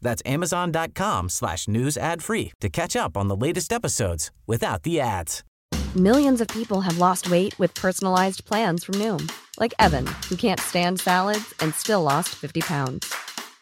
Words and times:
That's 0.00 0.22
amazon.com 0.26 1.28
slash 1.28 1.68
news 1.68 1.96
ad 1.96 2.22
free 2.22 2.52
to 2.60 2.68
catch 2.68 2.96
up 2.96 3.16
on 3.16 3.28
the 3.28 3.36
latest 3.36 3.72
episodes 3.72 4.30
without 4.46 4.82
the 4.82 5.00
ads. 5.00 5.44
Millions 5.96 6.42
of 6.42 6.48
people 6.48 6.82
have 6.82 6.98
lost 6.98 7.30
weight 7.30 7.58
with 7.58 7.72
personalized 7.74 8.44
plans 8.44 8.84
from 8.84 8.96
Noom, 8.96 9.30
like 9.58 9.72
Evan, 9.78 10.06
who 10.28 10.36
can't 10.36 10.60
stand 10.60 11.00
salads 11.00 11.54
and 11.60 11.74
still 11.74 12.02
lost 12.02 12.28
50 12.34 12.60
pounds. 12.60 13.12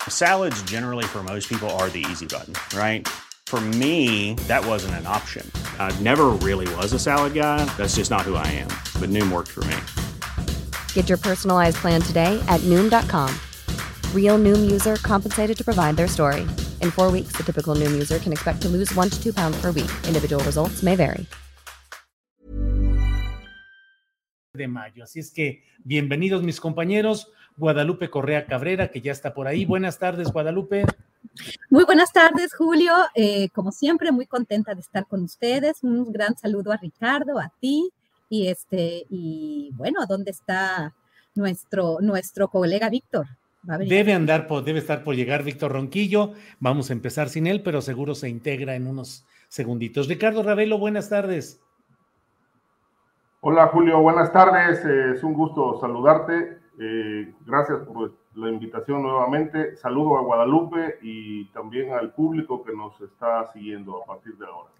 Salads, 0.09 0.61
generally, 0.65 1.05
for 1.05 1.23
most 1.23 1.49
people, 1.49 1.71
are 1.79 1.89
the 1.89 2.05
easy 2.11 2.27
button, 2.27 2.55
right? 2.77 3.07
For 3.47 3.61
me, 3.61 4.35
that 4.49 4.67
wasn't 4.67 4.95
an 4.95 5.07
option. 5.07 5.49
I 5.79 5.97
never 6.01 6.27
really 6.43 6.67
was 6.75 6.93
a 6.93 6.99
salad 6.99 7.33
guy. 7.33 7.65
That's 7.77 7.95
just 7.95 8.11
not 8.11 8.23
who 8.23 8.35
I 8.35 8.47
am. 8.49 8.69
But 9.01 9.11
Noom 9.11 9.31
worked 9.31 9.53
for 9.53 9.65
me. 9.65 9.77
Get 10.95 11.09
your 11.09 11.19
personalized 11.19 11.77
plan 11.77 12.03
today 12.03 12.43
at 12.49 12.61
Noom.com. 12.63 13.33
Real 14.13 14.37
Noom 14.39 14.69
user 14.69 14.97
compensated 14.97 15.57
to 15.57 15.65
provide 15.65 15.97
their 15.97 16.09
story. 16.09 16.43
In 16.83 16.91
four 16.91 17.11
weeks, 17.13 17.33
the 17.37 17.45
typical 17.45 17.75
Noom 17.75 17.93
user 17.95 18.19
can 18.19 18.33
expect 18.33 18.61
to 18.63 18.69
lose 18.69 18.93
one 18.95 19.09
to 19.09 19.23
two 19.23 19.33
pounds 19.33 19.57
per 19.63 19.71
week. 19.71 19.91
Individual 20.07 20.43
results 20.45 20.83
may 20.83 20.97
vary. 20.97 21.27
De 24.55 24.69
mayo. 24.69 25.05
Así 25.05 25.21
es 25.21 25.31
que 25.31 25.65
bienvenidos 25.85 26.43
mis 26.43 26.61
compañeros. 26.61 27.31
Guadalupe 27.57 28.11
Correa 28.11 28.47
Cabrera, 28.47 28.91
que 28.91 29.01
ya 29.01 29.13
está 29.13 29.33
por 29.35 29.47
ahí. 29.47 29.65
Buenas 29.65 29.99
tardes, 29.99 30.33
Guadalupe. 30.33 30.85
Muy 31.71 31.85
buenas 31.85 32.13
tardes, 32.13 32.55
Julio. 32.55 32.93
Eh, 33.15 33.49
como 33.51 33.73
siempre, 33.73 34.13
muy 34.13 34.27
contenta 34.27 34.75
de 34.75 34.81
estar 34.81 35.07
con 35.07 35.23
ustedes. 35.25 35.83
Un 35.83 36.13
gran 36.13 36.37
saludo 36.37 36.73
a 36.73 36.77
Ricardo, 36.77 37.39
a 37.39 37.53
ti. 37.61 37.91
Y 38.29 38.49
este, 38.49 39.05
y 39.09 39.71
bueno, 39.75 40.07
¿dónde 40.07 40.31
está 40.31 40.95
nuestro, 41.35 41.99
nuestro 42.01 42.49
colega 42.49 42.89
Víctor? 42.89 43.27
Debe 43.67 44.13
andar, 44.13 44.47
por, 44.47 44.63
debe 44.63 44.79
estar 44.79 45.03
por 45.03 45.17
llegar 45.17 45.43
Víctor 45.43 45.73
Ronquillo. 45.73 46.33
Vamos 46.61 46.91
a 46.91 46.93
empezar 46.93 47.29
sin 47.29 47.47
él, 47.47 47.63
pero 47.63 47.81
seguro 47.81 48.15
se 48.15 48.29
integra 48.29 48.77
en 48.77 48.87
unos 48.87 49.27
segunditos. 49.49 50.09
Ricardo 50.09 50.43
Ravelo, 50.43 50.79
buenas 50.79 51.09
tardes. 51.09 51.61
Hola 53.41 53.69
Julio, 53.69 54.01
buenas 54.01 54.33
tardes. 54.33 54.85
Eh, 54.85 55.13
es 55.15 55.23
un 55.23 55.35
gusto 55.35 55.81
saludarte. 55.81 56.59
Eh, 56.79 57.35
gracias 57.45 57.79
por 57.81 58.15
la 58.35 58.51
invitación 58.51 59.03
nuevamente. 59.03 59.77
Saludo 59.77 60.19
a 60.19 60.23
Guadalupe 60.23 60.99
y 61.03 61.47
también 61.47 61.93
al 61.93 62.13
público 62.13 62.63
que 62.63 62.73
nos 62.73 63.01
está 63.01 63.51
siguiendo 63.53 64.03
a 64.03 64.07
partir 64.07 64.37
de 64.37 64.47
ahora. 64.47 64.71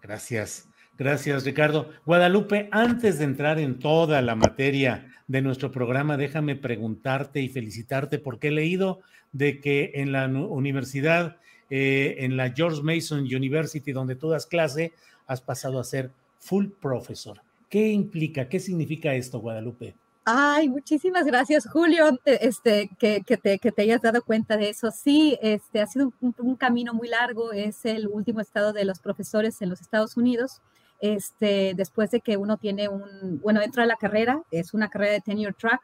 Gracias. 0.00 0.68
Gracias, 1.00 1.46
Ricardo. 1.46 1.88
Guadalupe, 2.04 2.68
antes 2.72 3.18
de 3.18 3.24
entrar 3.24 3.58
en 3.58 3.78
toda 3.78 4.20
la 4.20 4.34
materia 4.34 5.10
de 5.28 5.40
nuestro 5.40 5.72
programa, 5.72 6.18
déjame 6.18 6.56
preguntarte 6.56 7.40
y 7.40 7.48
felicitarte 7.48 8.18
porque 8.18 8.48
he 8.48 8.50
leído 8.50 9.00
de 9.32 9.60
que 9.60 9.92
en 9.94 10.12
la 10.12 10.26
universidad, 10.26 11.38
eh, 11.70 12.16
en 12.18 12.36
la 12.36 12.50
George 12.50 12.82
Mason 12.82 13.20
University, 13.20 13.92
donde 13.92 14.14
tú 14.14 14.28
das 14.28 14.44
clase, 14.44 14.92
has 15.26 15.40
pasado 15.40 15.80
a 15.80 15.84
ser 15.84 16.10
full 16.38 16.66
professor. 16.66 17.40
¿Qué 17.70 17.88
implica? 17.88 18.50
¿Qué 18.50 18.60
significa 18.60 19.14
esto, 19.14 19.40
Guadalupe? 19.40 19.94
Ay, 20.26 20.68
muchísimas 20.68 21.24
gracias, 21.24 21.66
Julio, 21.66 22.20
este, 22.26 22.90
que, 22.98 23.22
te, 23.42 23.58
que 23.58 23.72
te 23.72 23.82
hayas 23.82 24.02
dado 24.02 24.20
cuenta 24.22 24.58
de 24.58 24.68
eso. 24.68 24.90
Sí, 24.90 25.38
este, 25.40 25.80
ha 25.80 25.86
sido 25.86 26.12
un, 26.20 26.56
camino 26.56 26.92
muy 26.92 27.08
largo, 27.08 27.52
es 27.52 27.86
el 27.86 28.06
último 28.06 28.40
estado 28.40 28.74
de 28.74 28.84
los 28.84 28.98
profesores 28.98 29.62
en 29.62 29.70
los 29.70 29.80
Estados 29.80 30.18
Unidos 30.18 30.60
este, 31.00 31.74
después 31.74 32.10
de 32.10 32.20
que 32.20 32.36
uno 32.36 32.56
tiene 32.56 32.88
un, 32.88 33.40
bueno, 33.42 33.62
entra 33.62 33.84
a 33.84 33.86
la 33.86 33.96
carrera, 33.96 34.42
es 34.50 34.74
una 34.74 34.88
carrera 34.88 35.12
de 35.12 35.20
tenure 35.20 35.54
track, 35.58 35.80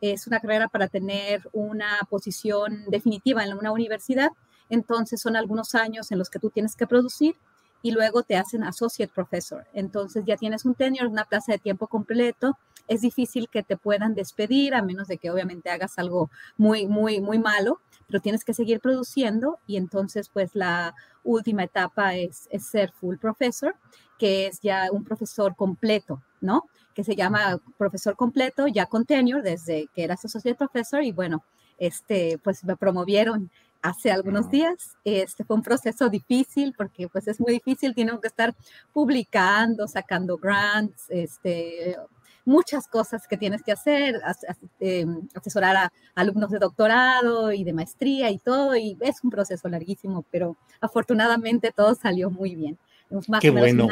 es 0.00 0.26
una 0.26 0.40
carrera 0.40 0.68
para 0.68 0.88
tener 0.88 1.48
una 1.52 1.98
posición 2.08 2.84
definitiva 2.88 3.44
en 3.44 3.54
una 3.54 3.72
universidad, 3.72 4.30
entonces 4.68 5.20
son 5.20 5.36
algunos 5.36 5.74
años 5.74 6.10
en 6.10 6.18
los 6.18 6.30
que 6.30 6.38
tú 6.38 6.50
tienes 6.50 6.74
que 6.74 6.86
producir 6.86 7.36
y 7.82 7.92
luego 7.92 8.22
te 8.22 8.36
hacen 8.36 8.64
associate 8.64 9.12
professor. 9.14 9.64
Entonces 9.72 10.24
ya 10.26 10.36
tienes 10.36 10.64
un 10.64 10.74
tenure, 10.74 11.06
una 11.06 11.24
plaza 11.24 11.52
de 11.52 11.58
tiempo 11.58 11.86
completo. 11.86 12.58
Es 12.88 13.00
difícil 13.00 13.48
que 13.48 13.62
te 13.62 13.76
puedan 13.76 14.14
despedir 14.14 14.74
a 14.74 14.82
menos 14.82 15.06
de 15.08 15.18
que 15.18 15.30
obviamente 15.30 15.70
hagas 15.70 15.98
algo 15.98 16.30
muy, 16.56 16.86
muy, 16.86 17.20
muy 17.20 17.38
malo, 17.38 17.80
pero 18.06 18.20
tienes 18.20 18.44
que 18.44 18.54
seguir 18.54 18.80
produciendo 18.80 19.58
y 19.66 19.76
entonces 19.76 20.28
pues 20.28 20.54
la 20.54 20.94
última 21.24 21.64
etapa 21.64 22.14
es, 22.14 22.48
es 22.50 22.66
ser 22.66 22.92
full 22.92 23.16
professor 23.16 23.74
que 24.18 24.46
es 24.46 24.60
ya 24.60 24.88
un 24.92 25.04
profesor 25.04 25.54
completo, 25.56 26.22
¿no? 26.40 26.64
Que 26.94 27.04
se 27.04 27.14
llama 27.16 27.60
profesor 27.76 28.16
completo, 28.16 28.66
ya 28.66 28.86
con 28.86 29.04
tenure, 29.04 29.42
desde 29.42 29.88
que 29.94 30.04
eras 30.04 30.24
associate 30.24 30.56
professor, 30.56 31.02
y 31.02 31.12
bueno, 31.12 31.44
este, 31.78 32.38
pues 32.42 32.64
me 32.64 32.76
promovieron 32.76 33.50
hace 33.82 34.10
algunos 34.10 34.50
días. 34.50 34.96
Este 35.04 35.44
fue 35.44 35.56
un 35.56 35.62
proceso 35.62 36.08
difícil 36.08 36.74
porque 36.76 37.08
pues 37.08 37.28
es 37.28 37.40
muy 37.40 37.52
difícil, 37.52 37.94
tienen 37.94 38.18
que 38.20 38.28
estar 38.28 38.54
publicando, 38.92 39.86
sacando 39.86 40.36
grants, 40.38 41.10
este, 41.10 41.96
muchas 42.46 42.88
cosas 42.88 43.26
que 43.28 43.36
tienes 43.36 43.62
que 43.62 43.72
hacer, 43.72 44.14
em, 44.80 45.28
asesorar 45.34 45.76
a 45.76 45.92
alumnos 46.14 46.50
de 46.50 46.58
doctorado 46.58 47.52
y 47.52 47.64
de 47.64 47.74
maestría 47.74 48.30
y 48.30 48.38
todo, 48.38 48.74
y 48.76 48.96
es 49.00 49.22
un 49.22 49.30
proceso 49.30 49.68
larguísimo, 49.68 50.24
pero 50.30 50.56
afortunadamente 50.80 51.72
todo 51.76 51.94
salió 51.94 52.30
muy 52.30 52.54
bien. 52.54 52.78
Más 53.28 53.40
Qué 53.40 53.50
bueno. 53.50 53.88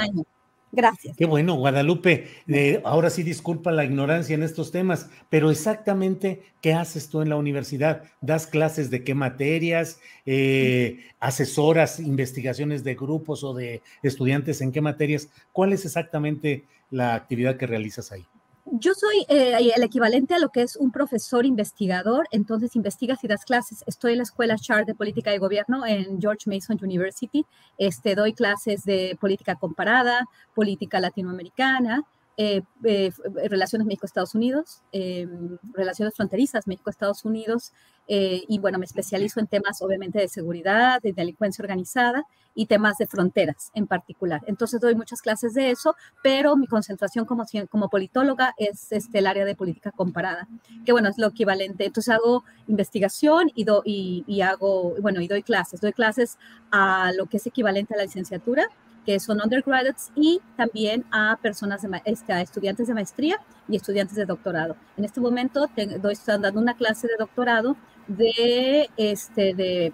Gracias. 0.76 1.16
Qué 1.16 1.25
bueno, 1.25 1.54
Guadalupe. 1.54 2.26
Eh, 2.48 2.81
ahora 2.84 3.09
sí 3.09 3.22
disculpa 3.22 3.70
la 3.70 3.84
ignorancia 3.84 4.34
en 4.34 4.43
estos 4.43 4.72
temas, 4.72 5.09
pero 5.31 5.53
exactamente 5.53 6.43
qué 6.60 6.75
haces 6.75 7.09
tú 7.09 7.22
en 7.22 7.28
la 7.28 7.37
universidad? 7.37 8.03
¿Das 8.20 8.48
clases 8.48 8.91
de 8.91 9.04
qué 9.04 9.14
materias? 9.14 10.00
Eh, 10.26 11.04
¿Asesoras 11.20 12.00
investigaciones 12.00 12.82
de 12.82 12.97
grupos 12.97 13.44
o 13.44 13.54
de 13.54 13.82
estudiantes 14.03 14.60
en 14.62 14.72
qué 14.72 14.81
materias? 14.81 15.28
¿Cuál 15.53 15.72
es 15.72 15.84
exactamente 15.84 16.64
la 16.91 17.14
actividad 17.14 17.56
que 17.56 17.69
realizas 17.69 18.10
ahí? 18.10 18.26
Yo 18.66 18.94
soy 18.94 19.26
eh, 19.28 19.72
el 19.76 19.82
equivalente 19.82 20.34
a 20.34 20.38
lo 20.38 20.48
que 20.48 20.62
es 20.62 20.76
un 20.76 20.91
profesor 20.91 21.44
investigador, 21.44 22.26
entonces 22.30 22.76
investigas 22.76 23.22
y 23.22 23.28
das 23.28 23.44
clases. 23.44 23.84
Estoy 23.86 24.12
en 24.12 24.19
la 24.19 24.25
escuela 24.25 24.56
Char 24.56 24.86
de 24.86 24.94
Política 24.94 25.34
y 25.34 25.38
Gobierno 25.38 25.86
en 25.86 26.20
George 26.20 26.48
Mason 26.50 26.78
University. 26.82 27.44
Este, 27.78 28.14
doy 28.14 28.32
clases 28.32 28.84
de 28.84 29.16
política 29.20 29.56
comparada, 29.56 30.26
política 30.54 30.98
latinoamericana, 30.98 32.04
eh, 32.36 32.62
eh, 32.82 33.12
relaciones 33.48 33.86
México-Estados 33.86 34.34
Unidos, 34.34 34.82
em, 34.92 35.56
relaciones 35.72 36.14
fronterizas 36.14 36.66
México-Estados 36.66 37.24
Unidos, 37.24 37.72
eh, 38.06 38.42
y 38.48 38.58
bueno, 38.58 38.78
me 38.78 38.84
especializo 38.84 39.40
en 39.40 39.46
temas 39.46 39.80
obviamente 39.80 40.18
de 40.18 40.28
seguridad, 40.28 41.00
de 41.00 41.12
delincuencia 41.12 41.62
organizada 41.62 42.26
y 42.54 42.66
temas 42.66 42.98
de 42.98 43.06
fronteras 43.06 43.70
en 43.74 43.86
particular. 43.86 44.42
Entonces 44.46 44.80
doy 44.80 44.94
muchas 44.94 45.22
clases 45.22 45.54
de 45.54 45.70
eso, 45.70 45.94
pero 46.22 46.56
mi 46.56 46.66
concentración 46.66 47.24
como, 47.24 47.44
como 47.70 47.88
politóloga 47.88 48.54
es 48.58 48.92
este, 48.92 49.20
el 49.20 49.26
área 49.26 49.44
de 49.44 49.54
política 49.54 49.90
comparada, 49.90 50.48
que 50.84 50.92
bueno, 50.92 51.08
es 51.08 51.18
lo 51.18 51.28
equivalente. 51.28 51.86
Entonces 51.86 52.14
hago 52.14 52.44
investigación 52.66 53.50
y, 53.54 53.64
do, 53.64 53.82
y, 53.84 54.24
y 54.26 54.42
hago, 54.42 54.94
bueno, 55.00 55.20
y 55.20 55.28
doy 55.28 55.42
clases. 55.42 55.80
Doy 55.80 55.92
clases 55.92 56.38
a 56.70 57.12
lo 57.16 57.26
que 57.26 57.38
es 57.38 57.46
equivalente 57.46 57.94
a 57.94 57.96
la 57.96 58.04
licenciatura, 58.04 58.69
que 59.04 59.20
son 59.20 59.40
undergraduates, 59.42 60.10
y 60.14 60.40
también 60.56 61.04
a 61.10 61.38
personas, 61.42 61.82
de, 61.82 62.02
este, 62.04 62.32
a 62.32 62.40
estudiantes 62.40 62.86
de 62.86 62.94
maestría 62.94 63.40
y 63.68 63.76
estudiantes 63.76 64.16
de 64.16 64.26
doctorado. 64.26 64.76
En 64.96 65.04
este 65.04 65.20
momento 65.20 65.68
estoy 65.76 66.16
dando 66.40 66.60
una 66.60 66.74
clase 66.74 67.06
de 67.06 67.14
doctorado 67.18 67.76
de, 68.08 68.90
este, 68.96 69.54
de, 69.54 69.92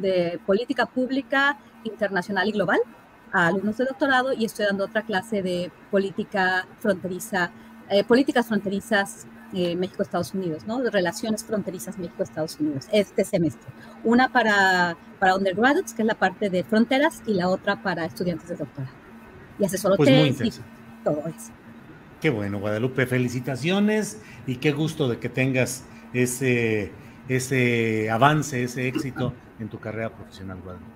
de, 0.00 0.40
política 0.46 0.86
pública 0.86 1.58
internacional 1.84 2.48
y 2.48 2.52
global 2.52 2.80
a 3.32 3.48
alumnos 3.48 3.76
de 3.76 3.84
doctorado 3.84 4.32
y 4.32 4.44
estoy 4.44 4.66
dando 4.66 4.84
otra 4.84 5.02
clase 5.02 5.42
de 5.42 5.70
política 5.90 6.66
fronteriza, 6.78 7.50
eh, 7.90 8.04
políticas 8.04 8.46
fronterizas 8.46 9.26
eh, 9.54 9.76
México-Estados 9.76 10.34
Unidos, 10.34 10.66
¿no? 10.66 10.82
Relaciones 10.90 11.44
fronterizas 11.44 11.98
México-Estados 11.98 12.58
Unidos, 12.60 12.86
este 12.92 13.24
semestre. 13.24 13.70
Una 14.02 14.32
para, 14.32 14.96
para 15.18 15.36
undergraduates, 15.36 15.94
que 15.94 16.02
es 16.02 16.06
la 16.06 16.14
parte 16.14 16.50
de 16.50 16.64
fronteras, 16.64 17.22
y 17.26 17.34
la 17.34 17.48
otra 17.48 17.82
para 17.82 18.04
estudiantes 18.04 18.48
de 18.48 18.56
doctorado. 18.56 18.94
Y 19.58 19.64
asesoro 19.64 19.96
pues 19.96 20.10
y 20.40 20.50
todo 21.04 21.22
eso. 21.28 21.52
Qué 22.20 22.30
bueno, 22.30 22.58
Guadalupe, 22.58 23.06
felicitaciones 23.06 24.20
y 24.46 24.56
qué 24.56 24.72
gusto 24.72 25.08
de 25.08 25.18
que 25.18 25.28
tengas 25.28 25.84
ese 26.12 26.92
ese 27.28 28.10
avance, 28.10 28.62
ese 28.62 28.88
éxito 28.88 29.32
en 29.58 29.68
tu 29.68 29.78
carrera 29.78 30.10
profesional, 30.10 30.58
Guadalupe. 30.62 30.92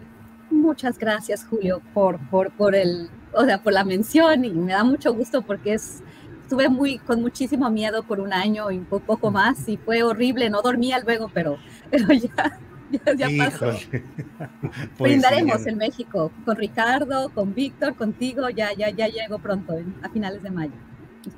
Muchas 0.50 0.98
gracias, 0.98 1.46
Julio, 1.48 1.80
por, 1.94 2.18
por, 2.30 2.50
por, 2.52 2.74
el, 2.74 3.10
o 3.32 3.44
sea, 3.44 3.62
por 3.62 3.72
la 3.72 3.84
mención 3.84 4.44
y 4.44 4.50
me 4.50 4.72
da 4.72 4.84
mucho 4.84 5.12
gusto 5.12 5.42
porque 5.42 5.74
es, 5.74 6.02
estuve 6.48 6.70
muy, 6.70 6.96
con 6.96 7.20
muchísimo 7.20 7.68
miedo 7.68 8.02
por 8.04 8.20
un 8.20 8.32
año 8.32 8.70
y 8.70 8.78
un 8.78 8.86
poco 8.86 9.30
más 9.30 9.68
y 9.68 9.76
fue 9.76 10.02
horrible, 10.02 10.48
no 10.48 10.62
dormía 10.62 10.98
luego, 10.98 11.30
pero, 11.34 11.58
pero 11.90 12.06
ya, 12.14 12.58
ya, 13.14 13.28
pasó. 13.36 13.72
Pues 14.96 15.12
Brindaremos 15.12 15.66
en 15.66 15.76
México 15.76 16.32
con 16.46 16.56
Ricardo, 16.56 17.28
con 17.34 17.54
Víctor, 17.54 17.96
contigo, 17.96 18.48
ya, 18.48 18.72
ya, 18.72 18.88
ya 18.88 19.08
llego 19.08 19.38
pronto, 19.38 19.74
a 20.00 20.08
finales 20.08 20.42
de 20.42 20.50
mayo. 20.50 20.72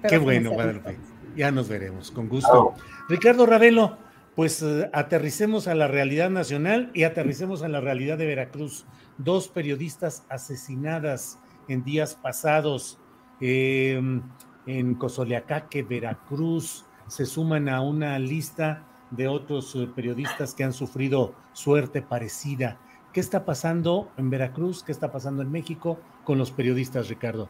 Qué 0.08 0.16
bueno, 0.16 0.52
Guadalupe. 0.52 0.96
Ya 1.34 1.50
nos 1.50 1.68
veremos, 1.68 2.12
con 2.12 2.28
gusto. 2.28 2.74
Ricardo 3.08 3.46
Ravelo, 3.46 3.98
pues 4.36 4.62
eh, 4.62 4.88
aterricemos 4.92 5.66
a 5.66 5.74
la 5.74 5.88
realidad 5.88 6.30
nacional 6.30 6.92
y 6.94 7.02
aterricemos 7.02 7.64
a 7.64 7.68
la 7.68 7.80
realidad 7.80 8.16
de 8.16 8.26
Veracruz. 8.26 8.86
Dos 9.18 9.48
periodistas 9.48 10.24
asesinadas 10.28 11.40
en 11.66 11.82
días 11.82 12.14
pasados 12.14 13.00
em, 13.40 14.22
en 14.66 14.94
Cozoleacaque, 14.94 15.82
Veracruz, 15.82 16.84
se 17.06 17.26
suman 17.26 17.68
a 17.68 17.80
una 17.80 18.18
lista 18.18 18.84
de 19.10 19.28
otros 19.28 19.74
eh, 19.74 19.88
periodistas 19.94 20.54
que 20.54 20.64
han 20.64 20.72
sufrido 20.72 21.34
suerte 21.52 22.02
parecida. 22.02 22.78
¿Qué 23.12 23.20
está 23.20 23.44
pasando 23.44 24.08
en 24.16 24.30
Veracruz? 24.30 24.84
¿Qué 24.84 24.92
está 24.92 25.10
pasando 25.10 25.42
en 25.42 25.50
México 25.50 25.98
con 26.24 26.38
los 26.38 26.52
periodistas, 26.52 27.08
Ricardo? 27.08 27.48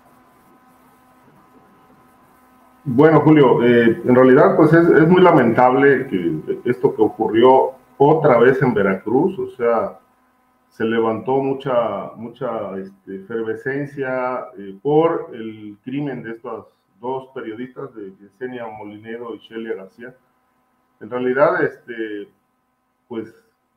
Bueno, 2.84 3.20
Julio, 3.20 3.62
eh, 3.62 4.00
en 4.04 4.14
realidad 4.14 4.56
pues 4.56 4.72
es, 4.72 5.06
muy 5.06 5.20
lamentable 5.20 6.06
que 6.06 6.60
esto 6.64 6.94
que 6.94 7.02
ocurrió 7.02 7.72
otra 7.98 8.38
vez 8.38 8.62
en 8.62 8.72
Veracruz, 8.72 9.38
o 9.38 9.48
sea, 9.54 9.98
se 10.70 10.84
levantó 10.84 11.42
mucha, 11.42 12.12
mucha 12.16 12.78
este, 12.78 13.16
efervescencia 13.16 14.46
eh, 14.56 14.78
por 14.80 15.30
el 15.34 15.76
crimen 15.84 16.22
de 16.22 16.30
estas 16.30 16.64
dos 17.00 17.28
periodistas, 17.34 17.94
de 17.94 18.14
Yesenia 18.16 18.66
Molinero 18.66 19.34
y 19.34 19.38
Shelia 19.38 19.74
García. 19.74 20.14
En 21.00 21.10
realidad, 21.10 21.64
este, 21.64 22.28
pues 23.08 23.34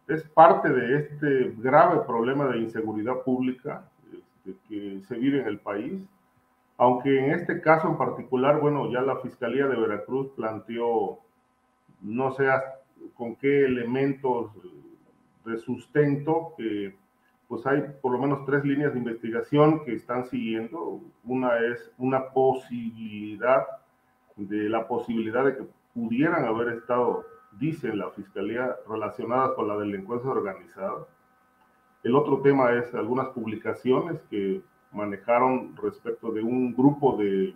es 0.08 0.24
parte 0.30 0.70
de 0.70 0.98
este 0.98 1.56
grave 1.58 2.02
problema 2.06 2.48
de 2.50 2.60
inseguridad 2.60 3.22
pública 3.24 3.90
este, 4.12 4.58
que 4.68 5.02
se 5.08 5.16
vive 5.16 5.42
en 5.42 5.48
el 5.48 5.60
país 5.60 6.02
aunque 6.78 7.18
en 7.18 7.32
este 7.32 7.62
caso 7.62 7.88
en 7.88 7.98
particular, 7.98 8.60
bueno, 8.60 8.92
ya 8.92 9.02
la 9.02 9.18
Fiscalía 9.18 9.68
de 9.68 9.76
Veracruz 9.76 10.32
planteó, 10.36 11.20
no 12.02 12.32
sé 12.34 12.48
con 13.16 13.36
qué 13.36 13.66
elementos 13.66 14.52
de 15.46 15.58
sustento, 15.60 16.54
que 16.58 16.96
pues 17.48 17.66
hay 17.66 17.84
por 18.02 18.12
lo 18.14 18.20
menos 18.20 18.46
tres 18.46 18.64
líneas 18.64 18.94
de 18.94 19.00
investigación 19.00 19.84
que 19.84 19.96
están 19.96 20.26
siguiendo. 20.26 21.02
Una 21.24 21.58
es 21.60 21.92
una 21.98 22.30
posibilidad 22.30 23.66
de 24.36 24.70
la 24.70 24.88
posibilidad 24.88 25.46
de 25.46 25.58
que 25.58 25.68
pudieran 25.94 26.46
haber 26.46 26.70
estado, 26.70 27.26
dice 27.60 27.96
la 27.96 28.10
Fiscalía, 28.12 28.76
relacionadas 28.88 29.52
con 29.52 29.68
la 29.68 29.78
delincuencia 29.78 30.30
organizada. 30.30 31.06
El 32.04 32.16
otro 32.16 32.42
tema 32.42 32.72
es 32.74 32.94
algunas 32.96 33.28
publicaciones 33.28 34.22
que 34.30 34.62
manejaron 34.92 35.76
respecto 35.78 36.32
de 36.32 36.42
un 36.42 36.74
grupo 36.74 37.18
de 37.18 37.56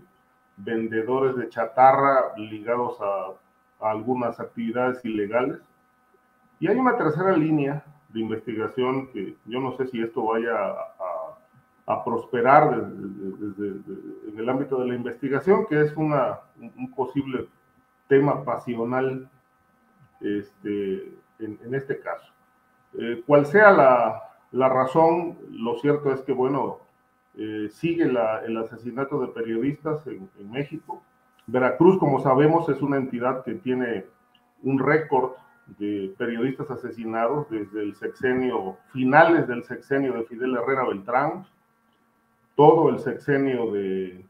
vendedores 0.57 1.35
de 1.35 1.49
chatarra 1.49 2.35
ligados 2.37 2.97
a, 3.01 3.33
algunas 3.79 4.39
actividades 4.39 5.05
ilegales. 5.05 5.59
Y 6.59 6.67
hay 6.67 6.77
una 6.77 6.97
tercera 6.97 7.37
línea 7.37 7.85
de 8.09 8.19
investigación 8.19 9.07
que 9.07 9.35
yo 9.45 9.59
no 9.59 9.75
sé 9.77 9.87
si 9.87 10.01
esto 10.01 10.25
vaya 10.25 10.53
a, 10.55 12.03
prosperar 12.03 12.73
en 12.73 14.33
el 14.37 14.49
ámbito 14.49 14.77
de 14.81 14.87
la 14.87 14.95
investigación, 14.95 15.65
que 15.67 15.81
es 15.81 15.95
una, 15.95 16.39
un 16.59 16.91
posible 16.91 17.47
tema 18.09 18.43
pasional 18.43 19.29
este, 20.21 21.13
en, 21.39 21.73
este 21.73 21.99
caso. 21.99 22.31
Eh, 22.97 23.23
cual 23.25 23.45
sea 23.45 23.71
la, 23.71 24.21
la, 24.51 24.69
razón, 24.69 25.37
lo 25.51 25.77
cierto 25.79 26.11
es 26.11 26.21
que, 26.21 26.33
bueno, 26.33 26.79
eh, 27.35 27.69
sigue 27.71 28.05
el 28.05 28.57
asesinato 28.57 29.19
de 29.21 29.27
periodistas 29.27 30.05
en, 30.07 30.29
México. 30.49 31.03
Veracruz, 31.45 31.99
como 31.99 32.19
sabemos, 32.19 32.67
es 32.69 32.81
una 32.81 32.97
entidad 32.97 33.43
que 33.43 33.53
tiene 33.53 34.05
un 34.63 34.79
récord 34.79 35.33
de 35.77 36.13
periodistas 36.17 36.69
asesinados 36.71 37.49
desde 37.49 37.83
el 37.83 37.95
sexenio, 37.95 38.77
finales 38.91 39.47
del 39.47 39.63
sexenio 39.63 40.13
de 40.13 40.23
Fidel 40.23 40.55
Herrera 40.55 40.85
Beltrán, 40.85 41.45
todo 42.55 42.89
el 42.89 42.99
sexenio 42.99 43.71
de, 43.71 44.23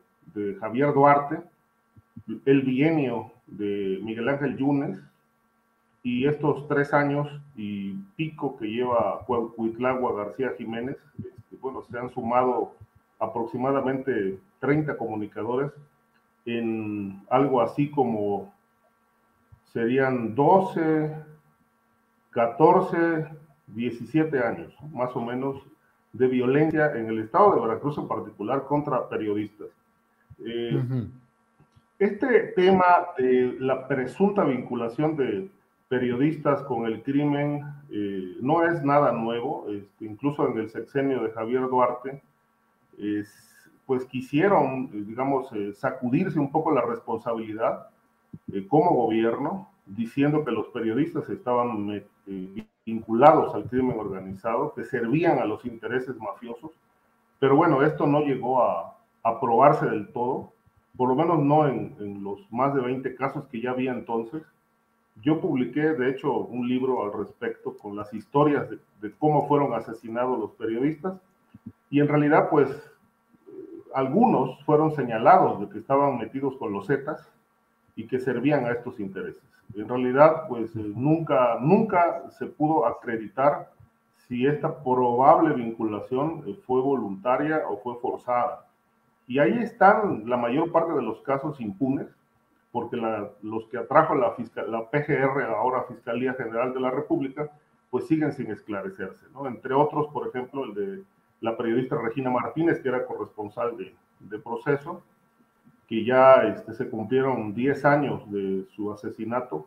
Javier 0.59 0.93
Duarte, 0.93 1.41
el 2.45 2.61
bienio 2.61 3.31
de 3.47 3.99
Miguel 4.03 4.29
Ángel 4.29 4.57
Yunes, 4.57 4.99
y 6.03 6.27
estos 6.27 6.67
tres 6.67 6.93
años 6.93 7.27
y 7.55 7.93
pico 8.15 8.55
que 8.57 8.67
lleva 8.67 9.25
Huitlagua 9.27 10.13
García 10.13 10.53
Jiménez, 10.57 10.97
este, 11.17 11.57
bueno, 11.59 11.81
se 11.83 11.97
han 11.97 12.13
sumado 12.13 12.75
aproximadamente 13.19 14.39
30 14.59 14.95
comunicadores 14.95 15.71
en 16.45 17.21
algo 17.29 17.61
así 17.61 17.89
como 17.89 18.53
serían 19.73 20.35
12, 20.35 21.15
14, 22.31 23.27
17 23.67 24.39
años, 24.39 24.73
más 24.91 25.15
o 25.15 25.21
menos, 25.21 25.61
de 26.13 26.27
violencia 26.27 26.95
en 26.95 27.07
el 27.07 27.19
estado 27.19 27.55
de 27.55 27.61
Veracruz 27.61 27.97
en 27.97 28.07
particular 28.07 28.63
contra 28.63 29.07
periodistas. 29.07 29.67
Eh, 30.45 30.83
este 31.99 32.53
tema 32.55 32.85
de 33.17 33.57
la 33.59 33.87
presunta 33.87 34.43
vinculación 34.43 35.15
de 35.15 35.49
periodistas 35.89 36.61
con 36.63 36.85
el 36.85 37.01
crimen 37.01 37.63
eh, 37.89 38.37
no 38.41 38.63
es 38.63 38.83
nada 38.83 39.11
nuevo, 39.11 39.67
este, 39.69 40.05
incluso 40.05 40.47
en 40.47 40.57
el 40.57 40.69
sexenio 40.69 41.23
de 41.23 41.31
Javier 41.31 41.61
Duarte, 41.69 42.21
pues 43.87 44.05
quisieron, 44.05 44.89
digamos, 45.07 45.51
eh, 45.53 45.73
sacudirse 45.73 46.37
un 46.39 46.51
poco 46.51 46.71
la 46.71 46.81
responsabilidad 46.81 47.87
eh, 48.51 48.65
como 48.67 48.91
gobierno, 48.91 49.69
diciendo 49.85 50.43
que 50.43 50.51
los 50.51 50.67
periodistas 50.67 51.29
estaban 51.29 52.03
eh, 52.25 52.65
vinculados 52.85 53.53
al 53.55 53.65
crimen 53.65 53.99
organizado, 53.99 54.73
que 54.73 54.83
servían 54.83 55.39
a 55.39 55.45
los 55.45 55.65
intereses 55.65 56.15
mafiosos. 56.17 56.71
Pero 57.39 57.55
bueno, 57.55 57.83
esto 57.83 58.07
no 58.07 58.21
llegó 58.21 58.63
a 58.63 58.97
aprobarse 59.23 59.85
del 59.85 60.07
todo, 60.11 60.53
por 60.95 61.09
lo 61.09 61.15
menos 61.15 61.39
no 61.39 61.67
en, 61.67 62.23
los 62.23 62.39
más 62.51 62.73
de 62.73 62.81
20 62.81 63.15
casos 63.15 63.45
que 63.47 63.61
ya 63.61 63.71
había 63.71 63.91
entonces. 63.91 64.41
Yo 65.21 65.41
publiqué, 65.41 65.81
de 65.93 66.09
hecho, 66.09 66.31
un 66.33 66.67
libro 66.67 67.03
al 67.03 67.13
respecto 67.13 67.77
con 67.77 67.95
las 67.95 68.13
historias 68.13 68.69
de 68.69 69.11
cómo 69.19 69.47
fueron 69.47 69.73
asesinados 69.73 70.39
los 70.39 70.51
periodistas 70.51 71.19
y 71.89 71.99
en 71.99 72.07
realidad, 72.07 72.49
pues, 72.49 72.69
algunos 73.93 74.63
fueron 74.63 74.95
señalados 74.95 75.59
de 75.59 75.69
que 75.69 75.79
estaban 75.79 76.17
metidos 76.17 76.55
con 76.57 76.71
los 76.71 76.87
Zetas 76.87 77.27
y 77.97 78.07
que 78.07 78.19
servían 78.19 78.63
a 78.65 78.71
estos 78.71 79.01
intereses. 79.01 79.43
En 79.75 79.89
realidad, 79.89 80.47
pues, 80.47 80.73
eh, 80.77 80.93
nunca, 80.95 81.57
nunca 81.59 82.29
se 82.29 82.45
pudo 82.45 82.85
acreditar 82.85 83.69
si 84.15 84.45
esta 84.45 84.81
probable 84.81 85.53
vinculación 85.53 86.43
eh, 86.47 86.57
fue 86.65 86.79
voluntaria 86.79 87.63
o 87.67 87.77
fue 87.77 87.99
forzada. 87.99 88.65
Y 89.27 89.39
ahí 89.39 89.57
están 89.59 90.23
la 90.29 90.37
mayor 90.37 90.71
parte 90.71 90.93
de 90.93 91.01
los 91.01 91.21
casos 91.21 91.59
impunes, 91.59 92.07
porque 92.71 92.97
los 93.41 93.65
que 93.67 93.77
atrajo 93.77 94.15
la, 94.15 94.33
la 94.67 94.89
PGR, 94.89 95.43
ahora 95.43 95.83
Fiscalía 95.83 96.33
General 96.33 96.73
de 96.73 96.79
la 96.79 96.91
República, 96.91 97.51
pues 97.89 98.07
siguen 98.07 98.31
sin 98.31 98.51
esclarecerse, 98.51 99.25
¿no? 99.33 99.47
Entre 99.47 99.73
otros, 99.73 100.07
por 100.07 100.27
ejemplo, 100.27 100.65
el 100.65 100.73
de 100.73 101.03
la 101.41 101.55
periodista 101.57 101.97
Regina 101.97 102.29
Martínez, 102.29 102.79
que 102.79 102.89
era 102.89 103.05
corresponsal 103.05 103.75
de, 103.77 104.39
proceso, 104.39 105.03
que 105.87 106.03
ya 106.03 106.43
este, 106.43 106.73
se 106.73 106.89
cumplieron 106.89 107.53
10 107.53 107.85
años 107.85 108.31
de 108.31 108.65
su 108.75 108.91
asesinato 108.91 109.65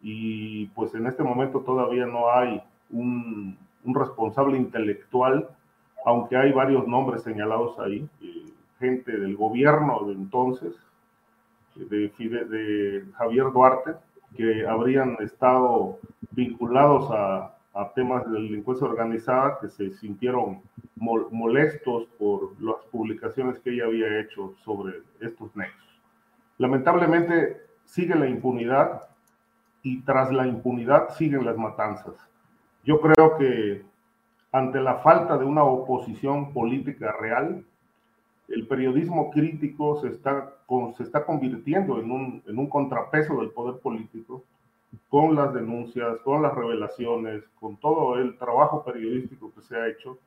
y 0.00 0.66
pues 0.66 0.94
en 0.94 1.06
este 1.06 1.22
momento 1.22 1.60
todavía 1.60 2.06
no 2.06 2.30
hay 2.30 2.62
un, 2.90 3.56
responsable 3.84 4.58
intelectual, 4.58 5.48
aunque 6.04 6.36
hay 6.36 6.52
varios 6.52 6.86
nombres 6.86 7.22
señalados 7.22 7.78
ahí, 7.78 8.06
eh, 8.20 8.44
gente 8.78 9.12
del 9.12 9.34
gobierno 9.34 10.04
de 10.06 10.12
entonces, 10.12 10.74
de, 11.74 12.08
de 12.08 13.04
Javier 13.16 13.50
Duarte, 13.52 13.92
que 14.36 14.66
habrían 14.66 15.16
estado 15.20 15.98
vinculados 16.32 17.10
a, 17.10 17.57
a 17.78 17.92
temas 17.92 18.28
de 18.28 18.32
delincuencia 18.32 18.88
organizada 18.88 19.58
que 19.60 19.68
se 19.68 19.92
sintieron 19.92 20.60
molestos 20.96 22.08
por 22.18 22.60
las 22.60 22.84
publicaciones 22.90 23.60
que 23.60 23.70
ella 23.70 23.84
había 23.84 24.18
hecho 24.20 24.52
sobre 24.64 24.94
estos 25.20 25.54
nexos. 25.54 26.00
Lamentablemente 26.58 27.62
sigue 27.84 28.16
la 28.16 28.28
impunidad 28.28 29.02
y 29.84 30.00
tras 30.00 30.32
la 30.32 30.48
impunidad 30.48 31.10
siguen 31.10 31.44
las 31.44 31.56
matanzas. 31.56 32.14
Yo 32.82 33.00
creo 33.00 33.38
que 33.38 33.84
ante 34.50 34.80
la 34.80 34.96
falta 34.96 35.38
de 35.38 35.44
una 35.44 35.62
oposición 35.62 36.52
política 36.52 37.12
real, 37.12 37.64
el 38.48 38.66
periodismo 38.66 39.30
crítico 39.30 40.00
se 40.00 40.08
está, 40.08 40.52
se 40.96 41.04
está 41.04 41.24
convirtiendo 41.24 42.00
en 42.00 42.10
un, 42.10 42.42
en 42.44 42.58
un 42.58 42.68
contrapeso 42.68 43.36
del 43.36 43.50
poder 43.50 43.80
político 43.80 44.42
con 45.08 45.34
las 45.34 45.52
denuncias, 45.54 46.18
con 46.20 46.42
las 46.42 46.54
revelaciones, 46.54 47.44
con 47.60 47.76
todo 47.76 48.16
el 48.16 48.36
trabajo 48.38 48.84
periodístico 48.84 49.52
que 49.54 49.62
se 49.62 49.76
ha 49.76 49.88
hecho. 49.88 50.18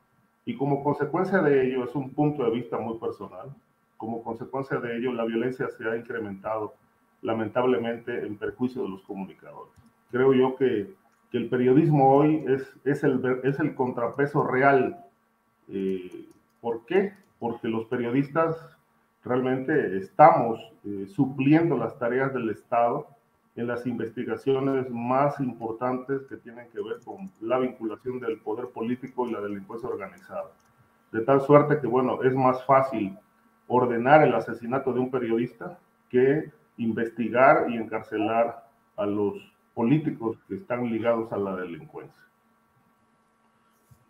Y 0.45 0.55
como 0.55 0.83
consecuencia 0.83 1.39
de 1.41 1.67
ello, 1.67 1.83
es 1.83 1.95
un 1.95 2.11
punto 2.11 2.43
de 2.43 2.51
vista 2.51 2.77
muy 2.77 2.97
personal, 2.97 3.53
como 4.01 4.23
consecuencia 4.23 4.79
de 4.79 4.97
ello, 4.97 5.13
la 5.13 5.25
violencia 5.25 5.69
se 5.69 5.87
ha 5.87 5.95
incrementado 5.95 6.73
lamentablemente 7.21 8.25
en 8.25 8.35
perjuicio 8.35 8.81
de 8.81 8.89
los 8.89 9.03
comunicadores. 9.03 9.71
Creo 10.09 10.33
yo 10.33 10.55
que, 10.55 10.91
que 11.31 11.37
el 11.37 11.49
periodismo 11.49 12.11
hoy 12.15 12.43
es, 12.47 12.75
es, 12.83 13.03
el, 13.03 13.41
es 13.43 13.59
el 13.59 13.75
contrapeso 13.75 14.43
real. 14.43 15.05
Eh, 15.67 16.25
¿Por 16.61 16.83
qué? 16.87 17.13
Porque 17.37 17.67
los 17.67 17.85
periodistas 17.85 18.57
realmente 19.23 19.97
estamos 19.97 20.59
eh, 20.83 21.05
supliendo 21.05 21.77
las 21.77 21.99
tareas 21.99 22.33
del 22.33 22.49
Estado 22.49 23.07
en 23.55 23.67
las 23.67 23.85
investigaciones 23.85 24.89
más 24.89 25.39
importantes 25.39 26.21
que 26.29 26.37
tienen 26.37 26.69
que 26.69 26.81
ver 26.81 26.99
con 27.03 27.31
la 27.41 27.59
vinculación 27.59 28.19
del 28.19 28.39
poder 28.39 28.67
político 28.67 29.27
y 29.27 29.31
la 29.31 29.41
delincuencia 29.41 29.89
organizada. 29.89 30.51
De 31.11 31.21
tal 31.21 31.41
suerte 31.41 31.79
que, 31.81 31.87
bueno, 31.87 32.23
es 32.23 32.33
más 32.33 32.63
fácil 32.65 33.17
ordenar 33.67 34.23
el 34.25 34.33
asesinato 34.33 34.93
de 34.93 34.99
un 34.99 35.11
periodista 35.11 35.77
que 36.09 36.51
investigar 36.77 37.69
y 37.69 37.77
encarcelar 37.77 38.67
a 38.95 39.05
los 39.05 39.35
políticos 39.73 40.37
que 40.47 40.55
están 40.55 40.89
ligados 40.89 41.31
a 41.31 41.37
la 41.37 41.55
delincuencia. 41.55 42.21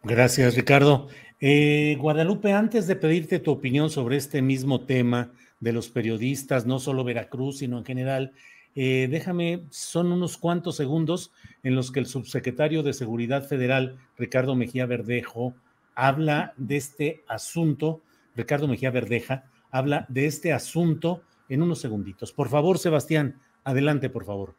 Gracias, 0.03 0.55
Ricardo. 0.55 1.07
Eh, 1.39 1.95
Guadalupe, 2.00 2.53
antes 2.53 2.88
de 2.88 2.95
pedirte 2.95 3.39
tu 3.39 3.51
opinión 3.51 3.89
sobre 3.89 4.17
este 4.17 4.41
mismo 4.41 4.86
tema 4.86 5.31
de 5.60 5.74
los 5.74 5.89
periodistas, 5.89 6.65
no 6.65 6.79
solo 6.79 7.03
Veracruz, 7.03 7.60
sino 7.60 7.77
en 7.77 7.86
general, 7.86 8.33
eh, 8.75 9.08
déjame, 9.12 9.63
son 9.70 10.12
unos 10.12 10.38
cuantos 10.38 10.78
segundos 10.78 11.32
en 11.63 11.75
los 11.75 11.92
que 11.92 12.00
el 12.00 12.06
subsecretario 12.06 12.84
de 12.84 12.94
Seguridad 12.94 13.48
Federal, 13.48 13.98
Ricardo 14.18 14.56
Mejía 14.56 14.86
Verdejo, 14.86 15.54
habla 15.94 16.54
de 16.58 16.78
este 16.78 17.24
asunto, 17.28 18.01
Ricardo 18.36 18.68
Mejía 18.68 18.92
Verdeja, 18.92 19.44
habla 19.72 20.06
de 20.10 20.25
este 20.25 20.54
asunto 20.54 21.22
en 21.50 21.62
unos 21.62 21.80
segunditos. 21.80 22.32
Por 22.32 22.48
favor, 22.48 22.78
Sebastián, 22.78 23.40
adelante, 23.66 24.10
por 24.10 24.25
favor. 24.25 24.56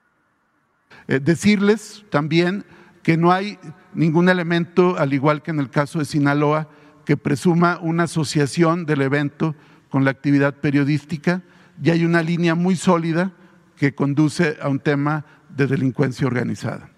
Eh, 1.08 1.18
decirles 1.18 2.04
también 2.10 2.64
que 3.02 3.16
no 3.16 3.32
hay 3.32 3.58
ningún 3.94 4.28
elemento, 4.28 4.96
al 4.98 5.14
igual 5.14 5.42
que 5.42 5.50
en 5.50 5.58
el 5.58 5.70
caso 5.70 5.98
de 5.98 6.04
Sinaloa, 6.04 6.68
que 7.06 7.16
presuma 7.16 7.78
una 7.80 8.04
asociación 8.04 8.84
del 8.84 9.00
evento 9.00 9.56
con 9.88 10.04
la 10.04 10.10
actividad 10.10 10.54
periodística 10.60 11.42
y 11.82 11.90
hay 11.90 12.04
una 12.04 12.22
línea 12.22 12.54
muy 12.54 12.76
sólida 12.76 13.32
que 13.82 13.96
conduce 13.96 14.58
a 14.60 14.68
un 14.68 14.78
tema 14.78 15.26
de 15.48 15.66
delincuencia 15.66 16.24
organizada. 16.24 16.88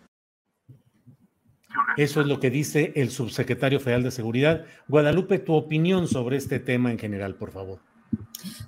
Eso 1.97 2.21
es 2.21 2.27
lo 2.27 2.39
que 2.41 2.51
dice 2.51 2.93
el 2.95 3.09
subsecretario 3.09 3.81
federal 3.81 4.03
de 4.03 4.11
Seguridad. 4.11 4.67
Guadalupe, 4.87 5.39
tu 5.39 5.55
opinión 5.55 6.07
sobre 6.09 6.37
este 6.37 6.59
tema 6.59 6.91
en 6.91 6.99
general, 6.99 7.37
por 7.37 7.53
favor. 7.53 7.81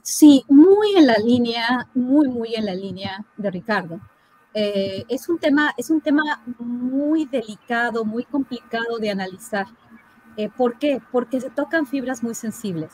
Sí, 0.00 0.42
muy 0.48 0.96
en 0.96 1.06
la 1.06 1.18
línea, 1.18 1.90
muy, 1.92 2.26
muy 2.28 2.54
en 2.54 2.64
la 2.64 2.74
línea 2.74 3.22
de 3.36 3.50
Ricardo. 3.50 4.00
Eh, 4.54 5.04
es, 5.10 5.28
un 5.28 5.38
tema, 5.38 5.74
es 5.76 5.90
un 5.90 6.00
tema 6.00 6.42
muy 6.58 7.26
delicado, 7.26 8.02
muy 8.02 8.24
complicado 8.24 8.96
de 8.98 9.10
analizar. 9.10 9.66
Eh, 10.38 10.48
¿Por 10.56 10.78
qué? 10.78 11.02
Porque 11.12 11.38
se 11.38 11.50
tocan 11.50 11.86
fibras 11.86 12.22
muy 12.22 12.34
sensibles. 12.34 12.92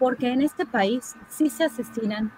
Porque 0.00 0.32
en 0.32 0.42
este 0.42 0.66
país 0.66 1.14
sí 1.28 1.48
se 1.48 1.62
asesinan, 1.62 2.32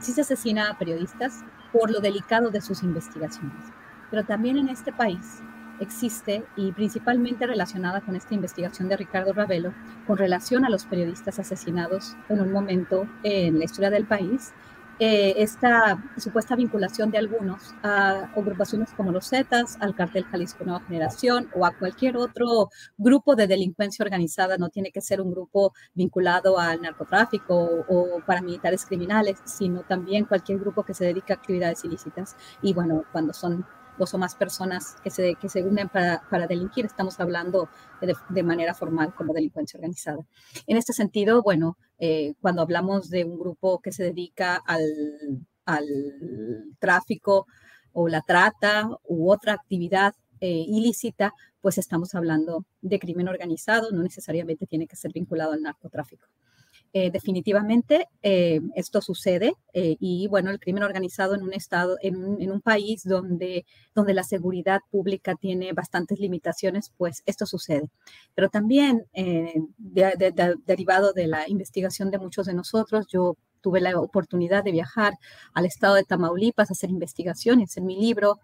sí 0.00 0.12
se 0.12 0.22
asesina 0.22 0.70
a 0.70 0.78
periodistas 0.78 1.44
por 1.72 1.90
lo 1.90 2.00
delicado 2.00 2.50
de 2.50 2.60
sus 2.60 2.82
investigaciones. 2.82 3.64
Pero 4.10 4.24
también 4.24 4.56
en 4.58 4.68
este 4.68 4.92
país 4.92 5.42
existe 5.80 6.44
y 6.56 6.72
principalmente 6.72 7.46
relacionada 7.46 8.00
con 8.00 8.16
esta 8.16 8.34
investigación 8.34 8.88
de 8.88 8.96
Ricardo 8.96 9.32
Ravelo, 9.32 9.72
con 10.06 10.16
relación 10.16 10.64
a 10.64 10.70
los 10.70 10.84
periodistas 10.84 11.38
asesinados 11.38 12.16
en 12.28 12.40
un 12.40 12.52
momento 12.52 13.06
en 13.22 13.58
la 13.58 13.64
historia 13.64 13.90
del 13.90 14.04
país, 14.04 14.52
eh, 14.98 15.34
esta 15.38 16.02
supuesta 16.18 16.56
vinculación 16.56 17.10
de 17.10 17.18
algunos 17.18 17.74
a 17.82 18.30
agrupaciones 18.36 18.90
como 18.96 19.12
los 19.12 19.28
Zetas, 19.28 19.76
al 19.80 19.94
cartel 19.94 20.24
Jalisco 20.24 20.64
Nueva 20.64 20.84
Generación 20.86 21.48
o 21.54 21.66
a 21.66 21.76
cualquier 21.76 22.16
otro 22.16 22.70
grupo 22.96 23.34
de 23.34 23.46
delincuencia 23.46 24.04
organizada, 24.04 24.56
no 24.56 24.68
tiene 24.68 24.92
que 24.92 25.00
ser 25.00 25.20
un 25.20 25.30
grupo 25.32 25.72
vinculado 25.94 26.58
al 26.58 26.82
narcotráfico 26.82 27.54
o, 27.88 28.16
o 28.16 28.20
paramilitares 28.24 28.86
criminales, 28.86 29.38
sino 29.44 29.82
también 29.82 30.26
cualquier 30.26 30.58
grupo 30.58 30.84
que 30.84 30.94
se 30.94 31.04
dedique 31.04 31.32
a 31.32 31.36
actividades 31.36 31.84
ilícitas. 31.84 32.36
Y 32.62 32.72
bueno, 32.72 33.04
cuando 33.12 33.32
son 33.32 33.66
dos 33.98 34.14
o 34.14 34.18
más 34.18 34.34
personas 34.34 34.96
que 35.02 35.10
se, 35.10 35.34
que 35.36 35.48
se 35.48 35.62
unen 35.62 35.88
para, 35.88 36.22
para 36.30 36.46
delinquir, 36.46 36.84
estamos 36.84 37.18
hablando 37.20 37.68
de, 38.00 38.14
de, 38.28 38.42
manera 38.42 38.74
formal 38.74 39.14
como 39.14 39.32
delincuencia 39.32 39.78
organizada. 39.78 40.18
En 40.66 40.76
este 40.76 40.92
sentido, 40.92 41.42
bueno, 41.42 41.76
eh, 41.98 42.34
cuando 42.40 42.62
hablamos 42.62 43.10
de 43.10 43.24
un 43.24 43.38
grupo 43.38 43.80
que 43.80 43.92
se 43.92 44.04
dedica 44.04 44.56
al, 44.56 45.46
al 45.64 45.86
tráfico 46.78 47.46
o 47.92 48.08
la 48.08 48.22
trata 48.22 48.90
u 49.04 49.30
otra 49.30 49.52
actividad 49.52 50.14
eh, 50.40 50.64
ilícita, 50.66 51.32
pues 51.60 51.78
estamos 51.78 52.14
hablando 52.14 52.66
de 52.82 52.98
crimen 52.98 53.28
organizado, 53.28 53.90
no 53.92 54.02
necesariamente 54.02 54.66
tiene 54.66 54.86
que 54.86 54.96
ser 54.96 55.12
vinculado 55.12 55.52
al 55.52 55.62
narcotráfico. 55.62 56.26
Eh, 56.96 57.10
definitivamente 57.10 58.06
eh, 58.22 58.60
esto 58.76 59.00
sucede 59.02 59.54
eh, 59.72 59.96
y 59.98 60.28
bueno, 60.28 60.52
el 60.52 60.60
crimen 60.60 60.84
organizado 60.84 61.34
en 61.34 61.42
un 61.42 61.52
estado, 61.52 61.96
en 62.00 62.14
un, 62.16 62.60
país 62.60 63.02
donde, 63.02 63.66
donde 63.96 64.14
la 64.14 64.22
seguridad 64.22 64.80
pública 64.92 65.34
tiene 65.34 65.72
bastantes 65.72 66.20
limitaciones, 66.20 66.92
pues 66.96 67.24
esto 67.26 67.46
sucede. 67.46 67.90
Pero 68.36 68.48
también 68.48 69.06
derivado 70.66 71.12
de 71.12 71.26
la 71.26 71.48
investigación 71.48 72.12
de 72.12 72.18
muchos 72.20 72.46
de 72.46 72.54
nosotros, 72.54 73.06
yo 73.08 73.36
tuve 73.60 73.80
la 73.80 73.98
oportunidad 73.98 74.62
de 74.62 74.70
viajar 74.70 75.14
al 75.52 75.66
estado 75.66 75.96
de 75.96 76.04
Tamaulipas 76.04 76.70
a 76.70 76.74
hacer 76.74 76.90
investigaciones. 76.90 77.76
En 77.76 77.86
mi 77.86 77.96
libro 78.00 78.38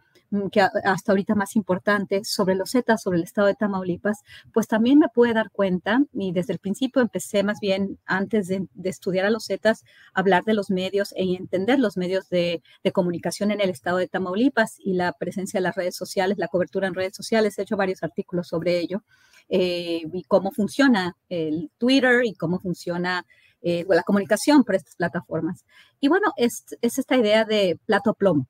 que 0.52 0.60
hasta 0.60 1.12
ahorita 1.12 1.34
más 1.34 1.56
importante 1.56 2.22
sobre 2.24 2.54
los 2.54 2.70
Zetas, 2.70 3.02
sobre 3.02 3.18
el 3.18 3.24
estado 3.24 3.48
de 3.48 3.54
Tamaulipas, 3.54 4.18
pues 4.52 4.68
también 4.68 4.98
me 4.98 5.08
pude 5.08 5.32
dar 5.32 5.50
cuenta, 5.50 6.02
y 6.12 6.32
desde 6.32 6.52
el 6.52 6.58
principio 6.58 7.02
empecé 7.02 7.42
más 7.42 7.58
bien 7.60 7.98
antes 8.06 8.46
de, 8.48 8.66
estudiar 8.84 9.26
a 9.26 9.30
los 9.30 9.46
Zetas, 9.46 9.84
hablar 10.14 10.44
de 10.44 10.54
los 10.54 10.70
medios 10.70 11.12
e 11.16 11.24
entender 11.36 11.80
los 11.80 11.96
medios 11.96 12.28
de, 12.28 12.62
comunicación 12.92 13.50
en 13.50 13.60
el 13.60 13.70
estado 13.70 13.98
de 13.98 14.08
Tamaulipas 14.08 14.76
y 14.78 14.94
la 14.94 15.12
presencia 15.12 15.58
de 15.58 15.62
las 15.62 15.76
redes 15.76 15.96
sociales, 15.96 16.38
la 16.38 16.48
cobertura 16.48 16.88
en 16.88 16.94
redes 16.94 17.14
sociales. 17.14 17.58
He 17.58 17.62
hecho 17.62 17.76
varios 17.76 18.02
artículos 18.02 18.48
sobre 18.48 18.78
ello 18.78 19.04
eh, 19.48 20.02
y 20.12 20.24
cómo 20.24 20.50
funciona 20.50 21.16
el 21.28 21.70
Twitter 21.78 22.24
y 22.24 22.34
cómo 22.34 22.58
funciona 22.58 23.26
eh, 23.62 23.84
la 23.88 24.02
comunicación 24.02 24.64
por 24.64 24.74
estas 24.74 24.96
plataformas. 24.96 25.64
Y 26.00 26.08
bueno, 26.08 26.32
es, 26.36 26.64
es 26.80 26.98
esta 26.98 27.16
idea 27.16 27.44
de 27.44 27.78
plato 27.86 28.14
plomo. 28.14 28.48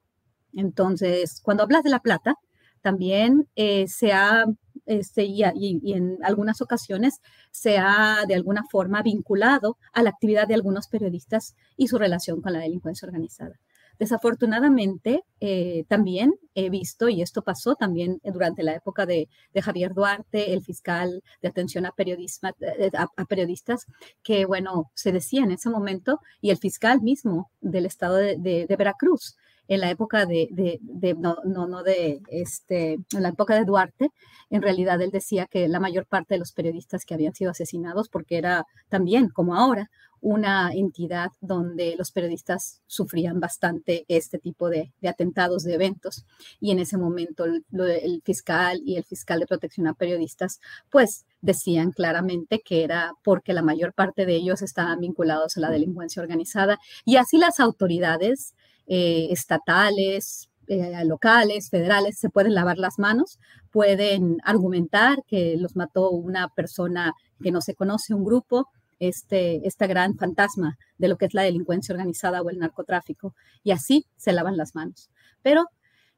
Entonces, 0.54 1.40
cuando 1.42 1.62
hablas 1.62 1.82
de 1.82 1.90
la 1.90 2.00
plata, 2.00 2.34
también 2.80 3.48
eh, 3.56 3.86
se 3.88 4.12
ha, 4.12 4.46
este, 4.86 5.24
y, 5.24 5.42
en 5.44 6.18
algunas 6.22 6.60
ocasiones 6.60 7.20
se 7.50 7.78
ha 7.78 8.24
de 8.26 8.34
alguna 8.34 8.62
forma 8.70 9.02
vinculado 9.02 9.76
a 9.92 10.02
la 10.02 10.10
actividad 10.10 10.48
de 10.48 10.54
algunos 10.54 10.88
periodistas 10.88 11.54
y 11.76 11.88
su 11.88 11.98
relación 11.98 12.40
con 12.40 12.52
la 12.52 12.60
delincuencia 12.60 13.06
organizada. 13.06 13.58
Desafortunadamente, 13.98 15.24
eh, 15.40 15.84
también 15.86 16.32
he 16.54 16.70
visto, 16.70 17.10
y 17.10 17.20
esto 17.20 17.42
pasó 17.42 17.74
también 17.74 18.18
durante 18.24 18.62
la 18.62 18.72
época 18.72 19.04
de, 19.04 19.28
Javier 19.62 19.92
Duarte, 19.92 20.54
el 20.54 20.62
fiscal 20.62 21.22
de 21.42 21.48
atención 21.48 21.84
eh, 21.84 22.90
a, 22.96 23.24
periodistas, 23.26 23.84
que, 24.22 24.46
bueno, 24.46 24.90
se 24.94 25.12
decía 25.12 25.42
en 25.42 25.50
ese 25.50 25.68
momento, 25.68 26.20
y 26.40 26.48
el 26.48 26.56
fiscal 26.56 27.02
mismo 27.02 27.50
del 27.60 27.84
estado 27.84 28.16
de 28.16 28.74
Veracruz, 28.78 29.36
en 29.70 29.80
la 29.80 29.88
época 29.88 30.26
de, 30.26 30.80
no, 31.16 31.82
de, 31.84 32.20
este, 32.28 32.94
en 32.94 33.22
la 33.22 33.28
época 33.28 33.54
de 33.54 33.64
Duarte, 33.64 34.10
en 34.50 34.62
realidad 34.62 35.00
él 35.00 35.12
decía 35.12 35.46
que 35.46 35.68
la 35.68 35.78
mayor 35.78 36.06
parte 36.06 36.34
de 36.34 36.40
los 36.40 36.50
periodistas 36.50 37.04
que 37.04 37.14
habían 37.14 37.36
sido 37.36 37.52
asesinados, 37.52 38.08
porque 38.08 38.36
era 38.36 38.66
también, 38.88 39.28
como 39.28 39.54
ahora, 39.54 39.88
una 40.20 40.72
entidad 40.72 41.30
donde 41.40 41.94
los 41.96 42.10
periodistas 42.10 42.82
sufrían 42.88 43.38
bastante 43.38 44.04
este 44.08 44.40
tipo 44.40 44.68
de, 44.68 44.92
de 45.00 45.08
atentados, 45.08 45.62
de 45.62 45.74
eventos. 45.74 46.24
Y 46.58 46.72
en 46.72 46.80
ese 46.80 46.98
momento 46.98 47.44
el, 47.44 47.64
el, 47.70 48.22
fiscal 48.24 48.82
y 48.84 48.96
el 48.96 49.04
fiscal 49.04 49.38
de 49.38 49.46
protección 49.46 49.86
a 49.86 49.94
periodistas, 49.94 50.60
pues 50.90 51.26
decían 51.40 51.92
claramente 51.92 52.60
que 52.60 52.82
era 52.82 53.12
porque 53.22 53.52
la 53.52 53.62
mayor 53.62 53.94
parte 53.94 54.26
de 54.26 54.34
ellos 54.34 54.62
estaban 54.62 54.98
vinculados 54.98 55.56
a 55.56 55.60
la 55.60 55.70
delincuencia 55.70 56.20
organizada. 56.20 56.80
Y 57.04 57.16
así 57.16 57.38
las 57.38 57.60
autoridades 57.60 58.54
eh, 58.92 59.28
estatales, 59.30 60.50
eh, 60.66 61.04
locales, 61.04 61.70
federales, 61.70 62.18
se 62.18 62.28
pueden 62.28 62.54
lavar 62.54 62.76
las 62.76 62.98
manos, 62.98 63.38
pueden 63.70 64.38
argumentar 64.42 65.22
que 65.28 65.56
los 65.56 65.76
mató 65.76 66.10
una 66.10 66.48
persona 66.48 67.12
que 67.40 67.52
no 67.52 67.60
se 67.60 67.76
conoce, 67.76 68.14
un 68.14 68.24
grupo, 68.24 68.66
este, 68.98 69.64
esta 69.64 69.86
gran 69.86 70.16
fantasma 70.16 70.76
de 70.98 71.06
lo 71.06 71.18
que 71.18 71.26
es 71.26 71.34
la 71.34 71.42
delincuencia 71.42 71.92
organizada 71.92 72.42
o 72.42 72.50
el 72.50 72.58
narcotráfico, 72.58 73.32
y 73.62 73.70
así 73.70 74.06
se 74.16 74.32
lavan 74.32 74.56
las 74.56 74.74
manos. 74.74 75.08
Pero, 75.40 75.66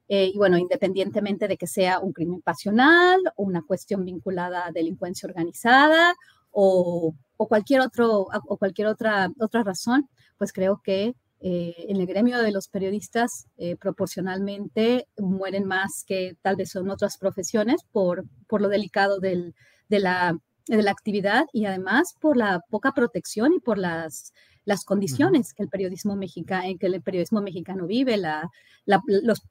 eh, 0.07 0.31
y 0.33 0.37
bueno, 0.39 0.57
independientemente 0.57 1.47
de 1.47 1.57
que 1.57 1.67
sea 1.67 1.99
un 1.99 2.11
crimen 2.11 2.41
pasional 2.41 3.19
o 3.35 3.43
una 3.43 3.61
cuestión 3.61 4.03
vinculada 4.03 4.65
a 4.65 4.71
delincuencia 4.71 5.27
organizada 5.27 6.15
o, 6.49 7.13
o 7.37 7.47
cualquier, 7.47 7.81
otro, 7.81 8.25
o 8.47 8.57
cualquier 8.57 8.87
otra, 8.87 9.29
otra 9.39 9.63
razón, 9.63 10.09
pues 10.39 10.51
creo 10.51 10.81
que 10.83 11.13
eh, 11.45 11.75
en 11.89 11.97
el 11.97 12.07
gremio 12.07 12.41
de 12.41 12.53
los 12.53 12.69
periodistas 12.69 13.47
eh, 13.57 13.75
proporcionalmente 13.75 15.09
mueren 15.17 15.65
más 15.65 16.05
que 16.07 16.37
tal 16.41 16.55
vez 16.55 16.69
son 16.69 16.89
otras 16.89 17.17
profesiones 17.17 17.81
por, 17.91 18.23
por 18.47 18.61
lo 18.61 18.69
delicado 18.69 19.19
del, 19.19 19.53
de, 19.89 19.99
la, 19.99 20.39
de, 20.67 20.81
la, 20.81 20.91
actividad 20.91 21.43
y 21.51 21.65
además 21.65 22.15
por 22.21 22.37
la 22.37 22.61
poca 22.69 22.93
protección 22.93 23.51
y 23.51 23.59
por 23.59 23.77
las, 23.77 24.31
las 24.63 24.85
condiciones 24.85 25.53
que, 25.53 25.63
el 25.63 25.67
periodismo 25.67 26.15
mexicano, 26.15 26.63
en 26.63 26.77
que 26.77 26.87
el 26.87 27.01
periodismo 27.01 27.41
mexicano 27.41 27.87
vive, 27.87 28.15
la, 28.15 28.49
la, 28.85 29.01
los, 29.05 29.41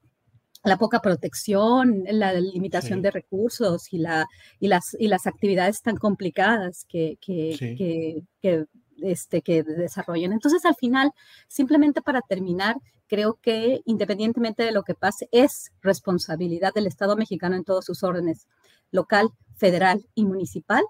la 0.64 0.78
poca 0.78 1.00
protección, 1.00 2.04
la 2.06 2.32
limitación 2.32 3.02
de 3.02 3.10
recursos 3.10 3.92
y, 3.92 3.98
la, 3.98 4.26
y, 4.58 4.68
las, 4.68 4.96
y 4.98 5.08
las 5.08 5.26
actividades 5.26 5.82
tan 5.82 5.98
complicadas 5.98 6.86
que, 6.88 7.18
que, 7.20 8.24
que 8.40 8.64
este, 9.02 9.42
que 9.42 9.62
desarrollen. 9.62 10.32
Entonces, 10.32 10.64
al 10.64 10.74
final, 10.74 11.12
simplemente 11.48 12.02
para 12.02 12.20
terminar, 12.22 12.76
creo 13.06 13.38
que 13.42 13.82
independientemente 13.84 14.62
de 14.62 14.72
lo 14.72 14.82
que 14.84 14.94
pase, 14.94 15.28
es 15.32 15.70
responsabilidad 15.82 16.72
del 16.74 16.86
Estado 16.86 17.16
mexicano 17.16 17.56
en 17.56 17.64
todos 17.64 17.84
sus 17.84 18.02
órdenes, 18.02 18.48
local, 18.90 19.30
federal 19.56 20.06
y 20.14 20.24
municipal, 20.24 20.82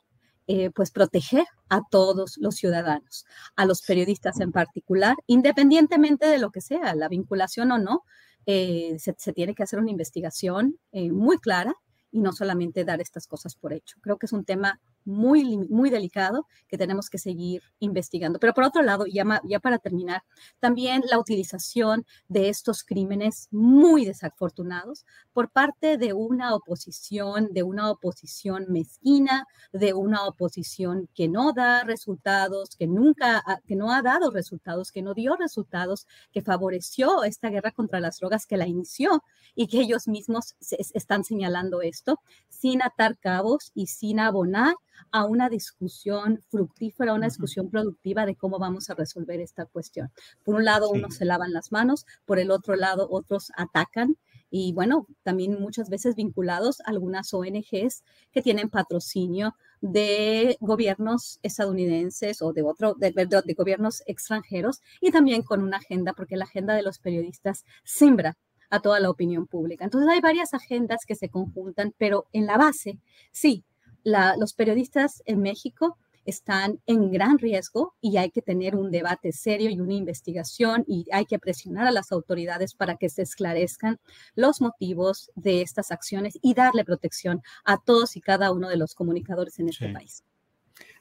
eh, 0.46 0.70
pues 0.70 0.90
proteger 0.90 1.44
a 1.68 1.82
todos 1.90 2.36
los 2.38 2.56
ciudadanos, 2.56 3.26
a 3.56 3.64
los 3.64 3.82
periodistas 3.82 4.40
en 4.40 4.52
particular, 4.52 5.16
independientemente 5.26 6.26
de 6.26 6.38
lo 6.38 6.50
que 6.50 6.60
sea, 6.60 6.94
la 6.94 7.08
vinculación 7.08 7.70
o 7.72 7.78
no, 7.78 8.02
eh, 8.46 8.96
se, 8.98 9.32
tiene 9.32 9.54
que 9.54 9.62
hacer 9.62 9.78
una 9.78 9.92
investigación 9.92 10.78
eh, 10.90 11.12
muy 11.12 11.38
clara 11.38 11.74
y 12.10 12.20
no 12.20 12.32
solamente 12.32 12.84
dar 12.84 13.00
estas 13.00 13.26
cosas 13.26 13.54
por 13.54 13.72
hecho. 13.72 13.98
Creo 14.00 14.16
que 14.18 14.26
es 14.26 14.32
un 14.32 14.44
tema 14.44 14.80
muy, 15.04 15.58
muy 15.58 15.90
delicado 15.90 16.46
que 16.68 16.78
tenemos 16.78 17.10
que 17.10 17.18
seguir 17.18 17.62
investigando. 17.78 18.38
Pero 18.38 18.54
por 18.54 18.64
otro 18.64 18.82
lado, 18.82 19.04
ya, 19.06 19.24
para 19.60 19.78
terminar, 19.78 20.22
también 20.60 21.02
la 21.10 21.18
utilización 21.18 22.06
de 22.28 22.48
estos 22.48 22.84
crímenes 22.84 23.48
muy 23.50 24.04
desafortunados 24.04 25.04
por 25.32 25.50
parte 25.50 25.98
de 25.98 26.12
una 26.12 26.54
oposición, 26.54 27.48
de 27.52 27.62
una 27.62 27.90
oposición 27.90 28.66
mezquina, 28.68 29.46
de 29.72 29.94
una 29.94 30.26
oposición 30.26 31.08
que 31.14 31.28
no 31.28 31.52
da 31.52 31.84
resultados, 31.84 32.76
que 32.76 32.86
nunca, 32.86 33.42
que 33.66 33.76
no 33.76 33.92
ha 33.92 34.02
dado 34.02 34.30
resultados, 34.30 34.92
que 34.92 35.02
no 35.02 35.14
dio 35.14 35.36
resultados, 35.36 36.06
que 36.32 36.42
favoreció 36.42 37.24
esta 37.24 37.48
guerra 37.48 37.72
contra 37.72 38.00
las 38.00 38.18
drogas, 38.18 38.46
que 38.46 38.56
la 38.56 38.66
inició 38.66 39.22
y 39.54 39.66
que 39.66 39.80
ellos 39.80 40.08
mismos 40.08 40.54
están 40.70 41.24
señalando 41.24 41.82
esto 41.82 42.20
sin 42.48 42.82
atar 42.82 43.18
cabos 43.18 43.72
y 43.74 43.86
sin 43.86 44.20
abonar 44.20 44.74
a 45.10 45.24
una 45.24 45.48
discusión 45.48 46.42
fructífera, 46.48 47.14
una 47.14 47.26
discusión 47.26 47.70
productiva 47.70 48.26
de 48.26 48.36
cómo 48.36 48.58
vamos 48.58 48.90
a 48.90 48.94
resolver 48.94 49.40
esta 49.40 49.66
cuestión. 49.66 50.10
Por 50.44 50.54
un 50.54 50.64
lado, 50.64 50.90
unos 50.90 51.16
se 51.16 51.24
lavan 51.24 51.52
las 51.52 51.72
manos, 51.72 52.06
por 52.24 52.38
el 52.38 52.50
otro 52.50 52.76
lado, 52.76 53.08
otros 53.10 53.52
atacan 53.56 54.16
y 54.50 54.72
bueno, 54.74 55.06
también 55.22 55.58
muchas 55.58 55.88
veces 55.88 56.14
vinculados 56.14 56.80
a 56.80 56.90
algunas 56.90 57.32
ONGs 57.32 58.04
que 58.32 58.42
tienen 58.42 58.68
patrocinio 58.68 59.54
de 59.80 60.58
gobiernos 60.60 61.40
estadounidenses 61.42 62.42
o 62.42 62.52
de, 62.52 62.62
otro, 62.62 62.94
de, 62.94 63.12
de, 63.12 63.54
gobiernos 63.54 64.02
extranjeros 64.06 64.82
y 65.00 65.10
también 65.10 65.42
con 65.42 65.62
una 65.62 65.78
agenda, 65.78 66.12
porque 66.12 66.36
la 66.36 66.44
agenda 66.44 66.74
de 66.74 66.82
los 66.82 66.98
periodistas 66.98 67.64
siembra 67.82 68.36
a 68.68 68.80
toda 68.80 69.00
la 69.00 69.10
opinión 69.10 69.46
pública. 69.46 69.84
Entonces 69.84 70.10
hay 70.10 70.20
varias 70.20 70.54
agendas 70.54 71.04
que 71.06 71.14
se 71.14 71.28
conjuntan, 71.28 71.94
pero 71.98 72.26
en 72.32 72.46
la 72.46 72.56
base, 72.58 72.98
sí, 73.30 73.64
los 74.04 74.54
periodistas 74.54 75.22
en 75.26 75.40
México 75.40 75.98
están 76.24 76.78
en 76.86 77.10
gran 77.10 77.38
riesgo 77.38 77.94
y 78.00 78.16
hay 78.16 78.30
que 78.30 78.42
tener 78.42 78.76
un 78.76 78.90
debate 78.90 79.32
serio 79.32 79.70
y 79.70 79.80
una 79.80 79.94
investigación 79.94 80.84
y 80.86 81.06
hay 81.12 81.24
que 81.24 81.38
presionar 81.38 81.86
a 81.86 81.92
las 81.92 82.12
autoridades 82.12 82.74
para 82.74 82.96
que 82.96 83.08
se 83.08 83.22
esclarezcan 83.22 83.98
los 84.34 84.60
motivos 84.60 85.30
de 85.34 85.62
estas 85.62 85.90
acciones 85.90 86.38
y 86.40 86.54
darle 86.54 86.84
protección 86.84 87.42
a 87.64 87.78
todos 87.78 88.16
y 88.16 88.20
cada 88.20 88.52
uno 88.52 88.68
de 88.68 88.76
los 88.76 88.94
comunicadores 88.94 89.58
en 89.58 89.68
este 89.68 89.92
país. 89.92 90.22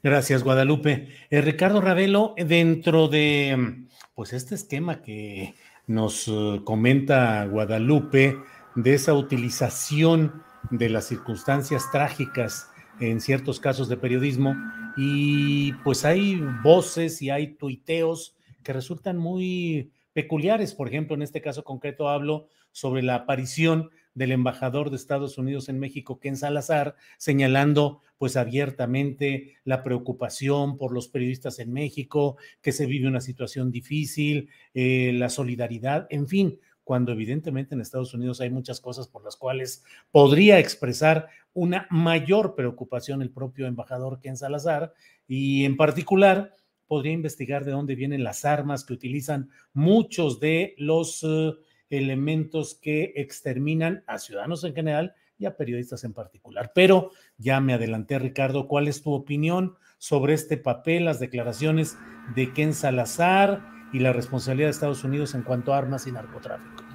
Gracias, 0.04 0.44
Guadalupe. 0.44 1.10
Eh, 1.30 1.42
Ricardo 1.42 1.80
Ravelo, 1.80 2.34
dentro 2.36 3.08
de 3.08 3.86
pues 4.16 4.34
este 4.34 4.56
esquema 4.56 5.02
que 5.02 5.56
nos 5.86 6.28
eh, 6.28 6.62
comenta 6.64 7.46
Guadalupe 7.46 8.38
de 8.76 8.94
esa 8.94 9.14
utilización 9.14 10.44
de 10.72 10.90
las 10.90 11.06
circunstancias 11.06 11.92
trágicas 11.92 12.70
en 13.02 13.20
ciertos 13.20 13.60
casos 13.60 13.90
de 13.90 13.98
periodismo 13.98 14.56
y 14.96 15.74
pues 15.84 16.06
hay 16.06 16.40
voces 16.64 17.22
y 17.22 17.30
hay 17.30 17.56
tuiteos 17.56 18.36
que 18.64 18.74
resultan 18.74 19.18
muy 19.18 19.92
peculiares. 20.14 20.74
Por 20.74 20.88
ejemplo, 20.88 21.16
en 21.16 21.24
este 21.24 21.42
caso 21.42 21.64
concreto 21.64 22.10
hablo 22.10 22.48
sobre 22.72 23.02
la 23.02 23.16
aparición 23.16 23.90
del 24.14 24.32
embajador 24.32 24.90
de 24.90 24.98
Estados 24.98 25.38
Unidos 25.38 25.70
en 25.70 25.80
México, 25.80 26.20
Ken 26.20 26.38
Salazar, 26.38 26.96
señalando 27.18 28.02
pues 28.18 28.38
abiertamente 28.38 29.56
la 29.64 29.84
preocupación 29.84 30.78
por 30.78 30.94
los 30.94 31.08
periodistas 31.08 31.60
en 31.60 31.74
México, 31.74 32.38
que 32.62 32.72
se 32.72 32.86
vive 32.86 33.08
una 33.08 33.22
situación 33.22 33.72
difícil, 33.72 34.50
eh, 34.74 35.12
la 35.16 35.30
solidaridad, 35.30 36.08
en 36.10 36.28
fin, 36.28 36.60
cuando 36.84 37.14
evidentemente 37.14 37.74
en 37.74 37.82
Estados 37.82 38.14
Unidos 38.14 38.42
hay 38.42 38.50
muchas 38.50 38.82
cosas 38.82 39.08
por 39.08 39.24
las 39.24 39.38
cuales 39.38 39.84
podría 40.12 40.60
expresar 40.60 41.30
una 41.54 41.88
mayor 41.90 42.56
preocupación 42.56 43.22
el 43.22 43.32
propio 43.32 43.68
embajador 43.68 44.20
Ken 44.20 44.38
Salazar 44.38 44.94
y 45.28 45.66
en 45.66 45.78
particular 45.78 46.54
podría 46.88 47.14
investigar 47.14 47.64
de 47.64 47.72
dónde 47.72 47.96
vienen 47.96 48.24
las 48.24 48.44
armas 48.44 48.84
que 48.84 48.94
utilizan 48.94 49.50
muchos 49.74 50.40
de 50.40 50.76
los 50.78 51.24
eh, 51.24 51.54
elementos 51.90 52.76
que 52.76 53.14
exterminan 53.16 54.04
a 54.08 54.18
ciudadanos 54.18 54.64
en 54.64 54.74
general 54.76 55.14
y 55.38 55.46
a 55.46 55.56
periodistas 55.56 56.04
en 56.04 56.14
particular. 56.14 56.72
Pero 56.76 57.12
ya 57.38 57.60
me 57.62 57.74
adelanté, 57.74 58.20
Ricardo, 58.20 58.68
¿cuál 58.68 58.88
es 58.88 59.02
tu 59.02 59.14
opinión 59.14 59.76
sobre 59.98 60.34
este 60.34 60.58
papel, 60.58 61.06
las 61.06 61.20
declaraciones 61.20 61.98
de 62.36 62.54
Ken 62.54 62.74
Salazar 62.74 63.62
y 63.94 64.00
la 64.00 64.14
responsabilidad 64.14 64.68
de 64.68 64.72
Estados 64.72 65.04
Unidos 65.04 65.34
en 65.34 65.44
cuanto 65.44 65.74
a 65.74 65.78
armas 65.78 66.08
y 66.08 66.12
narcotráfico? 66.12 66.90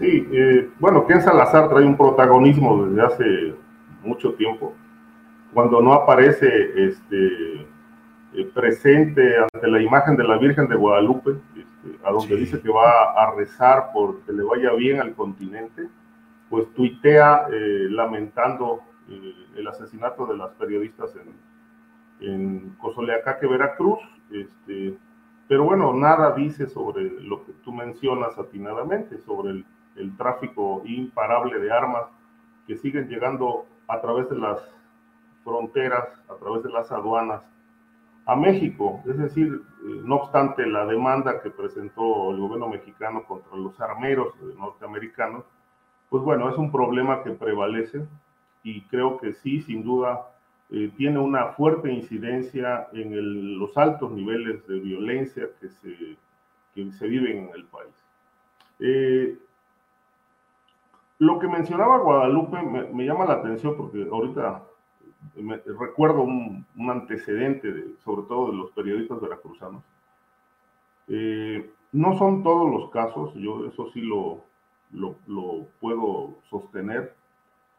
Sí, 0.00 0.26
eh, 0.32 0.70
bueno, 0.78 1.06
Ken 1.06 1.20
Salazar 1.20 1.68
trae 1.68 1.84
un 1.84 1.94
protagonismo 1.94 2.86
desde 2.86 3.02
hace 3.02 3.54
mucho 4.02 4.32
tiempo. 4.32 4.72
Cuando 5.52 5.82
no 5.82 5.92
aparece 5.92 6.48
este, 6.74 7.66
eh, 8.32 8.50
presente 8.54 9.36
ante 9.36 9.68
la 9.68 9.82
imagen 9.82 10.16
de 10.16 10.24
la 10.24 10.38
Virgen 10.38 10.68
de 10.68 10.76
Guadalupe, 10.76 11.32
este, 11.54 11.98
a 12.02 12.12
donde 12.12 12.34
dice 12.36 12.62
que 12.62 12.70
va 12.70 13.12
a 13.12 13.34
rezar 13.36 13.90
por 13.92 14.22
que 14.22 14.32
le 14.32 14.42
vaya 14.42 14.72
bien 14.72 15.02
al 15.02 15.12
continente, 15.12 15.86
pues 16.48 16.72
tuitea 16.72 17.48
eh, 17.52 17.88
lamentando 17.90 18.80
el 19.54 19.68
asesinato 19.68 20.24
de 20.24 20.36
las 20.38 20.52
periodistas 20.52 21.14
en, 21.16 22.26
en 22.26 22.70
Cozoleacaque, 22.78 23.46
Veracruz. 23.46 23.98
Este, 24.30 24.96
pero 25.46 25.64
bueno, 25.64 25.92
nada 25.92 26.34
dice 26.34 26.68
sobre 26.68 27.20
lo 27.20 27.44
que 27.44 27.52
tú 27.62 27.70
mencionas 27.70 28.38
atinadamente, 28.38 29.18
sobre 29.18 29.50
el 29.50 29.66
el 29.96 30.16
tráfico 30.16 30.82
imparable 30.84 31.58
de 31.58 31.72
armas 31.72 32.04
que 32.66 32.76
siguen 32.76 33.08
llegando 33.08 33.66
a 33.88 34.00
través 34.00 34.28
de 34.30 34.38
las 34.38 34.60
fronteras, 35.44 36.08
a 36.28 36.34
través 36.36 36.62
de 36.62 36.70
las 36.70 36.90
aduanas 36.92 37.42
a 38.26 38.36
México. 38.36 39.02
Es 39.08 39.18
decir, 39.18 39.62
eh, 39.82 40.00
no 40.04 40.16
obstante 40.16 40.66
la 40.66 40.86
demanda 40.86 41.40
que 41.40 41.50
presentó 41.50 42.30
el 42.30 42.38
gobierno 42.38 42.68
mexicano 42.68 43.24
contra 43.24 43.56
los 43.56 43.80
armeros 43.80 44.34
norteamericanos, 44.56 45.44
pues 46.08 46.22
bueno, 46.22 46.48
es 46.50 46.56
un 46.56 46.70
problema 46.70 47.22
que 47.22 47.30
prevalece 47.30 48.04
y 48.62 48.82
creo 48.82 49.18
que 49.18 49.32
sí, 49.32 49.62
sin 49.62 49.82
duda, 49.82 50.26
eh, 50.70 50.92
tiene 50.96 51.18
una 51.18 51.48
fuerte 51.48 51.92
incidencia 51.92 52.88
en 52.92 53.58
los 53.58 53.76
altos 53.76 54.12
niveles 54.12 54.64
de 54.68 54.78
violencia 54.78 55.48
que 55.60 55.68
se, 55.68 56.16
que 56.74 56.92
se 56.92 57.06
viven 57.08 57.48
en 57.48 57.54
el 57.54 57.64
país. 57.64 57.94
Eh, 58.78 59.36
lo 61.20 61.38
que 61.38 61.48
mencionaba 61.48 61.98
Guadalupe 61.98 62.62
me, 62.62 63.04
llama 63.04 63.26
la 63.26 63.34
atención 63.34 63.76
porque 63.76 64.08
ahorita 64.10 64.62
recuerdo 65.78 66.22
un, 66.22 66.64
antecedente, 66.90 67.94
sobre 68.02 68.26
todo 68.26 68.50
de 68.50 68.56
los 68.56 68.70
periodistas 68.70 69.20
veracruzanos. 69.20 69.84
Eh, 71.08 71.70
No 71.92 72.16
son 72.16 72.42
todos 72.42 72.70
los 72.70 72.90
casos, 72.90 73.34
yo 73.34 73.66
eso 73.66 73.90
sí 73.92 74.00
lo, 74.00 74.44
lo, 74.92 75.66
puedo 75.78 76.38
sostener. 76.48 77.14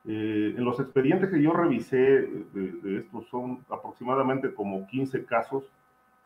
Eh, 0.05 0.53
en 0.55 0.63
los 0.63 0.79
expedientes 0.79 1.31
que 1.31 1.41
yo 1.41 1.51
revisé 1.51 1.97
de, 2.53 2.97
estos 2.97 3.27
son 3.29 3.65
aproximadamente 3.69 4.53
como 4.53 4.85
15 4.85 5.25
casos 5.25 5.63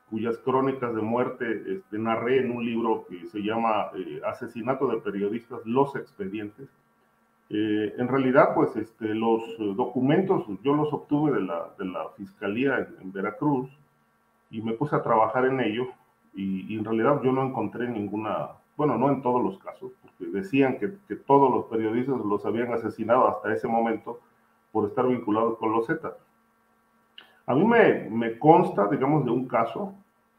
cuyas 0.09 0.37
crónicas 0.39 0.93
de 0.93 1.01
muerte 1.01 1.63
este, 1.65 1.97
narré 1.97 2.39
en 2.39 2.51
un 2.51 2.65
libro 2.65 3.05
que 3.07 3.25
se 3.27 3.39
llama 3.39 3.91
eh, 3.95 4.21
Asesinato 4.25 4.87
de 4.87 4.97
Periodistas, 4.97 5.65
Los 5.65 5.95
Expedientes. 5.95 6.69
Eh, 7.49 7.93
en 7.97 8.07
realidad, 8.07 8.55
pues 8.55 8.75
este, 8.75 9.13
los 9.13 9.43
documentos 9.75 10.45
yo 10.63 10.73
los 10.73 10.91
obtuve 10.91 11.31
de 11.31 11.41
la, 11.41 11.69
de 11.77 11.85
la 11.85 12.09
Fiscalía 12.17 12.87
en, 12.99 13.11
Veracruz 13.11 13.69
y 14.49 14.61
me 14.61 14.73
puse 14.73 14.95
a 14.95 15.03
trabajar 15.03 15.45
en 15.45 15.59
ello 15.59 15.87
y, 16.33 16.75
en 16.75 16.83
realidad 16.83 17.21
yo 17.23 17.31
no 17.31 17.43
encontré 17.43 17.87
ninguna, 17.87 18.49
bueno, 18.75 18.97
no 18.97 19.09
en 19.09 19.21
todos 19.21 19.41
los 19.43 19.57
casos, 19.59 19.91
porque 20.01 20.31
decían 20.31 20.79
que, 20.79 20.95
que, 21.07 21.15
todos 21.15 21.53
los 21.53 21.65
periodistas 21.65 22.17
los 22.17 22.45
habían 22.45 22.73
asesinado 22.73 23.27
hasta 23.27 23.53
ese 23.53 23.67
momento 23.67 24.19
por 24.71 24.89
estar 24.89 25.07
vinculados 25.07 25.57
con 25.57 25.71
los 25.71 25.87
Zetas. 25.87 26.13
A 27.45 27.53
mí 27.53 27.63
me, 27.63 28.09
me, 28.09 28.39
consta, 28.39 28.87
digamos, 28.87 29.23
de 29.23 29.31
un 29.31 29.47
caso, 29.47 29.93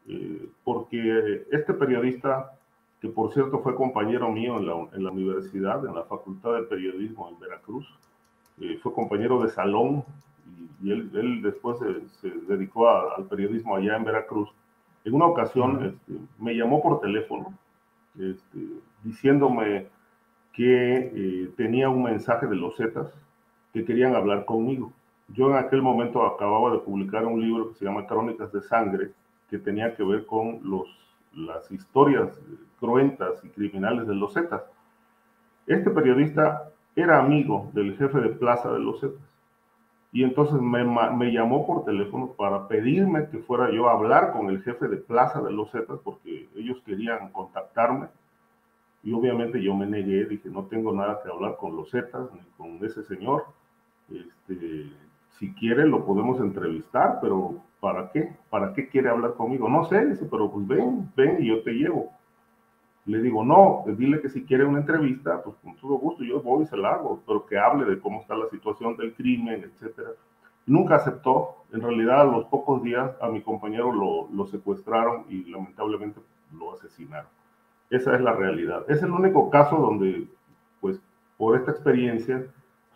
eh, 0.09 0.49
porque 0.64 1.47
este 1.53 1.73
periodista, 1.73 2.56
que 3.07 3.12
por 3.12 3.33
cierto 3.33 3.61
fue 3.61 3.75
compañero 3.77 4.31
mío 4.33 4.59
en 4.59 4.66
la, 4.66 4.75
en 4.92 5.05
la 5.05 5.11
universidad, 5.11 5.85
en 5.87 5.95
la 5.95 6.03
Facultad 6.05 6.55
de 6.55 6.62
Periodismo 6.62 7.29
en 7.29 7.38
Veracruz, 7.38 7.87
eh, 8.61 8.79
fue 8.83 8.92
compañero 8.92 9.40
de 9.42 9.49
salón 9.49 10.05
y, 10.83 10.90
él, 10.90 11.11
él, 11.14 11.42
después 11.42 11.79
se, 11.79 12.09
se 12.21 12.31
dedicó 12.49 12.88
al 12.88 13.25
periodismo 13.27 13.77
allá 13.77 13.97
en 13.97 14.05
Veracruz. 14.05 14.49
En 15.05 15.14
una 15.14 15.27
ocasión 15.27 15.85
este, 15.85 16.21
me 16.38 16.55
llamó 16.55 16.83
por 16.83 17.01
teléfono 17.01 17.55
este, 18.19 18.59
diciéndome 19.05 19.87
que 20.53 21.12
eh, 21.14 21.51
tenía 21.57 21.88
un 21.88 22.03
mensaje 22.03 22.47
de 22.47 22.57
los 22.57 22.77
Zetas 22.77 23.12
que 23.73 23.85
querían 23.85 24.16
hablar 24.16 24.47
conmigo. 24.47 24.92
Yo 25.29 25.51
en 25.51 25.57
aquel 25.57 25.83
momento 25.83 26.25
acababa 26.25 26.73
de 26.73 26.79
publicar 26.79 27.25
un 27.27 27.40
libro 27.40 27.69
que 27.69 27.75
se 27.75 27.85
llama 27.85 28.07
Crónicas 28.07 28.53
de 28.53 28.62
Sangre, 28.62 29.12
que 29.49 29.59
tenía 29.59 29.95
que 29.95 30.03
ver 30.03 30.27
con 30.27 30.61
los, 30.64 30.88
las 31.37 31.70
historias 31.70 32.40
cruentas 32.81 33.44
y 33.44 33.49
criminales 33.51 34.07
de 34.07 34.14
los 34.14 34.35
Zetas. 34.35 34.62
Este 35.66 35.90
periodista 35.90 36.70
era 36.94 37.18
amigo 37.18 37.70
del 37.75 37.96
jefe 37.96 38.20
de 38.20 38.31
plaza 38.31 38.72
de 38.72 38.81
los 38.81 39.01
Zetas. 39.01 39.37
Y 40.12 40.25
entonces 40.25 40.59
me, 40.61 40.83
me, 40.83 41.31
llamó 41.31 41.66
por 41.66 41.85
teléfono 41.85 42.29
para 42.29 42.68
pedirme 42.68 43.29
que 43.29 43.38
fuera 43.38 43.70
yo 43.70 43.88
a 43.88 43.92
hablar 43.92 44.33
con 44.33 44.49
el 44.49 44.62
jefe 44.62 44.88
de 44.88 44.96
Plaza 44.96 45.42
de 45.42 45.53
los 45.53 45.70
Zetas 45.70 45.99
porque 46.03 46.49
ellos 46.57 46.81
querían 46.87 47.31
contactarme. 47.33 48.07
Y 49.03 49.12
obviamente 49.12 49.62
yo 49.62 49.75
me 49.75 49.85
negué, 49.85 50.25
dije, 50.25 50.49
no 50.49 50.64
tengo 50.64 50.92
nada 50.92 51.20
que 51.22 51.31
hablar 51.31 51.57
con 51.59 51.77
los 51.77 51.90
Zetas 51.90 52.33
ni 52.33 52.40
con 52.57 52.83
ese 52.83 53.03
señor. 53.03 53.44
Este, 54.09 54.90
si 55.38 55.53
quiere 55.53 55.87
lo 55.87 56.07
podemos 56.07 56.40
entrevistar, 56.40 57.18
pero 57.20 57.61
¿para 57.81 58.11
qué? 58.11 58.35
¿Para 58.51 58.73
qué 58.73 58.89
quiere 58.89 59.09
hablar 59.09 59.35
conmigo? 59.35 59.69
No 59.69 59.85
sé, 59.85 60.07
dice, 60.07 60.27
pero 60.31 60.51
pues 60.51 60.67
ven, 60.67 61.11
ven 61.17 61.37
y 61.41 61.49
yo 61.49 61.62
te 61.62 61.73
llevo. 61.73 62.11
Le 63.05 63.23
digo, 63.23 63.45
no, 63.45 63.85
dile 63.87 64.21
que 64.21 64.29
si 64.29 64.45
quiere 64.45 64.65
una 64.65 64.81
entrevista, 64.81 65.43
pues 65.43 65.57
con 65.62 65.77
todo 65.77 65.95
gusto 65.99 66.25
yo 66.25 66.41
voy 66.41 66.65
y 66.65 66.67
se 66.67 66.77
la 66.77 66.95
hago, 66.95 67.23
pero 67.27 67.47
que 67.47 67.57
hable 67.57 67.85
de 67.85 68.01
cómo 68.01 68.21
está 68.21 68.35
la 68.35 68.49
situación 68.49 68.97
del 68.97 69.15
crimen, 69.15 69.62
etcétera. 69.62 70.11
Nunca 70.67 70.97
aceptó. 70.97 71.65
En 71.73 71.81
realidad, 71.81 72.23
a 72.23 72.25
los 72.25 72.47
pocos 72.47 72.83
días 72.83 73.12
a 73.21 73.29
mi 73.29 73.43
compañero 73.43 73.93
lo 73.93 74.47
secuestraron 74.47 75.25
y 75.29 75.45
lamentablemente 75.45 76.21
lo 76.53 76.73
asesinaron. 76.73 77.29
Esa 77.91 78.17
es 78.17 78.21
la 78.21 78.33
realidad. 78.33 78.85
Es 78.89 79.03
el 79.03 79.12
único 79.12 79.49
caso 79.51 79.77
donde, 79.77 80.27
pues, 80.81 81.01
por 81.37 81.57
esta 81.57 81.71
experiencia, 81.71 82.45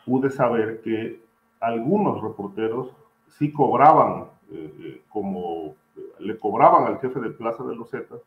pude 0.04 0.30
saber 0.30 0.80
que 0.82 1.22
algunos 1.60 2.20
reporteros 2.20 2.92
sí 3.28 3.52
cobraban, 3.52 4.24
eh, 4.52 4.74
eh, 4.80 5.02
como 5.08 5.76
le 6.18 6.38
cobraban 6.38 6.86
al 6.86 6.98
jefe 7.00 7.20
de 7.20 7.30
Plaza 7.30 7.62
de 7.64 7.76
los 7.76 7.90
Zetas 7.90 8.20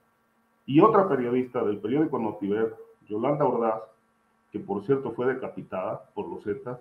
y 0.66 0.80
otra 0.80 1.08
periodista 1.10 1.64
del 1.64 1.80
periódico 1.80 2.18
Notiver, 2.20 2.76
Yolanda 3.10 3.46
Ordaz, 3.46 3.82
que 4.52 4.60
por 4.60 4.84
cierto 4.86 5.12
fue 5.12 5.34
decapitada 5.34 6.04
por 6.14 6.30
los 6.30 6.44
Zetas, 6.44 6.80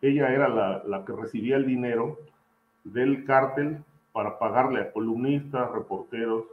ella 0.00 0.32
era 0.32 0.48
la, 0.48 1.04
que 1.04 1.12
recibía 1.12 1.56
el 1.56 1.66
dinero 1.66 2.18
del 2.84 3.24
cártel 3.24 3.82
para 4.12 4.38
pagarle 4.38 4.80
a 4.80 4.92
columnistas, 4.92 5.70
reporteros, 5.70 6.44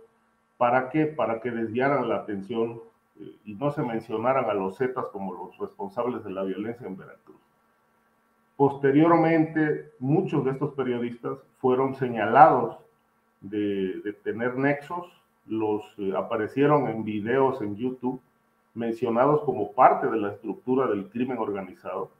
¿para 0.57 0.89
qué? 0.89 1.05
Para 1.05 1.41
que 1.41 1.51
desviaran 1.51 2.07
la 2.07 2.17
atención 2.17 2.79
eh, 3.19 3.35
y 3.45 3.55
no 3.55 3.71
se 3.71 3.81
mencionaran 3.81 4.49
a 4.49 4.53
los 4.53 4.77
Zetas 4.77 5.05
como 5.07 5.33
los 5.33 5.57
responsables 5.57 6.23
de 6.23 6.31
la 6.31 6.43
violencia 6.43 6.87
en 6.87 6.97
Veracruz. 6.97 7.38
Posteriormente, 8.59 9.93
muchos 9.99 10.43
de 10.43 10.51
estos 10.51 10.73
periodistas 10.73 11.37
fueron 11.59 11.95
señalados 11.95 12.75
de, 13.39 14.13
tener 14.25 14.57
nexos 14.57 15.07
los 15.45 15.81
eh, 15.97 16.11
aparecieron 16.13 16.89
en 16.89 17.05
videos 17.05 17.61
en 17.61 17.77
YouTube 17.77 18.19
mencionados 18.73 19.43
como 19.45 19.71
parte 19.71 20.07
de 20.07 20.17
la 20.17 20.33
estructura 20.33 20.87
del 20.87 21.07
crimen 21.07 21.37
organizado. 21.37 22.11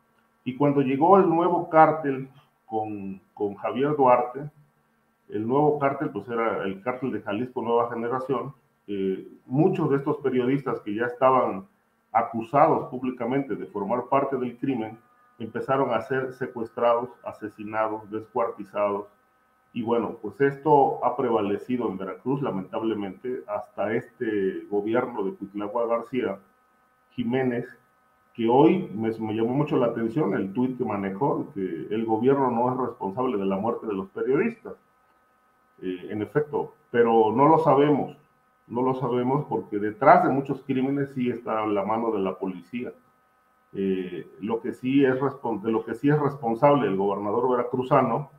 Y 0.45 0.56
cuando 0.56 0.80
llegó 0.80 1.17
el 1.17 1.28
nuevo 1.28 1.69
cártel 1.69 2.30
con, 2.65 3.19
con 3.34 3.56
Javier 3.56 3.97
Duarte, 3.97 4.49
el 5.28 5.45
nuevo 5.45 5.78
cártel 5.78 6.10
pues 6.12 6.25
era 6.30 6.63
el 6.63 6.82
cártel 6.82 7.12
de 7.12 7.21
Jalisco 7.21 7.62
Nueva 7.62 7.89
Generación, 7.89 8.54
eh, 8.88 9.28
muchos 9.45 9.89
de 9.89 9.97
estos 9.97 10.15
periodistas 10.19 10.80
que 10.80 10.95
ya 10.95 11.08
estaban 11.08 11.67
acusados 12.13 12.88
públicamente 12.89 13.58
de 13.58 13.65
formar 13.65 14.06
parte 14.06 14.38
del 14.38 14.58
crimen 14.58 14.97
empezaron 15.39 15.93
a 15.93 16.02
ser 16.02 16.34
secuestrados, 16.34 17.10
asesinados, 17.23 18.10
descuartizados 18.12 19.08
y 19.71 19.84
bueno, 19.84 20.17
pues 20.21 20.41
esto 20.41 21.04
ha 21.06 21.15
prevalecido 21.15 21.88
en 21.89 21.97
Veracruz, 21.97 22.41
lamentablemente, 22.41 23.43
hasta 23.47 23.93
este 23.93 24.65
gobierno 24.69 25.23
de 25.23 25.36
Cuitlagua 25.36 25.86
García 25.86 26.39
Jiménez, 27.12 27.67
que 28.34 28.49
hoy 28.49 28.89
me, 28.95 29.12
llamó 29.12 29.54
mucho 29.54 29.78
la 29.78 29.88
atención 29.88 30.34
el 30.34 30.54
tuit 30.54 30.78
que 30.78 30.86
manejó, 30.86 31.52
que 31.54 31.88
el 31.91 32.06
gobierno 32.06 32.49
no 32.49 32.71
es 32.71 32.89
responsable 32.89 33.38
de 33.38 33.45
la 33.45 33.58
muerte 33.58 33.86
de 33.86 33.93
los 33.93 34.10
periodistas. 34.10 34.73
Eh, 35.82 36.08
en 36.10 36.21
efecto, 36.21 36.73
pero 36.89 37.32
no 37.32 37.47
lo 37.47 37.60
sabemos, 37.60 38.17
no 38.67 38.82
lo 38.82 38.95
sabemos 38.95 39.45
porque 39.47 39.78
detrás 39.78 40.23
de 40.23 40.30
muchos 40.30 40.62
crímenes 40.63 41.12
sí 41.13 41.30
está 41.30 41.65
la 41.67 41.86
mano 41.86 42.12
de 42.12 42.19
la 42.19 42.38
policía. 42.38 42.91
Eh, 43.73 44.27
lo 44.41 44.62
que 44.62 44.73
sí 44.73 45.05
es 45.05 45.15
de 45.15 45.71
lo 45.71 45.86
que 45.86 45.93
sí 45.93 46.10
es 46.10 46.19
responsable 46.19 46.88
el 46.88 46.97
gobernador 46.97 47.51
veracruzano 47.51 48.32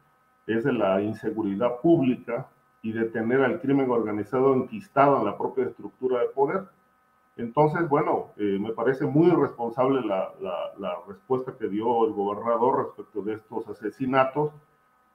es 0.47 0.65
de 0.65 0.73
la 0.73 1.01
inseguridad 1.01 1.81
pública 1.81 2.49
y 2.83 2.93
de 2.93 3.05
tener 3.05 3.43
al 3.43 3.61
crimen 3.61 3.91
organizado 3.91 4.55
enquistado 4.55 5.19
en 5.19 5.27
la 5.27 5.39
propia 5.39 5.67
estructura 5.67 6.21
de 6.21 6.29
poder. 6.29 6.65
Entonces, 7.37 7.89
bueno, 7.89 8.29
eh, 8.37 8.59
me 8.61 8.73
parece 8.73 9.07
muy 9.07 9.29
irresponsable 9.29 10.03
la, 10.03 10.33
la, 10.79 10.97
respuesta 11.07 11.55
que 11.59 11.69
dio 11.69 12.07
el 12.07 12.13
gobernador 12.13 12.87
respecto 12.87 13.23
de 13.23 13.35
estos 13.35 13.69
asesinatos, 13.69 14.53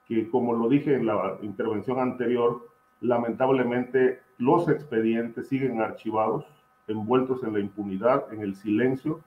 que 0.06 0.28
como 0.30 0.54
lo 0.54 0.68
dije 0.68 0.94
en 0.94 1.06
la 1.06 1.38
intervención 1.42 2.00
anterior, 2.00 2.66
lamentablemente 3.00 4.20
los 4.38 4.68
expedientes 4.68 5.48
siguen 5.48 5.80
archivados, 5.80 6.46
envueltos 6.88 7.42
en 7.42 7.52
la 7.52 7.60
impunidad, 7.60 8.32
en 8.32 8.40
el 8.40 8.54
silencio, 8.54 9.20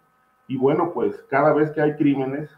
y 0.49 0.57
bueno, 0.57 0.91
pues 0.93 1.15
cada 1.29 1.53
vez 1.53 1.69
que 1.69 1.79
hay 1.79 1.95
crímenes, 1.95 2.49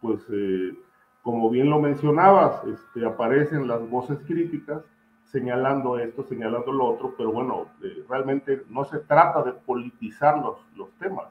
pues 0.00 0.24
eh, 0.30 0.78
como 1.22 1.50
bien 1.50 1.68
lo 1.70 1.80
mencionabas, 1.80 2.64
este, 2.64 3.04
aparecen 3.04 3.66
las 3.66 3.86
voces 3.90 4.20
críticas 4.28 4.84
señalando 5.24 5.98
esto, 5.98 6.22
señalando 6.22 6.72
lo 6.72 6.86
otro, 6.86 7.14
pero 7.18 7.32
bueno, 7.32 7.66
eh, 7.82 8.04
realmente 8.08 8.62
no 8.68 8.84
se 8.84 9.00
trata 9.00 9.42
de 9.42 9.54
politizar 9.54 10.38
los, 10.38 10.58
los 10.76 10.92
temas, 11.00 11.26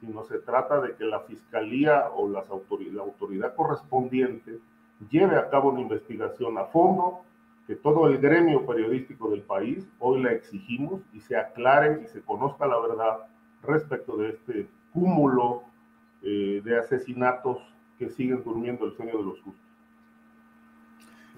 sino 0.00 0.24
se 0.24 0.38
trata 0.38 0.80
de 0.80 0.94
que 0.94 1.04
la 1.04 1.20
fiscalía 1.20 2.08
o 2.14 2.30
las 2.30 2.48
la 2.48 3.02
autoridad 3.02 3.54
correspondiente 3.54 4.58
lleve 5.10 5.36
a 5.36 5.50
cabo 5.50 5.68
una 5.68 5.82
investigación 5.82 6.56
a 6.56 6.64
fondo, 6.64 7.20
que 7.66 7.76
todo 7.76 8.06
el 8.06 8.16
gremio 8.16 8.64
periodístico 8.64 9.28
del 9.28 9.42
país 9.42 9.86
hoy 9.98 10.22
la 10.22 10.32
exigimos 10.32 11.02
y 11.12 11.20
se 11.20 11.36
aclare 11.36 12.00
y 12.04 12.06
se 12.06 12.22
conozca 12.22 12.66
la 12.66 12.80
verdad 12.80 13.18
respecto 13.62 14.16
de 14.16 14.30
este 14.30 14.68
cúmulo 14.96 15.64
eh, 16.22 16.62
de 16.64 16.78
asesinatos 16.78 17.58
que 17.98 18.08
siguen 18.08 18.42
durmiendo 18.42 18.86
el 18.86 18.96
sueño 18.96 19.18
de 19.18 19.24
los 19.24 19.40
justos. 19.42 19.62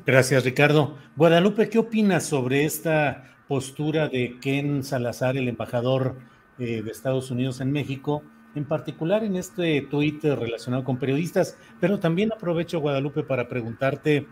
Gracias, 0.07 0.45
Ricardo. 0.45 0.97
Guadalupe, 1.17 1.69
¿qué 1.69 1.81
opinas 1.81 2.25
sobre 2.25 2.65
esta 2.65 3.25
postura 3.49 4.09
de 4.09 4.39
Ken 4.41 4.85
Salazar, 4.85 5.37
el 5.37 5.49
embajador 5.49 6.15
eh, 6.61 6.83
de 6.83 6.91
Estados 6.91 7.33
Unidos 7.33 7.61
en 7.61 7.73
México, 7.73 8.23
en 8.55 8.65
particular 8.65 9.25
en 9.25 9.35
este 9.35 9.83
tuit 9.91 10.23
relacionado 10.23 10.85
con 10.85 10.99
periodistas? 10.99 11.59
Pero 11.81 11.99
también 11.99 12.33
aprovecho, 12.33 12.79
Guadalupe, 12.79 13.25
para 13.25 13.49
preguntarte 13.49 14.25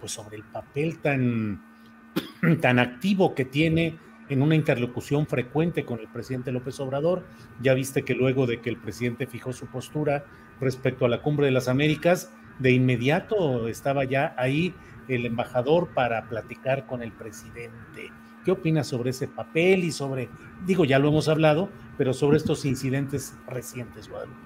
pues, 0.00 0.12
sobre 0.12 0.38
el 0.38 0.44
papel 0.44 1.00
tan, 1.00 1.62
tan 2.62 2.78
activo 2.78 3.34
que 3.34 3.44
tiene 3.44 3.98
en 4.30 4.42
una 4.42 4.54
interlocución 4.54 5.26
frecuente 5.26 5.84
con 5.84 5.98
el 6.00 6.08
presidente 6.08 6.52
López 6.52 6.80
Obrador. 6.80 7.24
Ya 7.60 7.74
viste 7.74 8.04
que 8.04 8.14
luego 8.14 8.46
de 8.46 8.60
que 8.60 8.70
el 8.70 8.76
presidente 8.76 9.26
fijó 9.26 9.52
su 9.52 9.66
postura 9.66 10.24
respecto 10.60 11.04
a 11.04 11.08
la 11.08 11.20
cumbre 11.20 11.46
de 11.46 11.52
las 11.52 11.68
Américas, 11.68 12.32
de 12.58 12.70
inmediato 12.72 13.68
estaba 13.68 14.04
ya 14.04 14.34
ahí 14.38 14.74
el 15.08 15.26
embajador 15.26 15.88
para 15.94 16.28
platicar 16.28 16.86
con 16.86 17.02
el 17.02 17.12
presidente. 17.12 18.12
¿Qué 18.44 18.52
opinas 18.52 18.86
sobre 18.86 19.10
ese 19.10 19.26
papel 19.26 19.84
y 19.84 19.90
sobre, 19.90 20.28
digo, 20.64 20.84
ya 20.84 20.98
lo 20.98 21.08
hemos 21.08 21.28
hablado, 21.28 21.68
pero 21.98 22.14
sobre 22.14 22.36
estos 22.36 22.64
incidentes 22.64 23.34
recientes, 23.46 24.08
Guadalupe? 24.08 24.38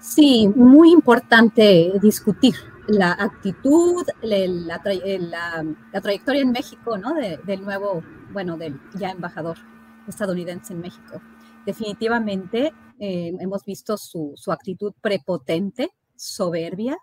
Sí, 0.00 0.50
muy 0.56 0.90
importante 0.92 1.92
discutir 2.00 2.54
la 2.88 3.12
actitud, 3.12 4.04
la, 4.22 4.80
trayectoria 6.00 6.42
en 6.42 6.52
México, 6.52 6.96
¿no? 6.96 7.14
del 7.14 7.62
nuevo, 7.62 8.02
bueno, 8.32 8.56
del 8.56 8.80
ya 8.98 9.10
embajador 9.10 9.58
estadounidense 10.06 10.72
en 10.72 10.80
México. 10.80 11.20
Definitivamente 11.66 12.72
eh, 12.98 13.32
hemos 13.38 13.64
visto 13.64 13.96
su, 13.96 14.34
actitud 14.48 14.92
prepotente, 15.00 15.90
soberbia. 16.16 16.96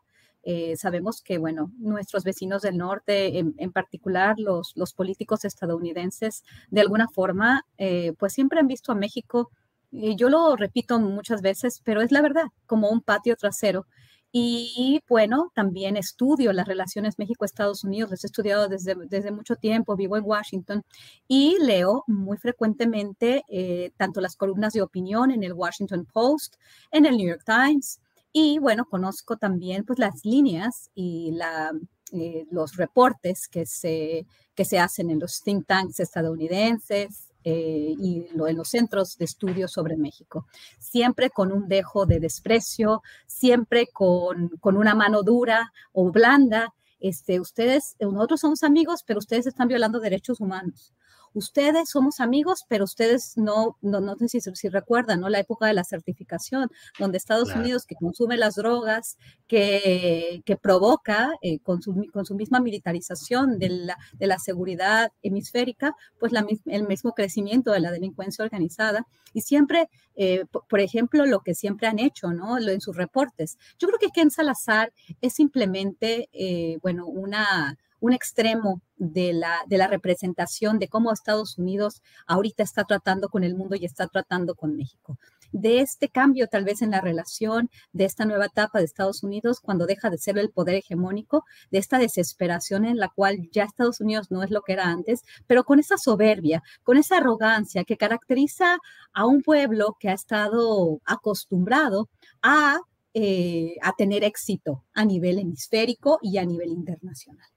Eh, 0.43 0.75
sabemos 0.77 1.21
que, 1.21 1.37
bueno, 1.37 1.71
nuestros 1.77 2.23
vecinos 2.23 2.61
del 2.61 2.77
norte, 2.77 3.39
en, 3.39 3.71
particular 3.71 4.35
los, 4.39 4.73
los, 4.75 4.93
políticos 4.93 5.43
estadounidenses, 5.45 6.43
de 6.69 6.81
alguna 6.81 7.07
forma, 7.07 7.65
eh, 7.77 8.13
pues 8.17 8.33
siempre 8.33 8.59
han 8.59 8.67
visto 8.67 8.91
a 8.91 8.95
México, 8.95 9.51
yo 9.91 10.29
lo 10.29 10.55
repito 10.55 10.99
muchas 10.99 11.41
veces, 11.41 11.81
pero 11.83 12.01
es 12.01 12.11
la 12.11 12.21
verdad, 12.21 12.45
como 12.65 12.89
un 12.89 13.01
patio 13.01 13.35
trasero 13.35 13.85
y 14.31 15.01
bueno, 15.07 15.51
también 15.55 15.97
estudio 15.97 16.53
las 16.53 16.67
relaciones 16.67 17.17
México-Estados 17.17 17.83
Unidos, 17.83 18.11
las 18.11 18.23
he 18.23 18.27
estudiado 18.27 18.67
desde, 18.67 18.95
desde 19.07 19.31
mucho 19.31 19.55
tiempo, 19.55 19.95
vivo 19.95 20.17
en 20.17 20.23
Washington 20.25 20.83
y 21.27 21.57
leo 21.61 22.03
muy 22.07 22.37
frecuentemente 22.37 23.43
eh, 23.49 23.91
tanto 23.97 24.21
las 24.21 24.35
columnas 24.35 24.73
de 24.73 24.81
opinión 24.81 25.31
en 25.31 25.43
el 25.43 25.53
Washington 25.53 26.05
Post, 26.11 26.55
en 26.91 27.05
el 27.05 27.17
New 27.17 27.27
York 27.29 27.43
Times 27.45 27.99
y 28.33 28.59
bueno, 28.59 28.85
conozco 28.85 29.37
también 29.37 29.83
pues 29.85 29.99
las 29.99 30.23
líneas 30.25 30.91
y 30.93 31.31
la, 31.31 31.71
eh, 32.13 32.45
los 32.51 32.75
reportes 32.77 33.47
que 33.47 33.65
se, 33.65 34.27
que 34.55 34.65
se 34.65 34.79
hacen 34.79 35.09
en 35.09 35.19
los 35.19 35.41
think 35.41 35.65
tanks 35.65 35.99
estadounidenses, 35.99 37.26
eh, 37.49 37.95
y 37.97 38.27
en 38.29 38.57
los 38.57 38.67
centros 38.67 39.17
de 39.17 39.23
estudio 39.23 39.69
sobre 39.69 39.95
México. 39.95 40.47
Siempre 40.79 41.29
con 41.29 41.53
un 41.53 41.69
dejo 41.69 42.05
de 42.05 42.19
desprecio, 42.19 43.03
siempre 43.25 43.88
con, 43.88 44.49
con 44.60 44.75
una 44.75 44.95
mano 44.95 45.23
dura 45.23 45.71
o 45.93 46.12
blanda. 46.12 46.73
Este, 46.99 47.39
ustedes, 47.39 47.95
nosotros 48.01 48.41
somos 48.41 48.63
amigos, 48.63 49.01
pero 49.07 49.19
ustedes 49.19 49.47
están 49.47 49.69
violando 49.69 50.01
derechos 50.01 50.41
humanos 50.41 50.93
ustedes 51.33 51.89
somos 51.89 52.19
amigos, 52.19 52.65
pero 52.67 52.83
ustedes 52.83 53.37
no, 53.37 53.77
no, 53.81 54.01
no 54.01 54.15
sé 54.27 54.39
si, 54.41 54.69
recuerdan, 54.69 55.21
¿no? 55.21 55.29
La 55.29 55.39
época 55.39 55.67
de 55.67 55.73
la 55.73 55.83
certificación, 55.83 56.69
donde 56.99 57.17
Estados 57.17 57.53
Unidos, 57.55 57.85
que 57.85 57.95
consume 57.95 58.37
las 58.37 58.55
drogas, 58.55 59.17
que, 59.47 60.41
que 60.45 60.57
provoca 60.57 61.31
eh, 61.41 61.59
con, 61.59 61.81
su, 61.81 62.05
con, 62.11 62.25
su, 62.25 62.35
misma 62.35 62.59
militarización 62.59 63.59
de 63.59 63.69
la, 63.69 63.97
de 64.13 64.27
la 64.27 64.39
seguridad 64.39 65.11
hemisférica, 65.21 65.95
pues 66.19 66.31
la, 66.31 66.45
el 66.65 66.87
mismo 66.87 67.13
crecimiento 67.13 67.71
de 67.71 67.79
la 67.79 67.91
delincuencia 67.91 68.43
organizada. 68.43 69.05
Y 69.33 69.41
siempre, 69.41 69.89
eh, 70.15 70.45
por 70.69 70.79
ejemplo, 70.79 71.25
lo 71.25 71.41
que 71.41 71.55
siempre 71.55 71.87
han 71.87 71.99
hecho, 71.99 72.31
¿no? 72.31 72.59
Lo, 72.59 72.71
en 72.71 72.81
sus 72.81 72.95
reportes. 72.95 73.57
Yo 73.79 73.87
creo 73.87 73.99
que 73.99 74.09
Ken 74.09 74.31
Salazar 74.31 74.93
es 75.21 75.33
simplemente, 75.33 76.29
eh, 76.31 76.77
bueno, 76.81 77.07
una 77.07 77.77
un 77.99 78.13
extremo 78.13 78.81
de 78.97 79.33
la, 79.33 79.60
de 79.67 79.77
la 79.77 79.88
representación 79.88 80.79
de 80.79 80.88
cómo 80.88 81.12
Estados 81.12 81.57
Unidos 81.57 82.01
ahorita 82.25 82.63
está 82.63 82.83
tratando 82.83 83.29
con 83.29 83.43
el 83.43 83.55
mundo 83.55 83.75
y 83.75 83.86
está 83.86 84.07
tratando 84.07 84.55
con 84.55 84.75
México. 84.75 85.17
De 85.51 85.79
este 85.79 86.10
cambio 86.10 86.47
tal 86.47 86.65
vez 86.65 86.81
en 86.81 86.91
la 86.91 86.99
relación, 86.99 87.69
de 87.93 88.05
esta 88.05 88.25
nueva 88.25 88.45
etapa 88.45 88.79
de 88.79 88.86
Estados 88.86 89.23
Unidos 89.23 89.62
cuando 89.62 89.86
deja 89.86 90.10
de 90.10 90.17
ser 90.17 90.38
el 90.38 90.49
poder 90.49 90.75
hegemónico, 90.75 91.45
de 91.71 91.77
esta 91.77 91.99
desesperación 91.99 92.86
en 92.86 92.97
la 92.97 93.10
cual 93.10 93.49
ya 93.51 93.63
Estados 93.63 94.01
Unidos 94.01 94.29
no 94.29 94.43
es 94.43 94.51
lo 94.51 94.62
que 94.62 94.73
era 94.73 94.86
antes, 94.86 95.23
pero 95.47 95.63
con 95.63 95.79
esa 95.79 95.97
soberbia, 95.97 96.63
con 96.83 96.97
esa 96.97 97.17
arrogancia 97.17 97.86
que 97.86 97.97
caracteriza 97.97 98.77
a 99.13 99.25
un 99.25 99.41
pueblo 99.41 99.95
que 99.99 100.10
ha 100.10 100.13
estado 100.13 100.99
acostumbrado 101.05 102.10
a, 102.41 102.79
eh, 103.13 103.75
a 103.81 103.93
tener 103.93 104.23
éxito 104.23 104.83
a 104.93 105.05
nivel 105.05 105.39
hemisférico 105.39 106.19
y 106.21 106.38
a 106.38 106.45
nivel 106.45 106.69
internacional. 106.69 107.47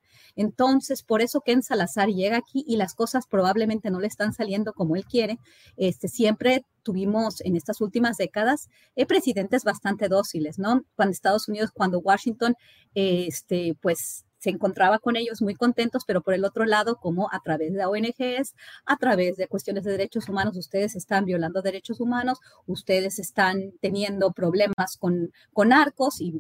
Entonces, 0.41 1.03
por 1.03 1.21
eso 1.21 1.43
Ken 1.43 1.63
Salazar 1.63 2.09
llega 2.09 2.39
aquí 2.39 2.65
y 2.67 2.79
las 2.79 2.95
cosas 2.95 3.27
probablemente 3.27 3.91
no 3.91 4.01
le 4.01 4.07
están 4.07 4.33
saliendo 4.33 4.73
como 4.73 4.97
él 4.97 5.05
quiere. 5.05 5.39
Este, 5.77 6.09
siempre 6.09 6.65
tuvimos 6.83 7.43
en 7.43 7.57
estas 7.57 7.83
últimas 7.83 8.17
décadas 8.17 8.71
eh, 8.97 9.05
presidentes 9.05 9.65
bastante 9.65 10.09
dóciles, 10.09 10.59
¿no? 10.59 10.83
Cuando 10.97 11.13
Estados 11.13 11.47
Unidos, 11.47 11.73
cuando 11.75 11.99
Washington, 11.99 12.55
este, 12.95 13.77
pues 13.83 14.25
se 14.39 14.49
encontraba 14.49 14.99
con 14.99 15.17
ellos 15.17 15.43
muy 15.43 15.55
contentos, 15.55 16.05
pero 16.07 16.23
por 16.23 16.33
el 16.33 16.47
otro 16.47 16.65
lado, 16.65 16.97
como 16.97 17.29
a 17.31 17.41
través 17.41 17.75
de 17.75 17.85
ONGs, 17.85 18.55
a 18.87 18.97
través 18.97 19.37
de 19.37 19.47
cuestiones 19.47 19.85
de 19.85 19.91
derechos 19.93 20.31
humanos, 20.31 20.57
ustedes 20.57 20.97
están 20.97 21.27
violando 21.27 21.61
derechos 21.61 22.01
humanos, 22.01 22.39
ustedes 22.65 23.19
están 23.19 23.73
teniendo 23.83 24.33
problemas 24.33 24.97
con, 24.99 25.33
con 25.53 25.75
arcos 25.75 26.23
y 26.23 26.33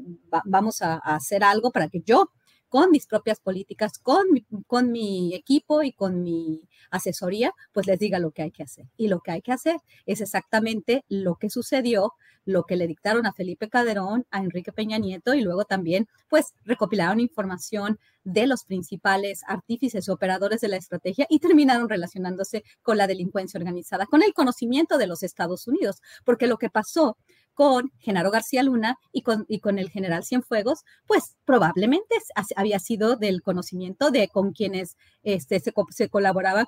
vamos 0.47 0.81
a, 0.81 0.97
hacer 0.97 1.45
algo 1.45 1.71
para 1.71 1.89
que 1.89 2.01
yo 2.01 2.31
con 2.71 2.91
mis 2.91 3.07
propias 3.07 3.41
políticas, 3.41 3.99
con 3.99 4.33
mi, 4.33 4.47
con 4.67 4.93
mi 4.93 5.35
equipo 5.35 5.83
y 5.83 5.93
con 5.93 6.23
mi 6.23 6.69
asesoría, 6.91 7.53
pues 7.73 7.87
les 7.87 7.99
diga 7.99 8.19
lo 8.19 8.31
que 8.31 8.43
hay 8.43 8.53
que 8.53 8.63
hacer. 8.63 8.87
Y 8.97 9.09
lo 9.09 9.21
que 9.21 9.33
hay 9.33 9.43
que 9.43 9.53
hacer 9.53 9.77
es 10.07 10.21
exactamente 10.21 11.05
lo 11.09 11.35
que 11.35 11.51
sucedió, 11.51 12.15
lo 12.45 12.65
que 12.65 12.77
le 12.77 12.87
dictaron 12.87 13.27
a 13.27 13.33
Felipe 13.33 13.69
Calderón, 13.69 14.25
a 14.31 14.39
Enrique 14.39 14.73
Peña 14.73 14.99
Nieto 14.99 15.35
y 15.35 15.43
luego 15.43 15.65
también, 15.65 16.09
pues, 16.29 16.55
recopilaron 16.65 17.21
información 17.21 17.99
de 18.23 18.47
los 18.47 18.65
principales 18.65 19.43
artífices 19.49 20.09
operadores 20.09 20.61
de 20.61 20.69
la 20.69 20.77
estrategia 20.77 21.27
y 21.29 21.41
terminaron 21.41 21.89
relacionándose 21.89 22.63
con 22.83 22.99
la 22.99 23.09
delincuencia 23.09 23.59
organizada, 23.59 24.07
con 24.07 24.23
el 24.23 24.33
conocimiento 24.33 24.97
de 24.97 25.09
los 25.09 25.23
Estados 25.25 25.67
Unidos, 25.67 26.01
porque 26.25 26.47
lo 26.47 26.57
que 26.57 26.71
pasó 26.71 27.17
con 27.55 27.91
Genaro 27.99 28.31
García 28.31 28.63
Luna 28.63 28.99
y 29.13 29.23
con, 29.23 29.45
y 29.49 29.61
con 29.61 29.79
el 29.79 29.91
general 29.91 30.25
Cienfuegos, 30.25 30.85
pues 31.07 31.37
probablemente 31.45 32.17
había 32.57 32.79
sido 32.79 33.17
del 33.17 33.43
conocimiento 33.43 34.11
de 34.11 34.29
con 34.29 34.53
quienes 34.53 34.97
este, 35.23 35.61
se, 35.61 36.09
colaboraba 36.09 36.67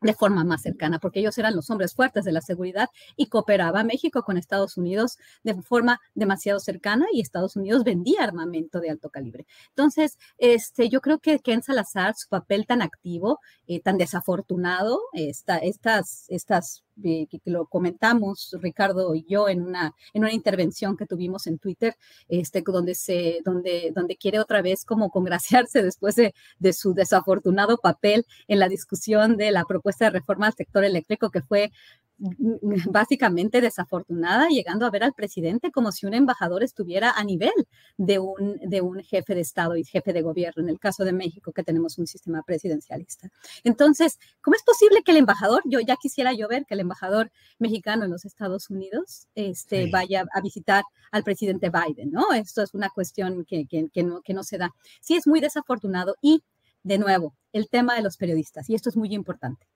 de 0.00 0.14
forma 0.14 0.44
más 0.44 0.62
cercana, 0.62 0.98
porque 0.98 1.20
ellos 1.20 1.38
eran 1.38 1.56
los 1.56 1.70
hombres 1.70 1.94
fuertes 1.94 2.24
de 2.24 2.32
la 2.32 2.40
seguridad 2.40 2.88
y 3.16 3.26
cooperaba 3.26 3.82
México 3.82 4.22
con 4.22 4.36
Estados 4.36 4.76
Unidos 4.76 5.16
de 5.42 5.54
forma 5.62 6.00
demasiado 6.14 6.60
cercana 6.60 7.06
y 7.12 7.20
Estados 7.20 7.56
Unidos 7.56 7.82
vendía 7.82 8.22
armamento 8.22 8.80
de 8.80 8.90
alto 8.90 9.10
calibre. 9.10 9.46
Entonces, 9.70 10.18
este, 10.38 10.88
yo 10.88 11.00
creo 11.00 11.18
que 11.18 11.38
Ken 11.38 11.62
Salazar, 11.62 12.14
su 12.14 12.28
papel 12.28 12.66
tan 12.66 12.82
activo, 12.82 13.40
eh, 13.66 13.80
tan 13.80 13.96
desafortunado, 13.96 15.00
esta, 15.12 15.58
estas, 15.58 16.26
estas 16.28 16.84
que, 17.02 17.40
lo 17.44 17.66
comentamos 17.66 18.56
Ricardo 18.60 19.14
y 19.14 19.24
yo 19.28 19.48
en 19.48 19.62
una, 19.62 19.94
en 20.12 20.22
una 20.22 20.32
intervención 20.32 20.96
que 20.96 21.06
tuvimos 21.06 21.46
en 21.46 21.58
Twitter, 21.58 21.96
este, 22.28 22.62
donde, 22.62 22.94
se, 22.94 23.40
donde, 23.44 23.92
donde 23.94 24.16
quiere 24.16 24.40
otra 24.40 24.62
vez 24.62 24.84
como 24.84 25.10
congraciarse 25.10 25.82
después 25.82 26.16
de, 26.16 26.34
de 26.58 26.72
su 26.72 26.94
desafortunado 26.94 27.78
papel 27.78 28.26
en 28.48 28.58
la 28.58 28.68
discusión 28.68 29.36
de 29.36 29.50
la 29.50 29.64
propuesta 29.64 30.06
de 30.06 30.10
reforma 30.12 30.46
al 30.46 30.54
sector 30.54 30.84
eléctrico, 30.84 31.30
que 31.30 31.42
fue 31.42 31.72
básicamente 32.90 33.60
desafortunada, 33.60 34.48
llegando 34.48 34.86
a 34.86 34.90
ver 34.90 35.04
al 35.04 35.12
presidente 35.12 35.70
como 35.70 35.92
si 35.92 36.06
un 36.06 36.14
embajador 36.14 36.62
estuviera 36.62 37.10
a 37.10 37.24
nivel 37.24 37.52
de 37.96 38.18
un, 38.18 38.58
de 38.62 38.80
un 38.80 39.02
jefe 39.02 39.34
de 39.34 39.40
Estado 39.40 39.76
y 39.76 39.84
jefe 39.84 40.12
de 40.12 40.22
gobierno, 40.22 40.62
en 40.62 40.68
el 40.68 40.78
caso 40.78 41.04
de 41.04 41.12
México, 41.12 41.52
que 41.52 41.62
tenemos 41.62 41.98
un 41.98 42.06
sistema 42.06 42.42
presidencialista. 42.42 43.28
Entonces, 43.64 44.18
¿cómo 44.40 44.56
es 44.56 44.62
posible 44.62 45.02
que 45.02 45.12
el 45.12 45.18
embajador, 45.18 45.62
yo 45.66 45.80
ya 45.80 45.96
quisiera 45.96 46.32
yo 46.32 46.48
ver 46.48 46.64
que 46.66 46.74
el 46.74 46.80
embajador 46.80 47.30
mexicano 47.58 48.04
en 48.04 48.10
los 48.10 48.24
Estados 48.24 48.70
Unidos 48.70 49.28
este, 49.34 49.90
vaya 49.90 50.24
a 50.32 50.40
visitar 50.40 50.84
al 51.10 51.22
presidente 51.22 51.70
Biden, 51.70 52.10
¿no? 52.10 52.32
Esto 52.32 52.62
es 52.62 52.74
una 52.74 52.88
cuestión 52.90 53.44
que, 53.44 53.66
que, 53.66 54.02
no, 54.02 54.20
que 54.22 54.34
no 54.34 54.42
se 54.42 54.58
da. 54.58 54.70
Sí, 55.00 55.16
es 55.16 55.26
muy 55.26 55.40
desafortunado 55.40 56.16
y, 56.20 56.42
de 56.82 56.98
nuevo, 56.98 57.34
el 57.52 57.68
tema 57.68 57.94
de 57.94 58.02
los 58.02 58.16
periodistas, 58.16 58.68
y 58.70 58.74
esto 58.74 58.88
es 58.88 58.96
muy 58.96 59.12
importante 59.14 59.66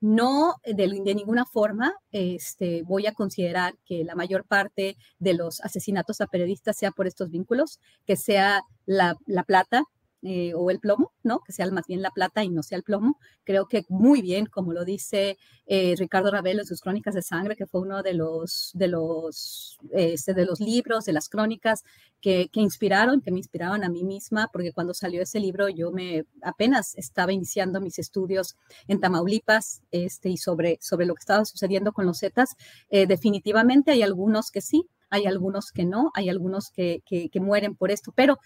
no, 0.00 0.54
eh, 0.62 0.74
de, 0.74 1.14
ninguna 1.14 1.44
forma 1.44 1.94
este, 2.12 2.82
voy 2.84 3.06
a 3.06 3.12
considerar 3.12 3.74
que 3.84 4.04
la 4.04 4.14
mayor 4.14 4.44
parte 4.44 4.96
de 5.18 5.34
los 5.34 5.60
asesinatos 5.60 6.20
a 6.20 6.26
periodistas 6.26 6.76
sea 6.76 6.92
por 6.92 7.06
estos 7.06 7.30
vínculos, 7.30 7.80
que 8.06 8.16
sea 8.16 8.62
la, 8.86 9.16
plata, 9.46 9.82
eh, 10.22 10.52
o 10.54 10.70
el 10.72 10.80
plomo, 10.80 11.12
¿no? 11.22 11.40
Que 11.40 11.52
sea 11.52 11.70
más 11.70 11.86
bien 11.86 12.02
la 12.02 12.10
plata 12.10 12.42
y 12.42 12.48
no 12.50 12.64
sea 12.64 12.76
el 12.76 12.82
plomo. 12.82 13.20
Creo 13.44 13.68
que 13.68 13.84
muy 13.88 14.20
bien, 14.20 14.46
como 14.46 14.72
lo 14.72 14.84
dice 14.84 15.38
eh, 15.66 15.94
Ricardo 15.96 16.32
Ravelo 16.32 16.62
en 16.62 16.66
sus 16.66 16.80
Crónicas 16.80 17.14
de 17.14 17.22
Sangre, 17.22 17.54
que 17.54 17.66
fue 17.66 17.82
uno 17.82 18.02
de 18.02 18.14
los, 18.14 18.72
de 18.74 18.88
los, 18.88 19.78
este, 19.92 20.34
de 20.34 20.44
los 20.44 20.58
libros, 20.58 21.04
de 21.04 21.12
las 21.12 21.28
crónicas 21.28 21.84
que, 22.20 22.48
que, 22.52 22.60
inspiraron, 22.60 23.20
que 23.20 23.30
me 23.30 23.38
inspiraban 23.38 23.84
a 23.84 23.88
mí 23.88 24.02
misma, 24.02 24.48
porque 24.52 24.72
cuando 24.72 24.92
salió 24.92 25.22
ese 25.22 25.38
libro 25.38 25.68
yo 25.68 25.92
me 25.92 26.24
apenas 26.42 26.96
estaba 26.96 27.32
iniciando 27.32 27.80
mis 27.80 28.00
estudios 28.00 28.56
en 28.88 28.98
Tamaulipas 28.98 29.82
este, 29.92 30.30
y 30.30 30.36
sobre, 30.36 30.78
sobre 30.80 31.06
lo 31.06 31.14
que 31.14 31.20
estaba 31.20 31.44
sucediendo 31.44 31.92
con 31.92 32.06
los 32.06 32.18
Zetas. 32.18 32.56
Eh, 32.90 33.06
definitivamente 33.06 33.92
hay 33.92 34.02
algunos 34.02 34.50
que 34.50 34.62
sí, 34.62 34.88
hay 35.10 35.26
algunos 35.26 35.70
que 35.70 35.84
no, 35.84 36.10
hay 36.14 36.28
algunos 36.28 36.70
que, 36.70 37.02
que 37.06 37.40
mueren 37.40 37.76
por 37.76 37.92
esto, 37.92 38.12
pero 38.14 38.38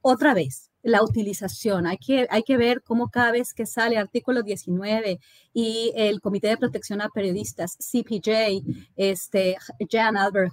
otra 0.00 0.34
vez, 0.34 0.71
la 0.82 1.02
utilización. 1.02 1.86
Hay 1.86 1.98
que, 1.98 2.26
hay 2.30 2.42
que 2.42 2.56
ver 2.56 2.82
cómo 2.82 3.08
cada 3.08 3.32
vez 3.32 3.54
que 3.54 3.66
sale 3.66 3.96
artículo 3.96 4.42
19 4.42 5.20
y 5.52 5.92
el 5.96 6.20
Comité 6.20 6.48
de 6.48 6.56
Protección 6.56 7.00
a 7.00 7.08
Periodistas, 7.08 7.76
CPJ, 7.78 8.62
este, 8.96 9.56
Jan 9.90 10.16
Albert 10.16 10.52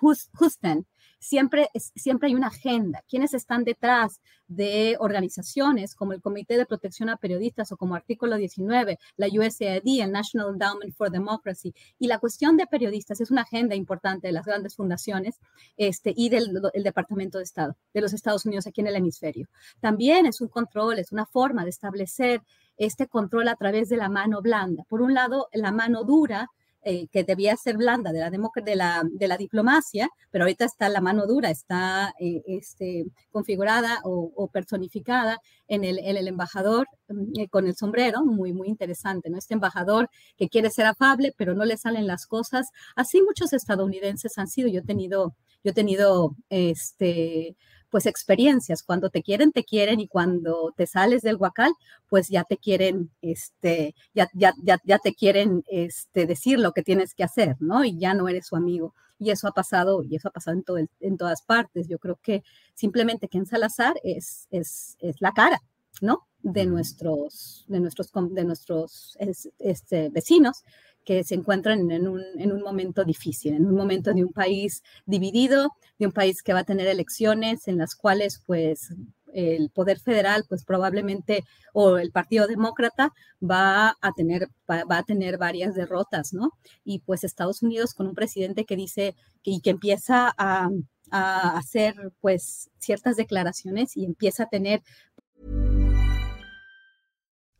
Husten, 0.00 0.86
siempre, 1.20 1.68
siempre 1.94 2.28
hay 2.28 2.34
una 2.34 2.48
agenda. 2.48 3.04
¿Quiénes 3.08 3.34
están 3.34 3.62
detrás 3.64 4.20
de 4.48 4.96
organizaciones 4.98 5.94
como 5.94 6.12
el 6.12 6.20
Comité 6.20 6.56
de 6.56 6.66
Protección 6.66 7.08
a 7.10 7.18
Periodistas 7.18 7.70
o 7.70 7.76
como 7.76 7.94
Artículo 7.94 8.36
19, 8.36 8.98
la 9.16 9.26
USAID, 9.28 10.02
el 10.02 10.10
National 10.10 10.48
Endowment 10.54 10.94
for 10.94 11.10
Democracy? 11.10 11.74
Y 11.98 12.08
la 12.08 12.18
cuestión 12.18 12.56
de 12.56 12.66
periodistas 12.66 13.20
es 13.20 13.30
una 13.30 13.42
agenda 13.42 13.74
importante 13.76 14.26
de 14.26 14.32
las 14.32 14.46
grandes 14.46 14.74
fundaciones 14.74 15.38
este, 15.76 16.12
y 16.16 16.30
del 16.30 16.60
Departamento 16.82 17.38
de 17.38 17.44
Estado 17.44 17.76
de 17.92 18.00
los 18.00 18.12
Estados 18.12 18.46
Unidos 18.46 18.66
aquí 18.66 18.80
en 18.80 18.86
el 18.86 18.96
hemisferio. 18.96 19.48
También 19.80 20.26
es 20.26 20.40
un 20.40 20.48
control, 20.48 20.98
es 20.98 21.12
una 21.12 21.26
forma 21.26 21.64
de 21.64 21.70
establecer 21.70 22.42
este 22.76 23.06
control 23.06 23.48
a 23.48 23.56
través 23.56 23.90
de 23.90 23.98
la 23.98 24.08
mano 24.08 24.40
blanda. 24.40 24.84
Por 24.88 25.02
un 25.02 25.12
lado, 25.12 25.48
la 25.52 25.70
mano 25.70 26.04
dura 26.04 26.48
eh, 26.82 27.08
que 27.08 27.24
debía 27.24 27.56
ser 27.56 27.76
blanda 27.76 28.10
de 28.12 28.20
la, 28.20 28.30
de 28.30 28.76
la, 28.76 29.02
de 29.04 29.28
la 29.28 29.36
diplomacia, 29.36 30.08
pero 30.30 30.44
ahorita 30.44 30.64
está 30.64 30.88
la 30.88 31.00
mano 31.00 31.26
dura, 31.26 31.50
está 31.50 32.14
eh, 32.18 32.42
este, 32.46 33.04
configurada 33.30 34.00
o, 34.04 34.48
personificada 34.48 35.38
en 35.68 35.84
el, 35.84 35.98
en 35.98 36.16
el 36.16 36.26
embajador 36.28 36.86
mm, 37.08 37.40
eh, 37.40 37.48
con 37.48 37.66
el 37.66 37.76
sombrero, 37.76 38.24
muy, 38.24 38.52
muy 38.52 38.68
interesante, 38.68 39.28
¿no? 39.28 39.36
Este 39.38 39.54
embajador 39.54 40.08
que 40.36 40.48
quiere 40.48 40.70
ser 40.70 40.86
afable, 40.86 41.34
pero 41.36 41.54
no 41.54 41.64
le 41.64 41.76
salen 41.76 42.06
las 42.06 42.26
cosas. 42.26 42.68
Así 42.96 43.20
muchos 43.20 43.52
estadounidenses 43.52 44.38
han 44.38 44.48
sido. 44.48 44.68
Yo 44.68 44.80
he 44.80 44.84
tenido, 44.84 45.34
yo 45.62 45.72
he 45.72 45.74
tenido 45.74 46.36
este, 46.48 47.56
pues 47.90 48.06
experiencias. 48.06 48.82
Cuando 48.82 49.10
te 49.10 49.22
quieren, 49.22 49.52
te 49.52 49.64
quieren 49.64 50.00
y 50.00 50.08
cuando 50.08 50.72
te 50.76 50.86
sales 50.86 51.22
del 51.22 51.36
huacal, 51.36 51.72
pues 52.08 52.28
ya 52.28 52.44
te 52.44 52.56
quieren, 52.56 53.10
este, 53.20 53.94
ya, 54.14 54.28
ya, 54.34 54.54
ya, 54.62 54.98
te 54.98 55.14
quieren 55.14 55.64
este, 55.68 56.26
decir 56.26 56.58
lo 56.58 56.72
que 56.72 56.82
tienes 56.82 57.14
que 57.14 57.24
hacer, 57.24 57.56
¿no? 57.60 57.84
Y 57.84 57.98
ya 57.98 58.14
no 58.14 58.28
eres 58.28 58.46
su 58.46 58.56
amigo. 58.56 58.94
Y 59.18 59.30
eso 59.30 59.48
ha 59.48 59.52
pasado, 59.52 60.02
y 60.02 60.16
eso 60.16 60.28
ha 60.28 60.32
pasado 60.32 60.56
en, 60.56 60.62
todo 60.62 60.78
en 60.78 61.16
todas 61.18 61.42
partes. 61.42 61.88
Yo 61.88 61.98
creo 61.98 62.18
que 62.22 62.42
simplemente 62.74 63.28
que 63.28 63.38
en 63.38 63.46
Salazar 63.46 64.00
es, 64.02 64.46
es, 64.50 64.96
es 65.00 65.20
la 65.20 65.32
cara, 65.32 65.60
¿no? 66.00 66.26
De 66.42 66.64
nuestros, 66.64 67.66
de 67.68 67.80
nuestros, 67.80 68.10
de 68.30 68.44
nuestros 68.44 69.18
este, 69.58 70.08
vecinos 70.08 70.64
que 71.10 71.24
se 71.24 71.34
encuentran 71.34 71.90
en 71.90 72.06
un, 72.06 72.22
en 72.38 72.52
un 72.52 72.62
momento 72.62 73.02
difícil, 73.02 73.54
en 73.54 73.66
un 73.66 73.74
momento 73.74 74.14
de 74.14 74.22
un 74.22 74.32
país 74.32 74.84
dividido, 75.06 75.70
de 75.98 76.06
un 76.06 76.12
país 76.12 76.40
que 76.40 76.52
va 76.52 76.60
a 76.60 76.64
tener 76.64 76.86
elecciones 76.86 77.66
en 77.66 77.78
las 77.78 77.96
cuales 77.96 78.40
pues 78.46 78.94
el 79.34 79.70
poder 79.70 79.98
federal, 79.98 80.44
pues 80.48 80.64
probablemente, 80.64 81.42
o 81.72 81.98
el 81.98 82.12
Partido 82.12 82.46
Demócrata 82.46 83.12
va 83.42 83.96
a 84.00 84.12
tener, 84.12 84.50
va, 84.70 84.84
a 84.88 85.02
tener 85.02 85.36
varias 85.36 85.74
derrotas, 85.74 86.32
¿no? 86.32 86.52
Y 86.84 87.00
pues 87.00 87.24
Estados 87.24 87.60
Unidos 87.60 87.92
con 87.92 88.06
un 88.06 88.14
presidente 88.14 88.64
que 88.64 88.76
dice 88.76 89.16
y 89.42 89.62
que 89.62 89.70
empieza 89.70 90.32
a, 90.38 90.68
a 91.10 91.58
hacer 91.58 92.12
pues 92.20 92.70
ciertas 92.78 93.16
declaraciones 93.16 93.96
y 93.96 94.04
empieza 94.04 94.44
a 94.44 94.48
tener. 94.48 94.80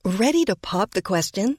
Ready 0.05 0.45
to 0.45 0.55
pop 0.55 0.93
the 0.93 1.03
question? 1.03 1.59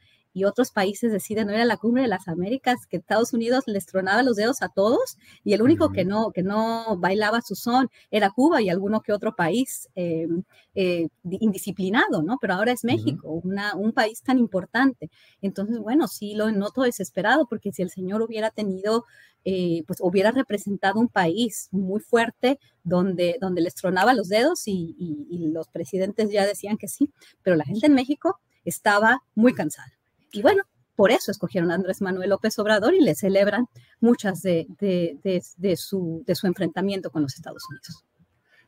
y 0.33 0.45
otros 0.45 0.71
países 0.71 1.11
deciden 1.11 1.47
no 1.47 1.53
ir 1.53 1.59
a 1.59 1.65
la 1.65 1.77
cumbre 1.77 2.03
de 2.03 2.07
las 2.07 2.27
Américas, 2.27 2.85
que 2.87 2.97
Estados 2.97 3.33
Unidos 3.33 3.63
les 3.67 3.85
tronaba 3.85 4.23
los 4.23 4.37
dedos 4.37 4.61
a 4.61 4.69
todos 4.69 5.17
y 5.43 5.53
el 5.53 5.61
único 5.61 5.91
que 5.91 6.05
no, 6.05 6.31
que 6.31 6.43
no 6.43 6.97
bailaba 6.97 7.41
su 7.41 7.55
son 7.55 7.89
era 8.11 8.31
Cuba 8.31 8.61
y 8.61 8.69
alguno 8.69 9.01
que 9.01 9.11
otro 9.13 9.35
país 9.35 9.89
eh, 9.95 10.27
eh, 10.75 11.07
indisciplinado, 11.23 12.23
¿no? 12.23 12.37
Pero 12.39 12.53
ahora 12.53 12.71
es 12.71 12.83
México, 12.83 13.41
una, 13.43 13.75
un 13.75 13.91
país 13.91 14.21
tan 14.21 14.37
importante. 14.37 15.09
Entonces, 15.41 15.79
bueno, 15.79 16.07
sí 16.07 16.33
lo 16.33 16.51
noto 16.51 16.83
desesperado 16.83 17.45
porque 17.47 17.71
si 17.71 17.81
el 17.81 17.89
señor 17.89 18.21
hubiera 18.21 18.51
tenido, 18.51 19.05
eh, 19.43 19.83
pues 19.87 19.99
hubiera 20.01 20.31
representado 20.31 20.99
un 20.99 21.09
país 21.09 21.67
muy 21.71 21.99
fuerte 21.99 22.59
donde, 22.83 23.37
donde 23.41 23.61
les 23.61 23.75
tronaba 23.75 24.13
los 24.13 24.29
dedos 24.29 24.67
y, 24.67 24.95
y 24.97 25.47
los 25.49 25.67
presidentes 25.67 26.29
ya 26.31 26.45
decían 26.45 26.77
que 26.77 26.87
sí, 26.87 27.09
pero 27.43 27.55
la 27.55 27.65
gente 27.65 27.87
en 27.87 27.93
México 27.93 28.39
estaba 28.63 29.19
muy 29.35 29.53
cansada. 29.53 30.00
Y 30.31 30.41
bueno, 30.41 30.63
por 30.95 31.11
eso 31.11 31.31
escogieron 31.31 31.71
a 31.71 31.75
Andrés 31.75 32.01
Manuel 32.01 32.29
López 32.29 32.57
Obrador 32.59 32.93
y 32.93 33.01
le 33.01 33.15
celebran 33.15 33.67
muchas 33.99 34.41
de, 34.41 34.67
de, 34.79 35.75
su, 35.75 36.23
de 36.25 36.35
su 36.35 36.47
enfrentamiento 36.47 37.09
con 37.09 37.23
los 37.23 37.35
Estados 37.35 37.63
Unidos. 37.69 38.05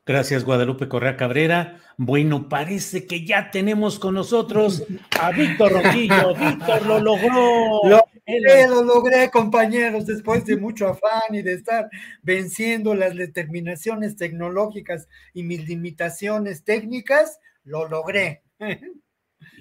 Gracias, 0.06 0.44
Guadalupe 0.44 0.90
Correa 0.90 1.16
Cabrera. 1.16 1.80
Bueno, 1.96 2.50
parece 2.50 3.08
que 3.08 3.26
ya 3.26 3.52
tenemos 3.52 4.00
con 4.00 4.16
nosotros 4.16 4.84
a 5.22 5.32
Víctor 5.32 5.72
Roquillo. 5.72 6.36
Víctor 6.40 6.86
lo 6.86 7.00
logró. 7.00 7.88
Lo, 7.88 8.02
lo 8.26 8.84
logré, 8.84 9.30
compañeros, 9.30 10.06
después 10.06 10.44
de 10.46 10.58
mucho 10.58 10.88
afán 10.88 11.34
y 11.34 11.42
de 11.42 11.54
estar 11.54 11.90
venciendo 12.22 12.96
las 12.96 13.16
determinaciones 13.16 14.18
tecnológicas 14.18 15.08
y 15.34 15.44
mis 15.44 15.68
limitaciones 15.70 16.66
técnicas, 16.66 17.40
lo 17.64 17.88
logré. 17.88 18.44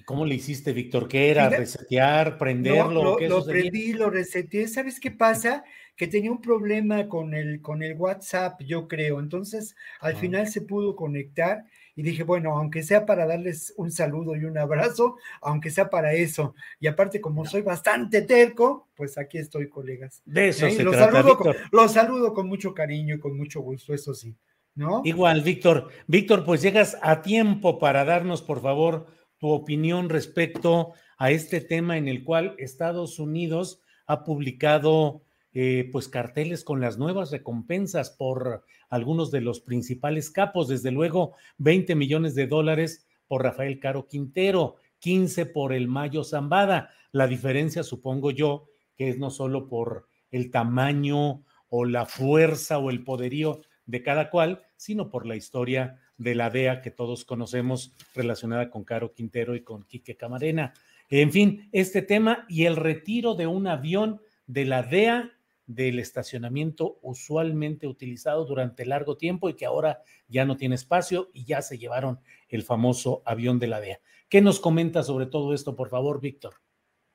¿Cómo 0.04 0.24
le 0.24 0.34
hiciste, 0.34 0.72
Víctor? 0.72 1.08
¿Qué 1.08 1.30
era? 1.30 1.48
¿Resetear? 1.48 2.38
¿Prenderlo? 2.38 3.18
lo, 3.18 3.28
lo 3.28 3.44
prendí, 3.44 3.92
lo 3.92 4.10
reseteé. 4.10 4.68
¿Sabes 4.68 5.00
qué 5.00 5.10
pasa? 5.10 5.64
Que 5.96 6.06
tenía 6.06 6.30
un 6.30 6.40
problema 6.40 7.08
con 7.08 7.34
el, 7.34 7.60
con 7.60 7.82
el 7.82 7.94
WhatsApp, 7.94 8.60
yo 8.62 8.88
creo. 8.88 9.20
Entonces, 9.20 9.76
al 10.00 10.14
ah. 10.14 10.18
final 10.18 10.46
se 10.48 10.62
pudo 10.62 10.96
conectar 10.96 11.64
y 11.94 12.02
dije, 12.02 12.22
bueno, 12.22 12.56
aunque 12.56 12.82
sea 12.82 13.04
para 13.04 13.26
darles 13.26 13.74
un 13.76 13.90
saludo 13.90 14.34
y 14.34 14.44
un 14.44 14.56
abrazo, 14.56 15.16
aunque 15.40 15.70
sea 15.70 15.90
para 15.90 16.12
eso. 16.14 16.54
Y 16.80 16.86
aparte, 16.86 17.20
como 17.20 17.44
soy 17.44 17.62
bastante 17.62 18.22
terco, 18.22 18.88
pues 18.94 19.18
aquí 19.18 19.38
estoy, 19.38 19.68
colegas. 19.68 20.22
De 20.24 20.48
eso 20.48 20.66
¿Eh? 20.66 20.72
se 20.72 20.84
los 20.84 20.96
trata, 20.96 21.12
saludo 21.12 21.36
con, 21.36 21.54
los 21.70 21.92
saludo 21.92 22.32
con 22.32 22.48
mucho 22.48 22.72
cariño 22.72 23.16
y 23.16 23.18
con 23.18 23.36
mucho 23.36 23.60
gusto, 23.60 23.92
eso 23.92 24.14
sí. 24.14 24.34
¿No? 24.74 25.02
Igual, 25.04 25.42
Víctor. 25.42 25.90
Víctor, 26.06 26.46
pues 26.46 26.62
llegas 26.62 26.96
a 27.02 27.20
tiempo 27.20 27.78
para 27.78 28.06
darnos, 28.06 28.40
por 28.40 28.62
favor, 28.62 29.06
tu 29.42 29.50
opinión 29.50 30.08
respecto 30.08 30.92
a 31.18 31.32
este 31.32 31.60
tema 31.60 31.98
en 31.98 32.06
el 32.06 32.22
cual 32.22 32.54
Estados 32.58 33.18
Unidos 33.18 33.80
ha 34.06 34.22
publicado 34.22 35.24
eh, 35.52 35.88
pues 35.90 36.06
carteles 36.06 36.62
con 36.62 36.80
las 36.80 36.96
nuevas 36.96 37.32
recompensas 37.32 38.10
por 38.10 38.64
algunos 38.88 39.32
de 39.32 39.40
los 39.40 39.58
principales 39.58 40.30
capos, 40.30 40.68
desde 40.68 40.92
luego 40.92 41.34
20 41.58 41.96
millones 41.96 42.36
de 42.36 42.46
dólares 42.46 43.04
por 43.26 43.42
Rafael 43.42 43.80
Caro 43.80 44.06
Quintero, 44.06 44.76
15 45.00 45.46
por 45.46 45.72
el 45.72 45.88
Mayo 45.88 46.22
Zambada. 46.22 46.90
La 47.10 47.26
diferencia, 47.26 47.82
supongo 47.82 48.30
yo, 48.30 48.68
que 48.96 49.08
es 49.08 49.18
no 49.18 49.30
solo 49.30 49.66
por 49.66 50.06
el 50.30 50.52
tamaño 50.52 51.42
o 51.68 51.84
la 51.84 52.06
fuerza 52.06 52.78
o 52.78 52.90
el 52.90 53.02
poderío 53.02 53.60
de 53.86 54.04
cada 54.04 54.30
cual, 54.30 54.62
sino 54.76 55.10
por 55.10 55.26
la 55.26 55.34
historia 55.34 56.00
de 56.22 56.34
la 56.34 56.50
DEA 56.50 56.80
que 56.80 56.90
todos 56.90 57.24
conocemos 57.24 57.94
relacionada 58.14 58.70
con 58.70 58.84
Caro 58.84 59.12
Quintero 59.12 59.54
y 59.56 59.62
con 59.62 59.82
Quique 59.84 60.16
Camarena. 60.16 60.72
En 61.08 61.32
fin, 61.32 61.68
este 61.72 62.02
tema 62.02 62.46
y 62.48 62.64
el 62.64 62.76
retiro 62.76 63.34
de 63.34 63.46
un 63.46 63.66
avión 63.66 64.20
de 64.46 64.64
la 64.64 64.82
DEA 64.82 65.32
del 65.66 65.98
estacionamiento 65.98 66.98
usualmente 67.02 67.86
utilizado 67.86 68.44
durante 68.44 68.86
largo 68.86 69.16
tiempo 69.16 69.48
y 69.48 69.54
que 69.54 69.66
ahora 69.66 70.02
ya 70.28 70.44
no 70.44 70.56
tiene 70.56 70.74
espacio 70.74 71.30
y 71.32 71.44
ya 71.44 71.62
se 71.62 71.78
llevaron 71.78 72.20
el 72.48 72.62
famoso 72.62 73.22
avión 73.24 73.58
de 73.58 73.66
la 73.66 73.80
DEA. 73.80 74.00
¿Qué 74.28 74.40
nos 74.40 74.60
comenta 74.60 75.02
sobre 75.02 75.26
todo 75.26 75.54
esto, 75.54 75.76
por 75.76 75.88
favor, 75.88 76.20
Víctor? 76.20 76.54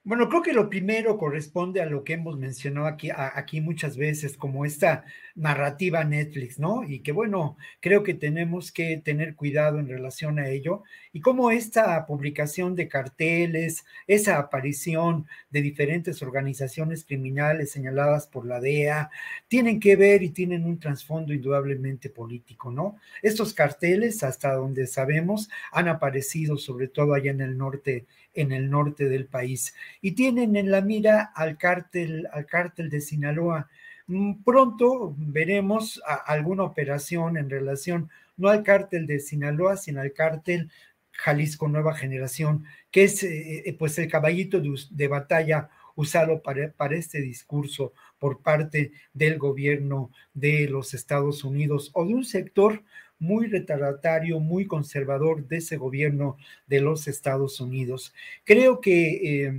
Bueno, 0.07 0.29
creo 0.29 0.41
que 0.41 0.53
lo 0.53 0.69
primero 0.69 1.17
corresponde 1.17 1.81
a 1.81 1.85
lo 1.85 2.05
que 2.05 2.13
hemos 2.13 2.37
mencionado 2.37 2.87
aquí, 2.87 3.09
aquí 3.13 3.59
muchas 3.59 3.97
veces, 3.97 4.37
como 4.37 4.63
esta 4.63 5.03
narrativa 5.35 6.01
Netflix, 6.05 6.59
¿no? 6.59 6.85
Y 6.85 7.01
que 7.01 7.11
bueno, 7.11 7.57
creo 7.81 8.03
que 8.03 8.13
tenemos 8.13 8.71
que 8.71 9.01
tener 9.03 9.35
cuidado 9.35 9.79
en 9.79 9.89
relación 9.89 10.39
a 10.39 10.47
ello. 10.47 10.83
Y 11.11 11.19
como 11.19 11.51
esta 11.51 12.05
publicación 12.05 12.73
de 12.73 12.87
carteles, 12.87 13.83
esa 14.07 14.39
aparición 14.39 15.27
de 15.49 15.61
diferentes 15.61 16.21
organizaciones 16.21 17.03
criminales 17.03 17.71
señaladas 17.71 18.27
por 18.27 18.45
la 18.45 18.61
DEA, 18.61 19.09
tienen 19.49 19.81
que 19.81 19.97
ver 19.97 20.23
y 20.23 20.29
tienen 20.29 20.63
un 20.63 20.79
trasfondo 20.79 21.33
indudablemente 21.33 22.09
político, 22.09 22.71
¿no? 22.71 22.95
Estos 23.21 23.53
carteles, 23.53 24.23
hasta 24.23 24.53
donde 24.53 24.87
sabemos, 24.87 25.49
han 25.73 25.89
aparecido 25.89 26.55
sobre 26.55 26.87
todo 26.87 27.13
allá 27.13 27.31
en 27.31 27.41
el 27.41 27.57
norte 27.57 28.05
en 28.37 28.51
el 28.51 28.69
norte 28.69 29.09
del 29.09 29.25
país 29.25 29.73
y 30.01 30.11
tienen 30.11 30.55
en 30.55 30.71
la 30.71 30.81
mira 30.81 31.31
al 31.35 31.57
cártel, 31.57 32.27
al 32.31 32.45
cártel 32.45 32.89
de 32.89 33.01
Sinaloa. 33.01 33.67
Mm, 34.07 34.43
pronto 34.43 35.13
veremos 35.17 36.01
alguna 36.25 36.63
operación 36.63 37.37
en 37.37 37.49
relación 37.49 38.09
no 38.37 38.49
al 38.49 38.63
cártel 38.63 39.07
de 39.07 39.19
Sinaloa, 39.19 39.77
sino 39.77 39.99
al 39.99 40.13
cártel 40.13 40.69
Jalisco 41.11 41.67
Nueva 41.67 41.95
Generación, 41.95 42.65
que 42.91 43.05
es 43.05 43.23
eh, 43.23 43.63
eh, 43.65 43.73
pues 43.73 43.97
el 43.97 44.07
caballito 44.07 44.61
de, 44.61 45.07
batalla 45.07 45.69
usado 45.95 46.43
para, 46.43 46.71
para, 46.71 46.95
este 46.95 47.19
discurso 47.21 47.93
por 48.19 48.41
parte 48.41 48.91
del 49.13 49.39
gobierno 49.39 50.11
de 50.35 50.69
los 50.69 50.93
Estados 50.93 51.43
Unidos 51.43 51.89
o 51.93 52.05
de 52.05 52.13
un 52.13 52.23
sector 52.23 52.83
muy 53.19 53.47
retardatario, 53.47 54.39
muy 54.39 54.65
conservador 54.67 55.47
de 55.47 55.57
ese 55.57 55.77
gobierno 55.77 56.37
de 56.67 56.81
los 56.81 57.07
Estados 57.07 57.59
Unidos. 57.59 58.13
Creo 58.43 58.81
que 58.81 59.45
eh, 59.45 59.53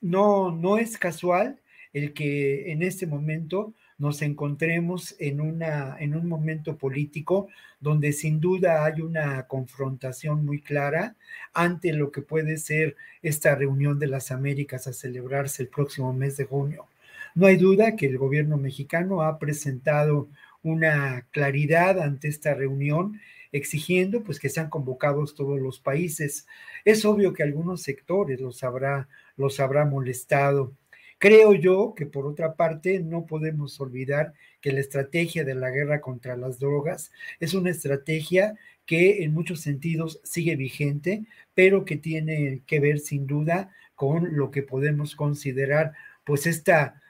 no, 0.00 0.50
no 0.52 0.78
es 0.78 0.98
casual 0.98 1.60
el 1.92 2.12
que 2.12 2.72
en 2.72 2.82
este 2.82 3.06
momento 3.06 3.74
nos 3.98 4.20
encontremos 4.22 5.14
en, 5.20 5.40
una, 5.40 5.96
en 6.00 6.16
un 6.16 6.26
momento 6.26 6.76
político 6.76 7.48
donde 7.78 8.12
sin 8.12 8.40
duda 8.40 8.84
hay 8.84 9.00
una 9.00 9.46
confrontación 9.46 10.44
muy 10.44 10.60
clara 10.60 11.14
ante 11.54 11.92
lo 11.92 12.10
que 12.10 12.22
puede 12.22 12.56
ser 12.56 12.96
esta 13.22 13.54
reunión 13.54 14.00
de 14.00 14.08
las 14.08 14.32
Américas 14.32 14.86
a 14.86 14.92
celebrarse 14.92 15.62
el 15.62 15.68
próximo 15.68 16.12
mes 16.12 16.36
de 16.36 16.46
junio. 16.46 16.86
No 17.34 17.46
hay 17.46 17.56
duda 17.56 17.94
que 17.94 18.06
el 18.06 18.18
gobierno 18.18 18.56
mexicano 18.56 19.22
ha 19.22 19.38
presentado 19.38 20.28
una 20.62 21.26
claridad 21.30 22.00
ante 22.00 22.28
esta 22.28 22.54
reunión, 22.54 23.20
exigiendo 23.52 24.22
pues 24.22 24.40
que 24.40 24.48
sean 24.48 24.70
convocados 24.70 25.34
todos 25.34 25.60
los 25.60 25.78
países. 25.80 26.46
Es 26.84 27.04
obvio 27.04 27.32
que 27.32 27.42
algunos 27.42 27.82
sectores 27.82 28.40
los 28.40 28.62
habrá, 28.64 29.08
los 29.36 29.60
habrá 29.60 29.84
molestado. 29.84 30.74
Creo 31.18 31.54
yo 31.54 31.94
que 31.96 32.06
por 32.06 32.26
otra 32.26 32.54
parte 32.56 32.98
no 32.98 33.26
podemos 33.26 33.80
olvidar 33.80 34.32
que 34.60 34.72
la 34.72 34.80
estrategia 34.80 35.44
de 35.44 35.54
la 35.54 35.70
guerra 35.70 36.00
contra 36.00 36.36
las 36.36 36.58
drogas 36.58 37.12
es 37.38 37.54
una 37.54 37.70
estrategia 37.70 38.54
que 38.86 39.22
en 39.22 39.32
muchos 39.32 39.60
sentidos 39.60 40.20
sigue 40.24 40.56
vigente, 40.56 41.24
pero 41.54 41.84
que 41.84 41.96
tiene 41.96 42.62
que 42.66 42.80
ver 42.80 42.98
sin 42.98 43.26
duda 43.26 43.72
con 43.94 44.36
lo 44.36 44.50
que 44.50 44.62
podemos 44.62 45.14
considerar 45.14 45.92
pues 46.24 46.46
esta 46.46 47.00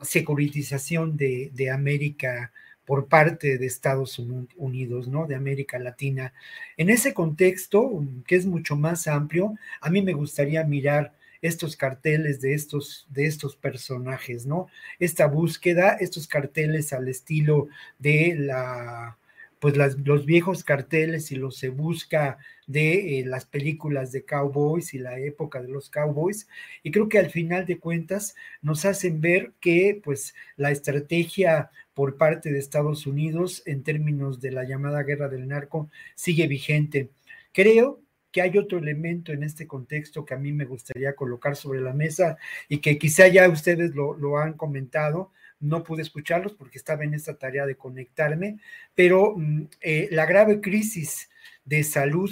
securitización 0.00 1.16
de, 1.16 1.50
de 1.52 1.70
América 1.70 2.52
por 2.88 3.06
parte 3.06 3.58
de 3.58 3.66
Estados 3.66 4.18
Unidos, 4.56 5.08
¿no? 5.08 5.26
De 5.26 5.34
América 5.34 5.78
Latina. 5.78 6.32
En 6.78 6.88
ese 6.88 7.12
contexto, 7.12 8.02
que 8.26 8.34
es 8.34 8.46
mucho 8.46 8.76
más 8.76 9.06
amplio, 9.06 9.56
a 9.82 9.90
mí 9.90 10.00
me 10.00 10.14
gustaría 10.14 10.64
mirar 10.64 11.12
estos 11.42 11.76
carteles 11.76 12.40
de 12.40 12.54
estos, 12.54 13.06
de 13.10 13.26
estos 13.26 13.56
personajes, 13.56 14.46
¿no? 14.46 14.68
Esta 14.98 15.26
búsqueda, 15.26 15.98
estos 16.00 16.26
carteles 16.26 16.94
al 16.94 17.08
estilo 17.08 17.68
de 17.98 18.34
la, 18.38 19.18
pues 19.60 19.76
los 19.76 20.26
viejos 20.26 20.64
carteles 20.64 21.32
y 21.32 21.36
los 21.36 21.56
se 21.56 21.68
busca 21.68 22.38
de 22.66 23.20
eh, 23.20 23.24
las 23.26 23.46
películas 23.46 24.12
de 24.12 24.24
cowboys 24.24 24.94
y 24.94 24.98
la 24.98 25.18
época 25.18 25.60
de 25.60 25.68
los 25.68 25.90
cowboys 25.90 26.48
y 26.82 26.90
creo 26.90 27.08
que 27.08 27.18
al 27.18 27.30
final 27.30 27.66
de 27.66 27.78
cuentas 27.78 28.34
nos 28.62 28.84
hacen 28.84 29.20
ver 29.20 29.52
que 29.60 30.00
pues 30.02 30.34
la 30.56 30.70
estrategia 30.70 31.70
por 31.94 32.16
parte 32.16 32.52
de 32.52 32.58
Estados 32.58 33.06
Unidos 33.06 33.62
en 33.66 33.82
términos 33.82 34.40
de 34.40 34.52
la 34.52 34.64
llamada 34.64 35.02
guerra 35.02 35.28
del 35.28 35.48
narco 35.48 35.90
sigue 36.14 36.46
vigente. 36.46 37.10
Creo 37.52 38.00
que 38.30 38.42
hay 38.42 38.56
otro 38.58 38.78
elemento 38.78 39.32
en 39.32 39.42
este 39.42 39.66
contexto 39.66 40.24
que 40.24 40.34
a 40.34 40.38
mí 40.38 40.52
me 40.52 40.64
gustaría 40.64 41.16
colocar 41.16 41.56
sobre 41.56 41.80
la 41.80 41.92
mesa 41.92 42.36
y 42.68 42.78
que 42.78 42.98
quizá 42.98 43.26
ya 43.28 43.48
ustedes 43.48 43.94
lo, 43.94 44.38
han 44.38 44.52
comentado, 44.54 45.32
no 45.60 45.82
pude 45.82 46.02
escucharlos 46.02 46.52
porque 46.52 46.78
estaba 46.78 47.04
en 47.04 47.14
esta 47.14 47.36
tarea 47.36 47.66
de 47.66 47.76
conectarme, 47.76 48.58
pero 48.94 49.34
mm, 49.36 49.68
eh, 49.80 50.08
la 50.12 50.26
grave 50.26 50.60
crisis 50.60 51.28
de 51.64 51.84
salud 51.84 52.30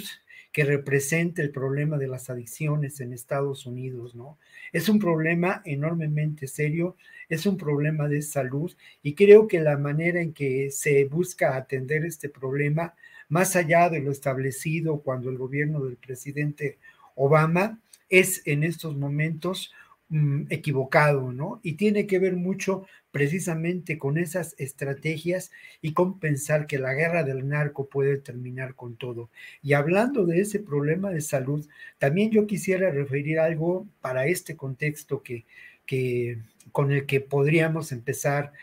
que 0.51 0.63
representa 0.63 1.43
el 1.43 1.51
problema 1.51 1.99
de 1.99 2.07
las 2.07 2.31
adicciones 2.31 2.99
en 2.99 3.13
Estados 3.13 3.67
Unidos, 3.67 4.15
¿no? 4.15 4.39
Es 4.73 4.89
un 4.89 4.97
problema 4.97 5.61
enormemente 5.65 6.47
serio, 6.47 6.95
es 7.29 7.45
un 7.45 7.57
problema 7.57 8.07
de 8.07 8.23
salud 8.23 8.75
y 9.03 9.13
creo 9.13 9.47
que 9.47 9.59
la 9.59 9.77
manera 9.77 10.19
en 10.19 10.33
que 10.33 10.71
se 10.71 11.05
busca 11.05 11.55
atender 11.55 12.05
este 12.05 12.29
problema, 12.29 12.95
más 13.29 13.55
allá 13.55 13.89
de 13.89 13.99
lo 13.99 14.11
establecido 14.11 15.01
cuando 15.01 15.29
el 15.29 15.37
gobierno 15.37 15.83
del 15.83 15.97
presidente 15.97 16.79
Obama, 17.13 17.79
es 18.09 18.41
en 18.47 18.63
estos 18.63 18.97
momentos 18.97 19.71
mm, 20.09 20.45
equivocado, 20.49 21.31
¿no? 21.33 21.59
Y 21.61 21.73
tiene 21.73 22.07
que 22.07 22.17
ver 22.17 22.35
mucho 22.35 22.87
precisamente 23.17 23.97
con 23.97 24.19
esas 24.19 24.53
estrategias 24.59 25.49
y 25.81 25.93
con 25.93 26.19
pensar 26.19 26.67
que 26.67 26.77
la 26.77 26.93
guerra 26.93 27.23
del 27.23 27.47
narco 27.47 27.87
puede 27.89 28.17
terminar 28.17 28.75
con 28.75 28.95
todo. 28.95 29.31
Y 29.63 29.73
hablando 29.73 30.23
de 30.23 30.39
ese 30.41 30.59
problema 30.59 31.09
de 31.09 31.21
salud, 31.21 31.67
también 31.97 32.29
yo 32.29 32.45
quisiera 32.45 32.91
referir 32.91 33.39
algo 33.39 33.87
para 34.01 34.27
este 34.27 34.55
contexto 34.55 35.23
que, 35.23 35.45
que 35.87 36.37
con 36.71 36.91
el 36.91 37.07
que 37.07 37.19
podríamos 37.19 37.91
empezar 37.91 38.53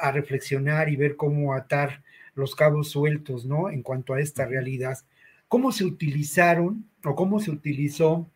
a 0.00 0.10
reflexionar 0.10 0.88
y 0.88 0.96
ver 0.96 1.14
cómo 1.14 1.54
atar 1.54 2.02
los 2.34 2.56
cabos 2.56 2.90
sueltos, 2.90 3.44
¿no? 3.46 3.70
En 3.70 3.82
cuanto 3.84 4.14
a 4.14 4.20
esta 4.20 4.44
realidad. 4.44 4.98
¿Cómo 5.46 5.70
se 5.70 5.84
utilizaron 5.84 6.84
o 7.04 7.14
cómo 7.14 7.38
se 7.38 7.52
utilizó 7.52 8.28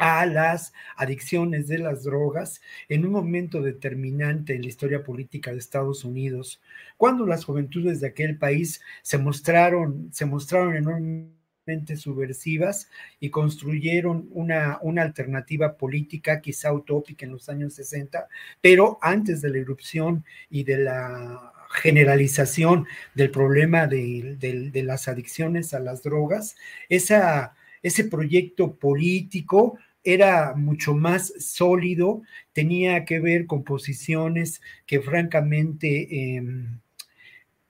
a 0.00 0.24
las 0.24 0.72
adicciones 0.96 1.68
de 1.68 1.78
las 1.78 2.04
drogas 2.04 2.62
en 2.88 3.04
un 3.04 3.12
momento 3.12 3.60
determinante 3.60 4.54
en 4.54 4.62
la 4.62 4.68
historia 4.68 5.04
política 5.04 5.52
de 5.52 5.58
Estados 5.58 6.04
Unidos, 6.06 6.62
cuando 6.96 7.26
las 7.26 7.44
juventudes 7.44 8.00
de 8.00 8.08
aquel 8.08 8.38
país 8.38 8.80
se 9.02 9.18
mostraron, 9.18 10.08
se 10.10 10.24
mostraron 10.24 10.74
enormemente 10.74 11.96
subversivas 11.96 12.88
y 13.20 13.28
construyeron 13.28 14.26
una, 14.32 14.78
una 14.80 15.02
alternativa 15.02 15.76
política 15.76 16.40
quizá 16.40 16.72
utópica 16.72 17.26
en 17.26 17.32
los 17.32 17.50
años 17.50 17.74
60, 17.74 18.26
pero 18.62 18.98
antes 19.02 19.42
de 19.42 19.50
la 19.50 19.58
erupción 19.58 20.24
y 20.48 20.64
de 20.64 20.78
la 20.78 21.52
generalización 21.72 22.86
del 23.14 23.30
problema 23.30 23.86
de, 23.86 24.36
de 24.40 24.82
las 24.82 25.08
adicciones 25.08 25.74
a 25.74 25.78
las 25.78 26.02
drogas, 26.02 26.56
esa, 26.88 27.54
ese 27.82 28.04
proyecto 28.04 28.74
político 28.76 29.78
era 30.04 30.54
mucho 30.54 30.94
más 30.94 31.32
sólido, 31.38 32.22
tenía 32.52 33.04
que 33.04 33.20
ver 33.20 33.46
con 33.46 33.64
posiciones 33.64 34.60
que 34.86 35.00
francamente, 35.00 36.36
em, 36.36 36.80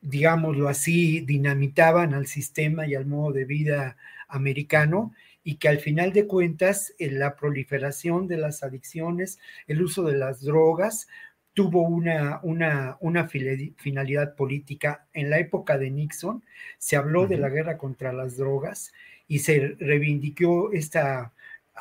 digámoslo 0.01 0.69
así, 0.69 1.21
dinamitaban 1.21 2.15
al 2.15 2.27
sistema 2.27 2.87
y 2.87 2.95
al 2.95 3.07
modo 3.07 3.33
de 3.33 3.45
vida 3.45 3.97
americano 4.29 5.13
y 5.43 5.57
que 5.57 5.69
al 5.69 5.79
final 5.81 6.13
de 6.13 6.27
cuentas 6.27 6.95
la 6.99 7.37
proliferación 7.37 8.29
de 8.29 8.37
las 8.37 8.63
adicciones, 8.63 9.39
el 9.67 9.83
uso 9.83 10.05
de 10.05 10.17
las 10.17 10.43
drogas, 10.43 11.09
tuvo 11.55 11.83
una, 11.83 12.41
una, 12.43 12.97
una 13.01 13.29
finalidad 13.29 14.35
política. 14.37 15.07
En 15.13 15.31
la 15.31 15.39
época 15.39 15.79
de 15.79 15.91
Nixon 15.91 16.45
se 16.79 16.97
habló 16.97 17.27
de 17.27 17.39
la 17.39 17.49
guerra 17.49 17.77
contra 17.77 18.13
las 18.13 18.37
drogas 18.37 18.93
y 19.27 19.41
se 19.41 19.77
reivindicó 19.79 20.73
esta 20.73 21.33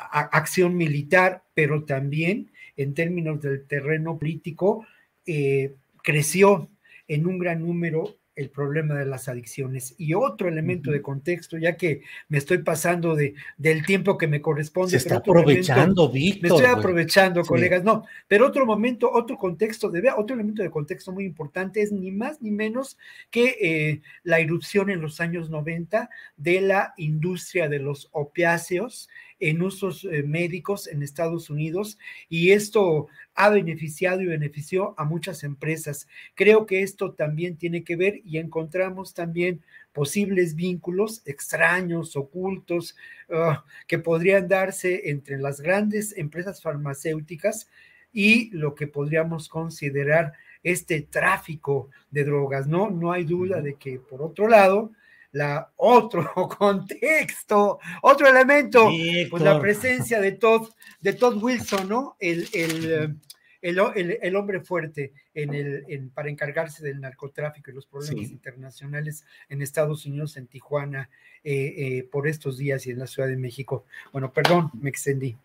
acción 0.07 0.75
militar, 0.77 1.43
pero 1.53 1.83
también 1.83 2.51
en 2.77 2.93
términos 2.93 3.41
del 3.41 3.65
terreno 3.65 4.17
político, 4.17 4.85
eh, 5.25 5.75
creció 6.01 6.69
en 7.07 7.27
un 7.27 7.37
gran 7.37 7.61
número 7.61 8.15
el 8.39 8.49
problema 8.49 8.95
de 8.95 9.05
las 9.05 9.27
adicciones. 9.27 9.95
Y 9.97 10.13
otro 10.13 10.47
elemento 10.47 10.91
de 10.91 11.01
contexto, 11.01 11.57
ya 11.57 11.75
que 11.75 12.03
me 12.29 12.37
estoy 12.37 12.59
pasando 12.59 13.13
de, 13.13 13.33
del 13.57 13.85
tiempo 13.85 14.17
que 14.17 14.27
me 14.27 14.41
corresponde. 14.41 14.91
Se 14.91 14.97
está 14.97 15.17
aprovechando, 15.17 16.09
Víctor. 16.09 16.49
Me 16.49 16.55
estoy 16.55 16.71
aprovechando, 16.71 17.43
colegas. 17.43 17.83
No, 17.83 18.05
pero 18.29 18.47
otro 18.47 18.65
momento, 18.65 19.11
otro 19.11 19.37
contexto, 19.37 19.89
de, 19.89 20.09
otro 20.15 20.35
elemento 20.35 20.63
de 20.63 20.71
contexto 20.71 21.11
muy 21.11 21.25
importante 21.25 21.81
es 21.81 21.91
ni 21.91 22.11
más 22.11 22.41
ni 22.41 22.51
menos 22.51 22.97
que 23.29 23.57
eh, 23.61 24.01
la 24.23 24.39
irrupción 24.39 24.89
en 24.89 25.01
los 25.01 25.19
años 25.19 25.49
90 25.49 26.09
de 26.37 26.61
la 26.61 26.93
industria 26.95 27.67
de 27.67 27.79
los 27.79 28.07
opiáceos 28.13 29.09
en 29.39 29.61
usos 29.61 30.05
eh, 30.05 30.23
médicos 30.23 30.87
en 30.87 31.01
Estados 31.01 31.49
Unidos 31.49 31.97
y 32.27 32.51
esto 32.51 33.07
ha 33.35 33.49
beneficiado 33.49 34.21
y 34.21 34.25
benefició 34.25 34.93
a 34.97 35.05
muchas 35.05 35.43
empresas. 35.43 36.07
Creo 36.35 36.65
que 36.65 36.83
esto 36.83 37.13
también 37.13 37.57
tiene 37.57 37.83
que 37.83 37.95
ver 37.95 38.21
y 38.25 38.37
encontramos 38.37 39.13
también 39.13 39.61
posibles 39.93 40.55
vínculos 40.55 41.21
extraños, 41.25 42.15
ocultos, 42.15 42.95
ah, 43.31 43.63
que 43.87 43.99
podrían 43.99 44.47
darse 44.47 45.09
entre 45.09 45.37
las 45.37 45.61
grandes 45.61 46.17
empresas 46.17 46.61
farmacéuticas 46.61 47.69
y 48.11 48.49
lo 48.51 48.75
que 48.75 48.87
podríamos 48.87 49.49
considerar 49.49 50.33
este 50.63 51.01
tráfico 51.01 51.89
de 52.11 52.25
drogas, 52.25 52.67
¿no? 52.67 52.89
No 52.89 53.11
hay 53.11 53.23
duda 53.23 53.61
de 53.61 53.75
que, 53.75 53.99
por 53.99 54.21
otro 54.21 54.47
lado, 54.47 54.91
la 55.31 55.71
otro 55.77 56.31
contexto, 56.57 57.79
otro 58.01 58.27
elemento, 58.27 58.89
pues 59.29 59.43
la 59.43 59.59
presencia 59.59 60.19
de 60.19 60.33
Todd, 60.33 60.69
de 60.99 61.13
Todd 61.13 61.41
Wilson, 61.41 61.87
¿no? 61.87 62.15
El, 62.19 62.47
el, 62.53 63.17
el, 63.61 64.35
hombre 64.35 64.61
fuerte 64.61 65.13
en 65.33 65.53
el, 65.53 66.09
para 66.13 66.29
encargarse 66.29 66.83
del 66.83 67.01
narcotráfico 67.01 67.71
y 67.71 67.73
los 67.73 67.85
problemas 67.85 68.31
internacionales 68.31 69.25
en 69.49 69.61
Estados 69.61 70.05
Unidos, 70.05 70.37
en 70.37 70.47
Tijuana, 70.47 71.09
eh, 71.43 71.73
eh, 71.77 72.09
por 72.11 72.27
estos 72.27 72.57
días 72.57 72.85
y 72.85 72.91
en 72.91 72.99
la 72.99 73.07
Ciudad 73.07 73.29
de 73.29 73.37
México. 73.37 73.85
Bueno, 74.11 74.33
perdón, 74.33 74.71
me 74.73 74.89
extendí. 74.89 75.37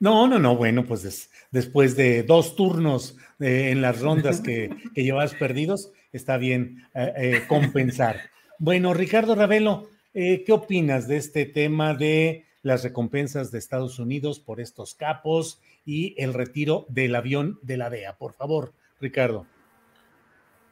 No, 0.00 0.28
no, 0.28 0.38
no, 0.38 0.56
bueno, 0.56 0.86
pues 0.86 1.30
después 1.50 1.96
de 1.96 2.22
dos 2.22 2.54
turnos 2.54 3.16
eh, 3.40 3.70
en 3.70 3.82
las 3.82 4.00
rondas 4.00 4.40
que, 4.42 4.70
que 4.94 5.02
llevabas 5.02 5.34
perdidos, 5.34 5.92
está 6.12 6.36
bien 6.36 6.86
compensar. 7.48 8.30
Bueno, 8.60 8.92
Ricardo 8.92 9.36
Ravelo, 9.36 9.86
eh, 10.14 10.42
¿qué 10.44 10.52
opinas 10.52 11.06
de 11.06 11.16
este 11.16 11.46
tema 11.46 11.94
de 11.94 12.44
las 12.62 12.82
recompensas 12.82 13.52
de 13.52 13.58
Estados 13.58 14.00
Unidos 14.00 14.40
por 14.40 14.60
estos 14.60 14.96
capos 14.96 15.62
y 15.84 16.20
el 16.20 16.34
retiro 16.34 16.84
del 16.88 17.14
avión 17.14 17.60
de 17.62 17.76
la 17.76 17.88
DEA? 17.88 18.16
Por 18.18 18.32
favor, 18.32 18.72
Ricardo. 19.00 19.46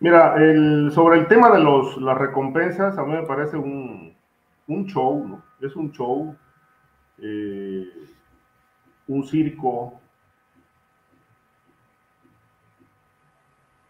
Mira, 0.00 0.34
sobre 0.90 1.20
el 1.20 1.28
tema 1.28 1.48
de 1.48 1.60
los, 1.60 1.96
las 1.98 2.18
recompensas, 2.18 2.98
a 2.98 3.04
mí 3.04 3.12
me 3.12 3.22
parece 3.22 3.56
un, 3.56 4.16
show, 4.86 5.28
¿no? 5.28 5.44
Es 5.60 5.76
un 5.76 5.92
show, 5.92 6.34
eh, 7.22 7.84
un 9.06 9.24
circo. 9.28 10.00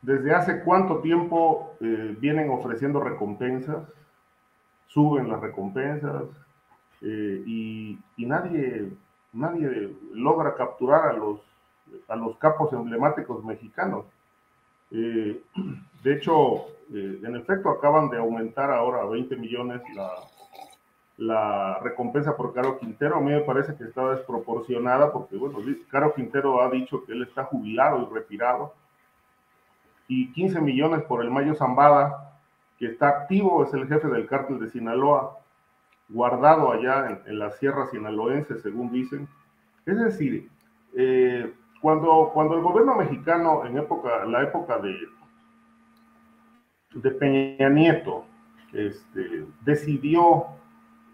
¿Desde 0.07 0.33
hace 0.33 0.61
cuánto 0.61 0.99
tiempo 1.01 1.75
eh, 1.81 2.17
vienen 2.21 2.49
ofreciendo 2.51 3.01
recompensas? 3.01 3.89
Suben 4.87 5.29
las 5.29 5.41
recompensas 5.41 6.23
eh, 7.03 7.43
y, 7.45 7.99
nadie, 8.19 8.93
nadie 9.33 9.97
logra 10.13 10.55
capturar 10.55 11.09
a 11.09 11.13
los, 11.13 11.41
a 12.07 12.15
los 12.15 12.37
capos 12.37 12.73
emblemáticos 12.73 13.45
mexicanos. 13.45 14.05
Eh, 14.93 15.43
de 16.05 16.15
hecho, 16.15 16.67
en 16.93 17.35
efecto, 17.35 17.69
acaban 17.69 18.09
de 18.09 18.19
aumentar 18.19 18.71
ahora 18.71 19.03
a 19.03 19.07
20 19.07 19.35
millones 19.35 19.83
la, 19.93 20.09
la 21.17 21.81
recompensa 21.81 22.37
por 22.37 22.55
Caro 22.55 22.79
Quintero. 22.79 23.17
A 23.17 23.21
mí 23.21 23.33
me 23.33 23.41
parece 23.41 23.75
que 23.75 23.83
está 23.83 24.09
desproporcionada 24.13 25.13
porque, 25.13 25.37
bueno, 25.37 25.59
Caro 25.91 26.15
Quintero 26.15 26.63
ha 26.63 26.71
dicho 26.71 27.05
que 27.05 27.11
él 27.11 27.25
está 27.25 27.43
jubilado 27.43 28.09
y 28.09 28.15
retirado 28.15 28.73
y 30.09 30.33
15 30.33 30.61
millones 30.61 31.03
por 31.03 31.23
el 31.23 31.31
Mayo 31.31 31.55
Zambada, 31.55 32.33
que 32.79 32.87
está 32.87 33.09
activo, 33.09 33.65
es 33.65 33.73
el 33.75 33.89
jefe 33.89 34.09
del 34.09 34.27
cártel 34.27 34.61
de 34.61 34.69
Sinaloa, 34.69 35.39
guardado 36.09 36.73
allá 36.73 37.23
en, 37.27 37.39
la 37.39 37.51
sierra 37.51 37.87
sinaloense, 37.87 38.59
según 38.59 38.93
dicen. 38.93 39.29
Es 39.85 39.99
decir, 39.99 40.49
eh, 40.95 41.53
cuando, 41.81 42.31
cuando 42.33 42.55
el 42.55 42.63
gobierno 42.63 42.97
mexicano, 42.97 43.65
en 43.67 43.79
época, 43.79 44.25
la 44.27 44.43
época 44.43 44.79
de, 44.79 44.95
de 46.95 47.11
Peña 47.11 47.69
Nieto, 47.69 48.25
este, 48.73 49.47
decidió 49.65 50.47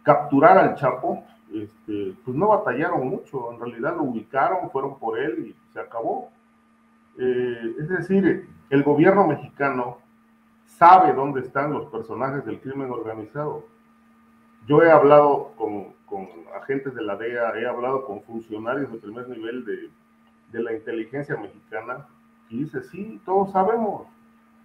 capturar 0.03 0.59
al 0.59 0.75
Chapo, 0.75 1.25
este, 1.53 2.15
pues 2.25 2.37
no 2.37 2.49
batallaron 2.49 3.09
mucho, 3.09 3.53
en 3.53 3.61
realidad 3.61 3.97
lo 3.97 4.05
ubicaron, 4.05 4.71
fueron 4.71 4.99
por 4.99 5.19
él 5.19 5.49
y 5.49 5.73
se 5.73 5.81
acabó. 5.81 6.31
Eh, 7.19 7.75
es 7.79 7.89
decir, 7.89 8.49
el 8.73 8.85
gobierno 8.85 9.27
mexicano 9.27 9.99
sabe 10.65 11.13
dónde 11.13 11.41
están 11.41 11.75
los 11.75 11.91
personajes 11.91 12.43
del 12.47 12.59
crimen 12.59 12.91
organizado. 12.91 13.67
Yo 14.67 14.83
he 14.83 14.91
hablado 14.91 15.53
con, 15.59 15.93
agentes 16.57 16.95
de 16.95 17.03
la 17.03 17.17
DEA, 17.17 17.53
he 17.61 17.67
hablado 17.67 18.07
con 18.07 18.23
funcionarios 18.23 18.91
de 18.91 18.97
primer 18.97 19.29
nivel 19.29 19.67
de, 19.67 19.91
de 20.53 20.63
la 20.63 20.73
inteligencia 20.73 21.37
mexicana 21.37 22.07
y 22.49 22.65
dice, 22.65 22.83
sí, 22.85 23.21
todos 23.27 23.53
sabemos, 23.53 24.07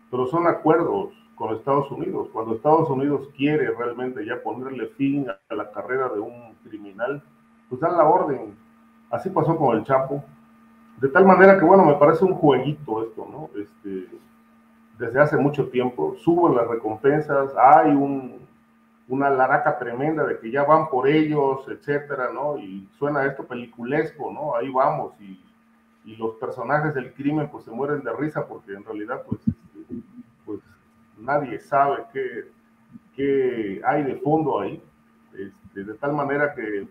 pero 0.10 0.26
son 0.28 0.48
acuerdos 0.48 1.12
con 1.36 1.54
Estados 1.54 1.92
Unidos. 1.92 2.30
Cuando 2.32 2.56
Estados 2.56 2.90
Unidos 2.90 3.28
quiere 3.36 3.72
realmente 3.72 4.26
ya 4.26 4.42
ponerle 4.42 4.88
fin 4.88 5.28
a 5.30 5.54
la 5.54 5.70
carrera 5.72 6.08
de 6.08 6.22
un 6.22 6.56
criminal, 6.64 7.22
pues 7.68 7.82
dan 7.82 7.98
la 7.98 8.06
orden. 8.06 8.56
Así 9.10 9.30
pasó 9.30 9.58
con 9.58 9.76
el 9.76 9.84
Chapo, 9.84 10.24
de 10.98 11.10
tal 11.10 11.26
manera 11.26 11.58
que, 11.60 11.66
bueno, 11.66 11.86
me 11.86 11.96
parece 11.96 12.26
un 12.26 12.34
jueguito 12.34 13.04
esto, 13.04 13.28
¿no? 13.32 13.50
Este, 13.60 14.08
desde 14.98 15.20
hace 15.20 15.38
mucho 15.38 15.70
tiempo, 15.70 16.16
suben 16.18 16.56
las 16.56 16.68
recompensas, 16.68 17.52
hay 17.56 17.92
un, 17.92 18.40
una 19.08 19.30
laraca 19.30 19.78
tremenda 19.78 20.26
de 20.26 20.40
que 20.40 20.50
ya 20.50 20.64
van 20.64 20.90
por 20.90 21.08
ellos, 21.08 21.68
etcétera, 21.68 22.30
¿no? 22.34 22.58
Y 22.58 22.88
suena 22.98 23.26
esto 23.26 23.46
peliculesco, 23.46 24.32
¿no? 24.32 24.56
Ahí 24.56 24.70
vamos 24.70 25.14
y, 25.20 25.40
y 26.04 26.16
los 26.16 26.36
personajes 26.36 26.96
del 26.96 27.14
crimen 27.14 27.50
pues 27.50 27.66
se 27.66 27.72
mueren 27.72 28.04
de 28.04 28.14
risa 28.14 28.48
porque 28.48 28.74
en 28.74 28.84
realidad 28.84 29.24
pues, 29.28 29.42
este, 29.48 30.02
pues 30.46 30.62
nadie 31.20 31.60
sabe 31.60 32.06
qué, 32.12 32.52
qué 33.16 33.82
hay 33.86 34.04
de 34.04 34.16
fondo 34.16 34.62
ahí, 34.62 34.82
este, 35.38 35.84
de 35.84 35.94
tal 35.96 36.14
manera 36.14 36.56
que 36.56 36.88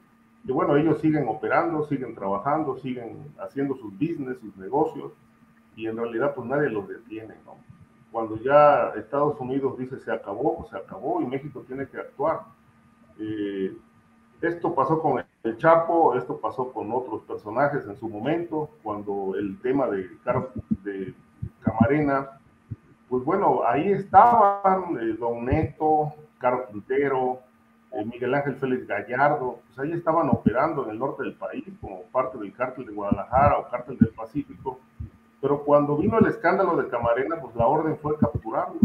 y 0.47 0.53
bueno, 0.53 0.77
ellos 0.77 1.01
siguen 1.01 1.27
operando, 1.27 1.85
siguen 1.87 2.15
trabajando, 2.15 2.79
siguen 2.79 3.35
haciendo 3.39 3.75
sus 3.77 3.93
business, 3.95 4.39
sus 4.39 4.57
negocios, 4.57 5.13
y 5.75 5.87
en 5.87 5.97
realidad 5.97 6.35
pues 6.35 6.47
nadie 6.47 6.71
los 6.71 6.87
detiene, 6.89 7.35
¿no? 7.45 7.57
Cuando 8.13 8.37
ya 8.41 8.93
Estados 8.97 9.39
Unidos 9.41 9.77
dice 9.77 9.99
se 9.99 10.13
acabó, 10.13 10.59
pues 10.59 10.71
se 10.71 10.77
acabó 10.77 11.21
y 11.21 11.27
México 11.27 11.65
tiene 11.67 11.87
que 11.89 11.99
actuar. 11.99 12.43
Eh, 13.19 13.77
esto 14.41 14.73
pasó 14.75 15.03
con 15.03 15.23
el 15.43 15.57
Chapo, 15.59 16.15
esto 16.15 16.39
pasó 16.39 16.73
con 16.73 16.93
otros 16.93 17.23
personajes 17.23 17.85
en 17.87 17.97
su 17.97 18.09
momento, 18.09 18.71
cuando 18.85 19.35
el 19.37 19.61
tema 19.61 19.89
de, 19.89 20.09
de 20.85 21.15
Camarena, 21.63 22.39
pues 23.09 23.25
bueno, 23.25 23.63
ahí 23.67 23.91
estaban 23.91 24.97
eh, 25.01 25.17
Don 25.19 25.45
Neto, 25.45 26.15
Caro 26.39 26.69
Quintero, 26.71 27.41
eh, 27.93 28.05
Miguel 28.05 28.35
Ángel 28.35 28.57
Félix 28.57 28.87
Gallardo, 28.87 29.61
pues 29.67 29.79
ahí 29.79 29.93
estaban 29.93 30.29
operando 30.29 30.85
en 30.85 30.91
el 30.91 30.99
norte 30.99 31.23
del 31.23 31.35
país 31.35 31.65
como 31.81 32.03
parte 32.13 32.39
del 32.39 32.53
cártel 32.53 32.87
de 32.87 32.93
Guadalajara 32.93 33.59
o 33.59 33.69
cártel 33.69 33.97
del 33.99 34.11
Pacífico, 34.11 34.81
pero 35.41 35.63
cuando 35.65 35.97
vino 35.97 36.19
el 36.19 36.27
escándalo 36.27 36.77
de 36.77 36.89
Camarena, 36.89 37.37
pues 37.41 37.55
la 37.55 37.67
orden 37.67 37.97
fue 37.99 38.19
capturarlo 38.19 38.81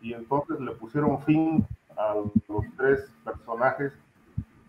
y 0.00 0.14
entonces 0.14 0.58
le 0.60 0.72
pusieron 0.72 1.20
fin 1.22 1.66
a 1.96 2.14
los 2.14 2.64
tres 2.76 3.12
personajes 3.24 3.92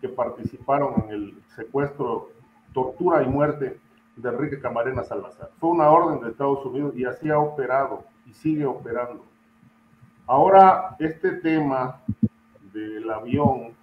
que 0.02 0.10
participaron 0.10 1.04
en 1.04 1.10
el 1.10 1.44
secuestro, 1.56 2.30
tortura 2.74 3.24
y 3.24 3.28
muerte 3.28 3.80
de 4.16 4.30
Enrique 4.30 4.60
Camarena 4.60 5.04
Salazar. 5.04 5.52
Fue 5.60 5.70
una 5.70 5.90
orden 5.90 6.22
de 6.22 6.32
Estados 6.32 6.66
Unidos 6.66 6.96
y 6.96 7.06
así 7.06 7.30
ha 7.30 7.40
operado 7.40 8.04
y 8.26 8.34
sigue 8.34 8.66
operando. 8.66 9.24
Ahora, 10.28 10.96
este 11.00 11.32
tema 11.34 12.02
del 12.74 13.10
avión, 13.10 13.74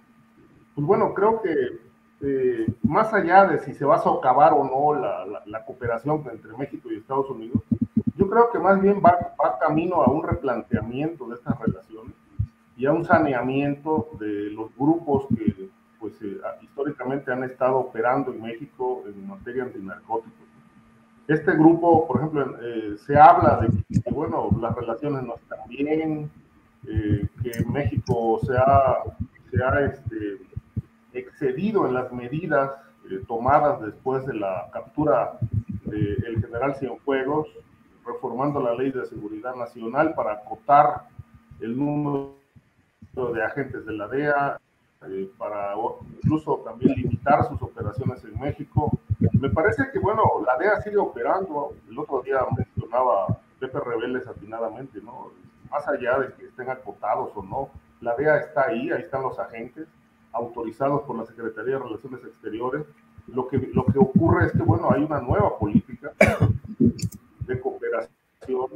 pues 0.75 0.87
bueno, 0.87 1.13
creo 1.13 1.41
que 1.41 1.53
eh, 2.21 2.67
más 2.83 3.13
allá 3.13 3.45
de 3.45 3.59
si 3.59 3.73
se 3.73 3.85
va 3.85 3.95
a 3.95 4.03
socavar 4.03 4.53
o 4.53 4.63
no 4.63 4.99
la, 5.45 5.65
cooperación 5.65 6.23
entre 6.31 6.57
México 6.57 6.91
y 6.91 6.97
Estados 6.97 7.29
Unidos, 7.29 7.61
yo 8.15 8.29
creo 8.29 8.51
que 8.51 8.59
más 8.59 8.81
bien 8.81 9.01
va, 9.05 9.35
va 9.41 9.59
camino 9.59 10.01
a 10.01 10.09
un 10.09 10.23
replanteamiento 10.23 11.27
de 11.27 11.35
estas 11.35 11.57
relaciones 11.59 12.13
y 12.75 12.85
a 12.85 12.91
un 12.91 13.05
saneamiento 13.05 14.09
de 14.19 14.51
los 14.51 14.75
grupos 14.77 15.27
que 15.37 15.69
pues 15.99 16.13
eh, 16.21 16.37
históricamente 16.61 17.31
han 17.31 17.43
estado 17.43 17.77
operando 17.77 18.31
en 18.31 18.41
México 18.41 19.03
en 19.05 19.27
materia 19.27 19.63
antinarcóticos. 19.63 20.47
Este 21.27 21.51
grupo, 21.53 22.07
por 22.07 22.17
ejemplo, 22.17 22.57
eh, 22.61 22.95
se 23.05 23.17
habla 23.17 23.59
de 23.61 24.01
que, 24.01 24.09
bueno, 24.11 24.49
las 24.59 24.73
relaciones 24.75 25.23
no 25.23 25.35
están 25.35 25.59
bien, 25.67 26.31
que 26.85 27.65
México 27.65 28.39
se 28.43 28.55
ha, 28.57 29.79
este, 29.81 30.37
excedido 31.13 31.87
en 31.87 31.93
las 31.93 32.11
medidas 32.11 32.71
tomadas 33.27 33.81
después 33.81 34.25
de 34.25 34.35
la 34.35 34.69
captura 34.71 35.39
del 35.85 36.41
general 36.41 36.75
Cienfuegos, 36.75 37.47
reformando 38.05 38.61
la 38.61 38.75
ley 38.75 38.91
de 38.91 39.05
seguridad 39.05 39.55
nacional 39.55 40.13
para 40.13 40.33
acotar 40.33 41.07
el 41.59 41.77
número 41.77 42.35
de 43.33 43.43
agentes 43.43 43.85
de 43.85 43.93
la 43.93 44.07
DEA, 44.07 44.59
eh, 45.07 45.29
para 45.37 45.75
incluso 46.17 46.57
también 46.65 46.93
limitar 46.95 47.47
sus 47.47 47.61
operaciones 47.61 48.23
en 48.23 48.39
México. 48.39 48.91
Me 49.39 49.49
parece 49.49 49.89
que, 49.91 49.99
bueno, 49.99 50.23
la 50.45 50.57
DEA 50.57 50.81
sigue 50.81 50.97
operando. 50.97 51.73
El 51.89 51.97
otro 51.97 52.21
día 52.21 52.39
mencionaba 52.55 53.27
Pepe 53.59 53.79
Rebeles 53.79 54.27
atinadamente, 54.27 55.01
¿no? 55.01 55.31
Más 55.71 55.87
allá 55.87 56.19
de 56.19 56.33
que 56.33 56.45
estén 56.45 56.69
acotados 56.69 57.31
o 57.35 57.43
no, 57.43 57.69
la 58.01 58.15
DEA 58.15 58.37
está 58.37 58.67
ahí, 58.67 58.91
ahí 58.91 59.01
están 59.01 59.23
los 59.23 59.37
agentes 59.39 59.87
autorizados 60.31 61.01
por 61.03 61.17
la 61.17 61.25
Secretaría 61.25 61.75
de 61.75 61.83
Relaciones 61.83 62.23
Exteriores. 62.23 62.85
Lo 63.27 63.47
que, 63.47 63.57
lo 63.73 63.85
que 63.85 63.99
ocurre 63.99 64.47
es 64.47 64.51
que, 64.53 64.63
bueno, 64.63 64.89
hay 64.91 65.03
una 65.03 65.19
nueva 65.19 65.57
política 65.57 66.13
de 67.41 67.59
cooperación 67.59 68.67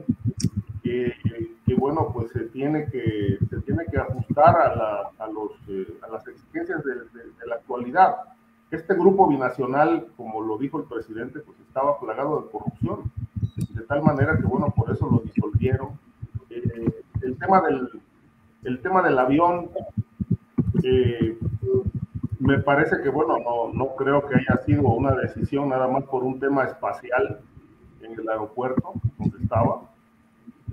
que, 0.83 1.75
bueno, 1.77 2.11
pues 2.13 2.31
se 2.31 2.41
tiene 2.45 2.85
que, 2.89 3.37
se 3.49 3.61
tiene 3.61 3.85
que 3.91 3.97
ajustar 3.97 4.55
a, 4.55 4.75
la, 4.75 5.11
a, 5.17 5.27
los, 5.27 5.51
eh, 5.67 5.97
a 6.01 6.07
las 6.09 6.25
exigencias 6.27 6.83
de, 6.83 7.47
la 7.47 7.55
actualidad. 7.55 8.15
Este 8.71 8.93
grupo 8.93 9.27
binacional, 9.27 10.07
como 10.15 10.41
lo 10.41 10.57
dijo 10.57 10.79
el 10.79 10.85
presidente, 10.85 11.39
pues 11.39 11.59
estaba 11.59 11.99
plagado 11.99 12.41
de 12.41 12.51
corrupción, 12.51 13.11
de 13.69 13.81
tal 13.83 14.01
manera 14.03 14.37
que, 14.37 14.43
bueno, 14.43 14.73
por 14.75 14.91
eso 14.91 15.09
lo 15.09 15.19
disolvieron. 15.19 15.99
Eh, 16.55 16.93
el, 17.21 17.37
tema 17.37 17.61
del, 17.61 17.89
el 18.63 18.81
tema 18.81 19.01
del 19.01 19.17
avión, 19.17 19.69
eh, 20.83 21.37
me 22.39 22.59
parece 22.59 23.01
que, 23.01 23.09
bueno, 23.09 23.37
no, 23.39 23.73
no 23.73 23.95
creo 23.95 24.27
que 24.27 24.35
haya 24.35 24.61
sido 24.63 24.81
una 24.83 25.15
decisión 25.15 25.69
nada 25.69 25.87
más 25.87 26.03
por 26.03 26.23
un 26.23 26.39
tema 26.39 26.65
espacial 26.65 27.39
en 28.01 28.19
el 28.19 28.29
aeropuerto 28.29 28.93
donde 29.17 29.37
estaba. 29.41 29.81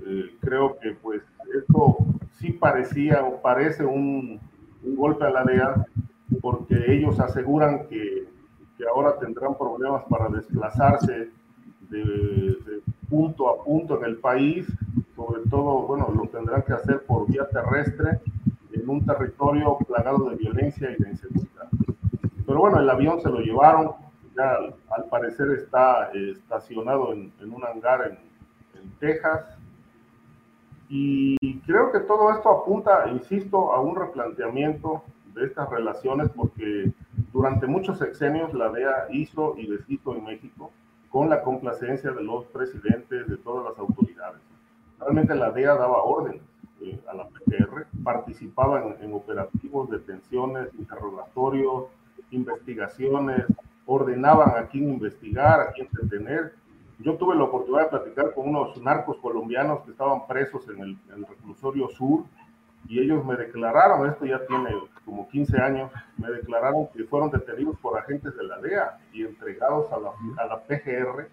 Eh, 0.05 0.35
creo 0.41 0.79
que 0.79 0.91
pues 1.01 1.21
esto 1.57 1.97
sí 2.33 2.51
parecía 2.51 3.23
o 3.23 3.41
parece 3.41 3.85
un, 3.85 4.39
golpe 4.83 5.25
a 5.25 5.29
la 5.29 5.43
DEA 5.43 5.85
porque 6.41 6.75
ellos 6.87 7.19
aseguran 7.19 7.87
que, 7.87 8.27
que, 8.77 8.83
ahora 8.87 9.19
tendrán 9.19 9.55
problemas 9.55 10.03
para 10.09 10.27
desplazarse 10.29 11.29
de, 11.89 12.81
punto 13.09 13.49
a 13.49 13.63
punto 13.63 13.97
en 13.99 14.05
el 14.05 14.17
país, 14.17 14.65
sobre 15.25 15.43
todo, 15.49 15.81
bueno, 15.87 16.11
lo 16.15 16.27
tendrán 16.29 16.63
que 16.63 16.73
hacer 16.73 17.03
por 17.05 17.27
vía 17.27 17.47
terrestre 17.49 18.19
en 18.73 18.89
un 18.89 19.05
territorio 19.05 19.77
plagado 19.87 20.29
de 20.29 20.35
violencia 20.35 20.89
y 20.91 21.01
de 21.01 21.09
inseguridad. 21.09 21.67
Pero 22.45 22.59
bueno, 22.59 22.79
el 22.79 22.89
avión 22.89 23.21
se 23.21 23.29
lo 23.29 23.39
llevaron, 23.39 23.91
ya 24.35 24.57
al 24.89 25.05
parecer 25.09 25.51
está 25.51 26.09
eh, 26.13 26.31
estacionado 26.31 27.13
en, 27.13 27.31
en, 27.39 27.53
un 27.53 27.63
hangar 27.63 28.07
en, 28.07 28.81
en 28.81 28.91
Texas, 28.99 29.45
y 30.93 31.37
creo 31.61 31.89
que 31.93 32.01
todo 32.01 32.31
esto 32.31 32.49
apunta, 32.49 33.07
insisto, 33.09 33.71
a 33.71 33.79
un 33.79 33.95
replanteamiento 33.95 35.03
de 35.33 35.45
estas 35.45 35.69
relaciones 35.69 36.29
porque 36.35 36.91
durante 37.31 37.65
muchos 37.65 37.97
sexenios 37.99 38.53
la 38.53 38.69
DEA 38.69 39.07
hizo 39.11 39.55
y 39.57 39.67
deshizo 39.67 40.13
en 40.15 40.25
México 40.25 40.71
con 41.09 41.29
la 41.29 41.43
complacencia 41.43 42.11
de 42.11 42.23
los 42.23 42.43
presidentes, 42.47 43.25
de 43.29 43.37
todas 43.37 43.69
las 43.69 43.79
autoridades. 43.79 44.50
Realmente 45.01 45.35
la 45.35 45.51
DEA 45.51 45.75
daba 45.75 46.03
órdenes 46.03 46.41
eh, 46.81 46.99
a 47.09 47.13
la 47.13 47.27
PGR, 47.27 47.85
participaba 48.03 48.81
en, 48.81 49.03
en 49.03 49.13
operativos, 49.13 49.89
detenciones, 49.89 50.69
interrogatorios, 50.77 51.85
investigaciones, 52.31 53.45
ordenaban 53.85 54.55
a 54.55 54.67
quién 54.67 54.89
investigar, 54.89 55.59
a 55.59 55.71
quién 55.71 55.89
detener, 55.91 56.53
yo 57.03 57.15
tuve 57.15 57.35
la 57.35 57.45
oportunidad 57.45 57.85
de 57.85 57.97
platicar 57.97 58.33
con 58.33 58.49
unos 58.49 58.79
narcos 58.81 59.17
colombianos 59.17 59.81
que 59.81 59.91
estaban 59.91 60.27
presos 60.27 60.67
en 60.69 60.81
el, 60.81 60.97
reclusorio 61.27 61.89
sur 61.89 62.25
y 62.87 62.99
ellos 62.99 63.25
me 63.25 63.35
declararon, 63.35 64.07
esto 64.07 64.25
ya 64.25 64.45
tiene 64.45 64.69
como 65.05 65.27
15 65.29 65.61
años, 65.61 65.91
me 66.17 66.29
declararon 66.29 66.87
que 66.93 67.03
fueron 67.05 67.31
detenidos 67.31 67.77
por 67.79 67.97
agentes 67.97 68.35
de 68.35 68.43
la 68.43 68.59
DEA 68.59 68.99
y 69.13 69.23
entregados 69.23 69.91
a 69.91 69.99
la, 69.99 70.11
a 70.37 70.45
la 70.45 70.59
PGR 70.61 71.27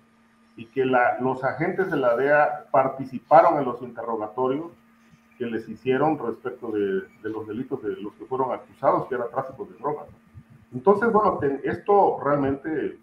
y 0.58 0.66
que 0.66 0.84
la, 0.84 1.20
los 1.20 1.44
agentes 1.44 1.88
de 1.88 1.96
la 1.96 2.16
DEA 2.16 2.66
participaron 2.72 3.58
en 3.60 3.64
los 3.64 3.80
interrogatorios 3.80 4.72
que 5.38 5.46
les 5.46 5.68
hicieron 5.68 6.18
respecto 6.18 6.72
de, 6.72 7.02
de, 7.22 7.30
los 7.30 7.46
delitos 7.46 7.80
de 7.80 7.90
los 7.90 8.12
que 8.14 8.24
fueron 8.24 8.52
acusados, 8.52 9.06
que 9.06 9.14
era 9.14 9.28
tráfico 9.28 9.66
de 9.66 9.78
drogas. 9.78 10.08
Entonces, 10.72 11.12
bueno, 11.12 11.38
esto 11.62 12.18
realmente 12.20 12.98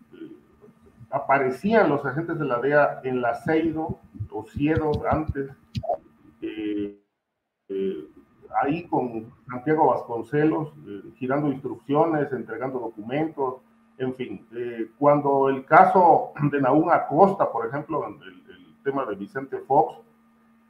aparecían 1.09 1.87
los 1.87 2.05
agentes 2.05 2.37
de 2.37 2.43
la 2.43 2.59
DEA 2.59 2.99
en 3.05 3.21
la 3.21 3.35
Ceido 3.35 3.99
o 4.31 4.45
Ciedo 4.47 4.91
antes, 5.09 5.49
eh, 6.41 6.99
eh, 7.69 8.07
ahí 8.61 8.85
con 8.87 9.31
Santiago 9.49 9.87
Vasconcelos, 9.87 10.73
eh, 10.87 11.03
girando 11.15 11.47
instrucciones, 11.47 12.33
entregando 12.33 12.79
documentos, 12.79 13.61
en 13.97 14.13
fin. 14.15 14.45
cuando 14.97 15.49
el 15.49 15.65
caso 15.65 16.31
de 16.51 16.61
Naúm 16.61 16.89
Acosta, 16.89 17.51
por 17.51 17.67
ejemplo, 17.67 18.05
el, 18.07 18.45
tema 18.83 19.03
de 19.05 19.15
Vicente 19.15 19.57
Fox, 19.61 19.97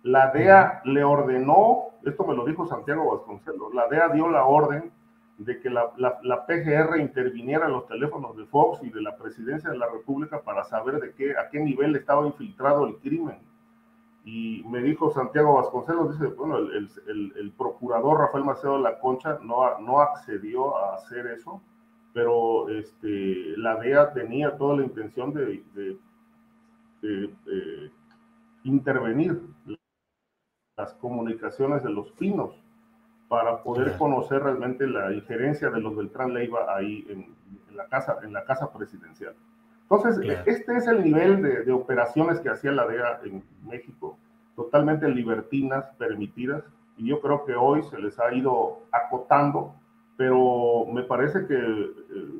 la 0.04 0.32
DEA 0.32 0.82
le 0.86 1.04
ordenó, 1.04 1.88
esto 2.06 2.26
me 2.26 2.34
lo 2.34 2.46
dijo 2.46 2.66
Santiago 2.66 3.14
Vasconcelos, 3.14 3.74
la 3.74 3.90
DEA 3.90 4.08
dio 4.08 4.30
la 4.30 4.46
orden 4.46 4.90
de 5.38 5.60
que 5.60 5.70
la, 5.70 5.92
PGR 6.48 6.98
interviniera 6.98 7.66
en 7.66 7.74
los 7.74 7.88
teléfonos 7.88 8.38
de 8.38 8.46
Fox 8.46 8.80
y 8.84 8.90
de 8.90 9.02
la 9.02 9.18
presidencia 9.18 9.70
de 9.70 9.78
la 9.78 9.88
República 9.90 10.40
para 10.40 10.64
saber 10.64 11.02
de 11.02 11.14
qué, 11.14 11.32
a 11.38 11.50
qué 11.50 11.60
nivel 11.60 11.94
estaba 11.98 12.26
infiltrado 12.26 12.88
el 12.88 12.96
crimen. 13.00 13.40
Y 14.24 14.64
me 14.66 14.80
dijo 14.80 15.12
Santiago 15.12 15.56
Vasconcelos, 15.56 16.18
dice, 16.18 16.34
bueno, 16.34 16.58
el, 16.58 17.54
procurador 17.58 18.20
Rafael 18.20 18.46
Macedo 18.46 18.78
de 18.78 18.84
la 18.84 18.98
Concha 19.00 19.40
no 19.42 20.00
accedió 20.00 20.78
a 20.78 20.96
hacer 20.96 21.28
eso, 21.28 21.62
pero 22.16 22.70
este, 22.70 23.58
la 23.58 23.76
DEA 23.76 24.14
tenía 24.14 24.58
toda 24.58 24.78
la 24.78 24.84
intención 24.84 25.34
de, 25.34 25.62
de, 25.74 25.98
de 27.02 27.92
intervenir 28.64 29.42
las 30.78 30.94
comunicaciones 30.94 31.84
de 31.84 31.90
los 31.90 32.10
pinos 32.14 32.56
para 33.28 33.62
poder 33.64 33.98
conocer 33.98 34.44
realmente 34.44 34.88
la 34.88 35.12
injerencia 35.12 35.70
de 35.70 35.82
los 35.82 35.94
Beltrán 35.94 36.34
Leiva 36.34 36.74
ahí 36.74 37.06
en, 37.10 37.36
la, 37.76 37.86
casa, 37.88 38.20
en 38.24 38.32
la 38.32 38.46
casa 38.46 38.72
presidencial. 38.72 39.36
Entonces, 39.82 40.40
este 40.46 40.78
es 40.78 40.88
el 40.88 41.04
nivel 41.04 41.42
de, 41.42 41.66
de, 41.66 41.72
operaciones 41.74 42.40
que 42.40 42.50
hacía 42.50 42.72
la 42.72 42.88
DEA 42.88 43.20
en 43.26 43.44
México, 43.68 44.18
totalmente 44.56 45.10
libertinas, 45.10 45.84
permitidas, 45.98 46.64
y 46.96 47.08
yo 47.08 47.20
creo 47.20 47.44
que 47.44 47.56
hoy 47.56 47.84
se 47.84 48.00
les 48.00 48.18
ha 48.20 48.34
ido 48.34 48.80
acotando, 48.94 49.76
pero 50.18 50.86
me 50.92 51.04
parece 51.04 51.46
que 51.46 51.56
eh, 51.56 51.94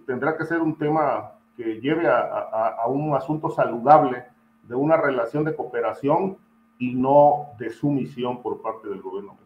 tendrá 0.06 0.38
que 0.38 0.46
ser 0.46 0.62
un 0.62 0.78
tema 0.78 1.32
que 1.58 1.80
lleve 1.82 2.08
a, 2.08 2.20
a, 2.22 2.88
un 2.88 3.16
asunto 3.16 3.50
saludable 3.50 4.24
de 4.64 4.76
una 4.76 4.98
relación 4.98 5.44
de 5.46 5.56
cooperación 5.56 6.38
y 6.80 6.94
no 6.96 7.48
de 7.58 7.70
sumisión 7.70 8.42
por 8.42 8.62
parte 8.62 8.90
del 8.90 9.02
gobierno 9.02 9.38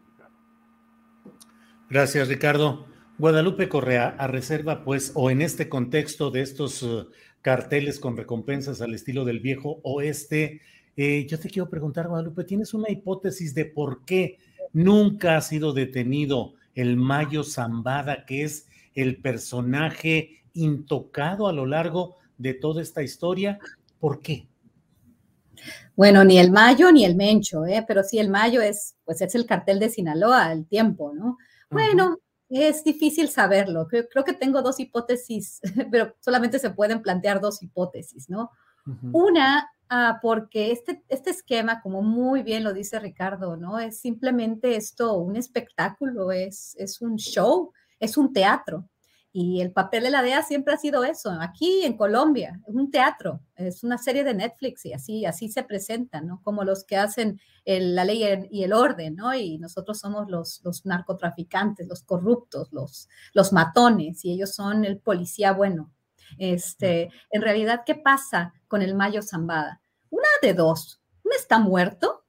Gracias, 1.88 2.28
Ricardo. 2.28 2.86
Guadalupe 3.18 3.68
Correa, 3.68 4.14
a 4.16 4.28
reserva, 4.28 4.84
pues, 4.84 5.10
o 5.16 5.28
en 5.28 5.42
este 5.42 5.68
contexto 5.68 6.30
de 6.30 6.40
estos 6.40 6.84
uh, 6.84 7.08
carteles 7.42 7.98
con 7.98 8.16
recompensas 8.16 8.80
al 8.80 8.94
estilo 8.94 9.24
del 9.24 9.40
viejo 9.40 9.80
oeste, 9.82 10.60
eh, 10.96 11.26
yo 11.28 11.40
te 11.40 11.50
quiero 11.50 11.68
preguntar, 11.68 12.06
Guadalupe, 12.06 12.44
¿tienes 12.44 12.74
una 12.74 12.90
hipótesis 12.90 13.54
de 13.54 13.64
por 13.64 14.04
qué 14.04 14.38
nunca 14.72 15.36
ha 15.36 15.40
sido 15.40 15.72
detenido 15.72 16.54
el 16.80 16.96
Mayo 16.96 17.44
Zambada, 17.44 18.24
que 18.24 18.44
es 18.44 18.66
el 18.94 19.20
personaje 19.20 20.42
intocado 20.54 21.46
a 21.46 21.52
lo 21.52 21.66
largo 21.66 22.16
de 22.38 22.54
toda 22.54 22.82
esta 22.82 23.02
historia? 23.02 23.58
¿Por 23.98 24.20
qué? 24.20 24.48
Bueno, 25.94 26.24
ni 26.24 26.38
el 26.38 26.50
Mayo 26.50 26.90
ni 26.90 27.04
el 27.04 27.16
Mencho, 27.16 27.66
¿eh? 27.66 27.84
pero 27.86 28.02
sí 28.02 28.18
el 28.18 28.30
Mayo 28.30 28.62
es, 28.62 28.96
pues 29.04 29.20
es 29.20 29.34
el 29.34 29.44
cartel 29.44 29.78
de 29.78 29.90
Sinaloa, 29.90 30.52
el 30.52 30.66
tiempo, 30.66 31.12
¿no? 31.14 31.36
Bueno, 31.70 32.18
es 32.48 32.82
difícil 32.82 33.28
saberlo. 33.28 33.86
Creo, 33.86 34.24
que 34.24 34.32
tengo 34.32 34.62
dos 34.62 34.80
hipótesis, 34.80 35.60
pero 35.90 36.16
solamente 36.20 36.58
se 36.58 36.70
pueden 36.70 37.02
plantear 37.02 37.40
dos 37.40 37.62
hipótesis, 37.62 38.28
¿no? 38.30 38.50
Una, 39.12 39.70
ah, 39.90 40.18
porque 40.22 40.72
este, 40.72 41.02
este 41.08 41.30
esquema, 41.30 41.82
como 41.82 42.02
muy 42.02 42.42
bien 42.42 42.64
lo 42.64 42.72
dice 42.72 42.98
Ricardo, 42.98 43.56
¿no? 43.56 43.78
Es 43.78 44.00
simplemente 44.00 44.76
esto, 44.76 45.18
un 45.18 45.36
espectáculo, 45.36 46.32
es, 46.32 46.74
es 46.78 47.00
un 47.02 47.16
show, 47.16 47.72
es 47.98 48.16
un 48.16 48.32
teatro. 48.32 48.88
Y 49.32 49.60
el 49.60 49.72
papel 49.72 50.02
de 50.02 50.10
la 50.10 50.22
DEA 50.22 50.42
siempre 50.42 50.74
ha 50.74 50.76
sido 50.76 51.04
eso. 51.04 51.30
Aquí 51.40 51.84
en 51.84 51.96
Colombia, 51.96 52.60
es 52.66 52.74
un 52.74 52.90
teatro, 52.90 53.40
es 53.54 53.84
una 53.84 53.96
serie 53.96 54.24
de 54.24 54.34
Netflix 54.34 54.84
y 54.86 54.92
así, 54.92 55.24
así 55.24 55.48
se 55.48 55.62
presentan, 55.62 56.26
¿no? 56.26 56.40
Como 56.42 56.64
los 56.64 56.84
que 56.84 56.96
hacen 56.96 57.40
la 57.64 58.04
ley 58.04 58.24
y 58.50 58.64
el 58.64 58.72
orden, 58.72 59.14
¿no? 59.14 59.32
Y 59.34 59.58
nosotros 59.58 60.00
somos 60.00 60.28
los, 60.28 60.60
los 60.64 60.84
narcotraficantes, 60.84 61.86
los 61.86 62.02
corruptos, 62.02 62.72
los, 62.72 63.08
los 63.32 63.52
matones, 63.52 64.24
y 64.24 64.32
ellos 64.32 64.52
son 64.52 64.84
el 64.84 64.98
policía 64.98 65.52
bueno. 65.52 65.92
Este, 66.38 67.10
en 67.30 67.42
realidad, 67.42 67.82
¿qué 67.84 67.94
pasa 67.94 68.54
con 68.68 68.82
el 68.82 68.94
Mayo 68.94 69.22
Zambada? 69.22 69.80
Una 70.10 70.28
de 70.42 70.54
dos. 70.54 71.00
Uno 71.24 71.34
está 71.36 71.58
muerto 71.58 72.24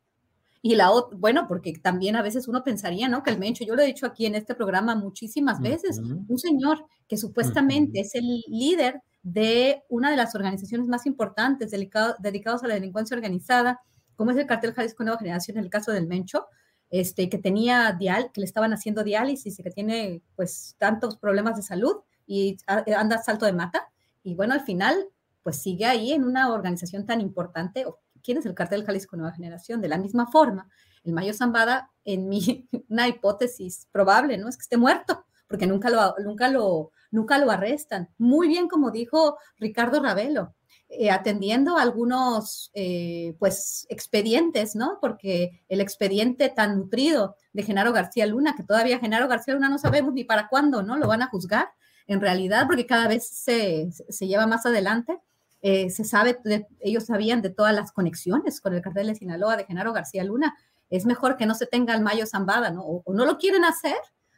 y 0.62 0.76
la 0.76 0.92
otra, 0.92 1.18
bueno, 1.18 1.48
porque 1.48 1.74
también 1.74 2.16
a 2.16 2.22
veces 2.22 2.48
uno 2.48 2.64
pensaría, 2.64 3.08
¿no? 3.08 3.24
Que 3.24 3.32
el 3.32 3.40
Mencho, 3.40 3.66
yo 3.66 3.76
lo 3.76 3.82
he 3.82 3.88
dicho 3.88 4.06
aquí 4.06 4.28
en 4.28 4.36
este 4.36 4.54
programa 4.54 4.96
muchísimas 4.96 5.60
veces, 5.60 5.98
un 6.00 6.38
señor 6.38 6.86
que 7.08 7.18
supuestamente 7.18 8.02
es 8.02 8.14
el 8.14 8.44
líder 8.48 9.02
de 9.24 9.82
una 9.90 10.12
de 10.12 10.18
las 10.18 10.36
organizaciones 10.36 10.88
más 10.88 11.08
importantes 11.08 11.72
dedicados 11.72 12.64
a 12.64 12.68
la 12.68 12.76
delincuencia 12.76 13.16
organizada, 13.16 13.82
como 14.16 14.32
es 14.32 14.38
el 14.38 14.46
cartel 14.46 14.74
Jalisco 14.74 15.04
Nueva 15.04 15.18
Generación, 15.18 15.58
en 15.58 15.64
el 15.64 15.70
caso 15.72 15.92
del 15.92 16.06
Mencho, 16.06 16.46
este, 16.92 17.28
que 17.28 17.40
tenía 17.40 17.92
dial, 17.94 18.32
que 18.32 18.42
le 18.42 18.46
estaban 18.46 18.72
haciendo 18.72 19.04
diálisis 19.04 19.58
y 19.58 19.64
que 19.64 19.72
tiene 19.72 20.22
pues 20.36 20.76
tantos 20.78 21.18
problemas 21.18 21.56
de 21.56 21.64
salud 21.64 22.02
y 22.28 22.58
anda 22.68 23.18
salto 23.18 23.46
de 23.48 23.54
mata. 23.54 23.91
Y 24.24 24.36
bueno, 24.36 24.54
al 24.54 24.62
final, 24.62 25.08
pues 25.44 25.62
sigue 25.62 25.86
ahí 25.86 26.14
en 26.14 26.24
una 26.24 26.54
organización 26.54 27.06
tan 27.06 27.22
importante, 27.22 27.86
¿Quién 28.24 28.38
es 28.38 28.46
el 28.46 28.54
cartel 28.54 28.86
Jalisco 28.86 29.18
Nueva 29.18 29.34
Generación? 29.34 29.82
De 29.82 29.88
la 29.88 29.98
misma 29.98 30.28
forma, 30.28 30.70
el 31.04 31.14
Mayo 31.14 31.34
Zambada, 31.34 31.92
en 32.04 32.30
mi, 32.30 32.68
una 32.90 33.08
hipótesis 33.08 33.88
probable, 33.92 34.38
¿no? 34.38 34.48
Es 34.48 34.58
que 34.58 34.64
esté 34.64 34.78
muerto, 34.78 35.26
porque 35.48 35.68
nunca 35.68 35.90
lo, 35.90 36.16
nunca 36.24 36.50
lo, 36.50 36.92
nunca 37.12 37.38
lo 37.38 37.52
arrestan. 37.52 38.10
Muy 38.18 38.48
bien, 38.48 38.68
como 38.68 38.92
dijo 38.92 39.38
Ricardo 39.58 40.02
Ravelo, 40.02 40.56
eh, 40.90 41.10
atendiendo 41.10 41.78
algunos, 41.78 42.72
eh, 42.74 43.36
pues, 43.40 43.86
expedientes, 43.90 44.76
¿no? 44.76 44.98
Porque 45.02 45.64
el 45.68 45.82
expediente 45.82 46.50
tan 46.50 46.78
nutrido 46.78 47.36
de 47.54 47.64
Genaro 47.64 47.94
García 47.94 48.26
Luna, 48.26 48.56
que 48.56 48.64
todavía 48.64 49.00
Genaro 49.00 49.28
García 49.28 49.54
Luna 49.54 49.70
no 49.70 49.78
sabemos 49.78 50.14
ni 50.14 50.24
para 50.24 50.48
cuándo, 50.48 50.84
¿no? 50.84 50.98
Lo 50.98 51.08
van 51.08 51.22
a 51.22 51.28
juzgar, 51.28 51.70
en 52.08 52.22
realidad, 52.22 52.66
porque 52.68 52.86
cada 52.86 53.08
vez 53.08 53.28
se, 53.28 53.90
se 53.92 54.28
lleva 54.28 54.48
más 54.48 54.66
adelante 54.66 55.20
eh, 55.62 55.92
se 55.92 56.04
sabe, 56.04 56.40
ellos 56.80 57.06
sabían 57.06 57.42
de 57.42 57.52
todas 57.52 57.74
las 57.74 57.92
conexiones 57.92 58.60
con 58.62 58.74
el 58.74 58.82
cartel 58.82 59.08
de 59.08 59.16
Sinaloa 59.16 59.58
de 59.58 59.66
Genaro 59.66 59.94
García 59.94 60.24
Luna. 60.24 60.56
Es 60.90 61.06
mejor 61.06 61.38
que 61.38 61.46
no 61.46 61.54
se 61.54 61.68
tenga 61.68 61.94
el 61.94 62.02
Mayo 62.02 62.26
Zambada, 62.26 62.72
¿no? 62.72 62.84
O, 62.84 63.14
no 63.14 63.26
lo 63.26 63.38
quieren 63.38 63.64
hacer 63.64 63.98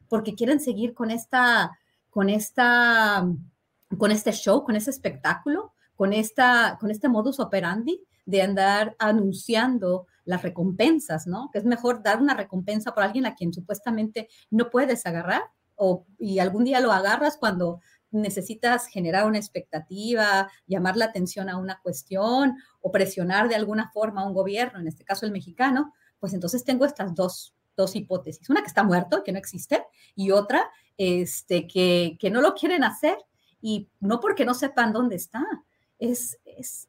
porque 0.09 0.35
quieren 0.35 0.59
seguir 0.59 0.93
con 0.93 1.11
esta, 1.11 1.71
con 2.09 2.29
esta, 2.29 3.25
con 3.97 4.11
este 4.11 4.33
show, 4.33 4.63
con 4.63 4.75
ese 4.75 4.89
espectáculo, 4.89 5.73
con 5.95 6.11
esta, 6.11 6.77
con 6.79 6.91
este 6.91 7.07
modus 7.07 7.39
operandi 7.39 8.03
de 8.25 8.41
andar 8.41 8.95
anunciando 8.99 10.07
las 10.25 10.41
recompensas, 10.41 11.25
¿no? 11.25 11.49
Que 11.51 11.59
es 11.59 11.65
mejor 11.65 12.03
dar 12.03 12.21
una 12.21 12.33
recompensa 12.33 12.93
por 12.93 13.03
alguien 13.03 13.25
a 13.25 13.35
quien 13.35 13.53
supuestamente 13.53 14.27
no 14.51 14.69
puedes 14.69 15.05
agarrar 15.05 15.43
o, 15.75 16.05
y 16.19 16.39
algún 16.39 16.63
día 16.63 16.79
lo 16.79 16.91
agarras 16.91 17.37
cuando 17.37 17.81
necesitas 18.11 18.87
generar 18.87 19.25
una 19.25 19.39
expectativa, 19.39 20.49
llamar 20.67 20.95
la 20.97 21.05
atención 21.05 21.49
a 21.49 21.57
una 21.57 21.79
cuestión 21.81 22.57
o 22.81 22.91
presionar 22.91 23.49
de 23.49 23.55
alguna 23.55 23.89
forma 23.91 24.21
a 24.21 24.27
un 24.27 24.33
gobierno, 24.33 24.79
en 24.79 24.87
este 24.87 25.03
caso 25.03 25.25
el 25.25 25.31
mexicano, 25.31 25.93
pues 26.19 26.33
entonces 26.33 26.63
tengo 26.63 26.85
estas 26.85 27.15
dos, 27.15 27.55
dos 27.75 27.95
hipótesis. 27.95 28.49
Una 28.49 28.61
que 28.61 28.67
está 28.67 28.83
muerto, 28.83 29.23
que 29.23 29.31
no 29.31 29.39
existe, 29.39 29.83
y 30.15 30.31
otra 30.31 30.69
este, 30.97 31.67
que, 31.67 32.17
que 32.19 32.29
no 32.29 32.41
lo 32.41 32.53
quieren 32.53 32.83
hacer 32.83 33.17
y 33.61 33.89
no 33.99 34.19
porque 34.19 34.45
no 34.45 34.53
sepan 34.53 34.93
dónde 34.93 35.15
está, 35.15 35.43
es, 36.11 36.37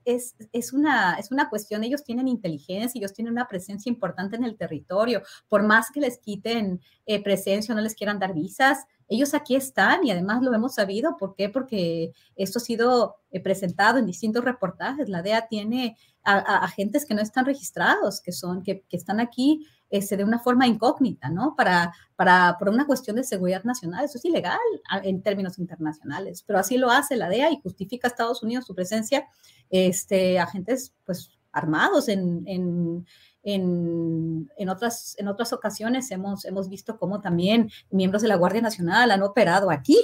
es, 0.04 0.34
es, 0.52 0.72
una, 0.72 1.14
es 1.14 1.30
una 1.30 1.48
cuestión, 1.48 1.84
ellos 1.84 2.02
tienen 2.02 2.26
inteligencia, 2.26 2.98
ellos 2.98 3.12
tienen 3.12 3.32
una 3.32 3.46
presencia 3.46 3.88
importante 3.88 4.34
en 4.36 4.44
el 4.44 4.56
territorio, 4.56 5.22
por 5.48 5.62
más 5.62 5.90
que 5.92 6.00
les 6.00 6.18
quiten 6.18 6.80
eh, 7.06 7.22
presencia 7.22 7.72
o 7.72 7.76
no 7.76 7.82
les 7.82 7.94
quieran 7.94 8.18
dar 8.18 8.34
visas, 8.34 8.86
ellos 9.08 9.34
aquí 9.34 9.54
están 9.54 10.04
y 10.04 10.10
además 10.10 10.42
lo 10.42 10.52
hemos 10.54 10.74
sabido. 10.74 11.16
¿Por 11.18 11.34
qué? 11.34 11.50
Porque 11.50 12.12
esto 12.36 12.58
ha 12.58 12.62
sido 12.62 13.16
eh, 13.30 13.40
presentado 13.40 13.98
en 13.98 14.06
distintos 14.06 14.42
reportajes. 14.42 15.10
La 15.10 15.22
DEA 15.22 15.46
tiene 15.46 15.96
agentes 16.24 17.04
que 17.04 17.14
no 17.14 17.20
están 17.20 17.44
registrados, 17.44 18.22
que 18.22 18.32
son, 18.32 18.62
que, 18.62 18.80
que 18.88 18.96
están 18.96 19.20
aquí 19.20 19.66
este, 19.94 20.16
de 20.16 20.24
una 20.24 20.40
forma 20.40 20.66
incógnita, 20.66 21.28
¿no? 21.28 21.54
Para, 21.56 21.94
para, 22.16 22.56
por 22.58 22.68
una 22.68 22.84
cuestión 22.84 23.14
de 23.14 23.22
seguridad 23.22 23.62
nacional. 23.62 24.04
Eso 24.04 24.18
es 24.18 24.24
ilegal 24.24 24.58
en 25.04 25.22
términos 25.22 25.58
internacionales, 25.58 26.42
pero 26.44 26.58
así 26.58 26.78
lo 26.78 26.90
hace 26.90 27.14
la 27.14 27.28
DEA 27.28 27.52
y 27.52 27.60
justifica 27.62 28.08
a 28.08 28.10
Estados 28.10 28.42
Unidos 28.42 28.66
su 28.66 28.74
presencia, 28.74 29.28
este, 29.70 30.40
agentes, 30.40 30.92
pues, 31.04 31.30
armados 31.52 32.08
en, 32.08 32.42
en 32.46 33.06
en, 33.46 34.50
en, 34.56 34.68
otras, 34.70 35.16
en 35.18 35.28
otras 35.28 35.52
ocasiones 35.52 36.10
hemos, 36.10 36.46
hemos 36.46 36.70
visto 36.70 36.98
cómo 36.98 37.20
también 37.20 37.70
miembros 37.90 38.22
de 38.22 38.28
la 38.28 38.36
Guardia 38.36 38.62
Nacional 38.62 39.10
han 39.10 39.22
operado 39.22 39.70
aquí 39.70 39.98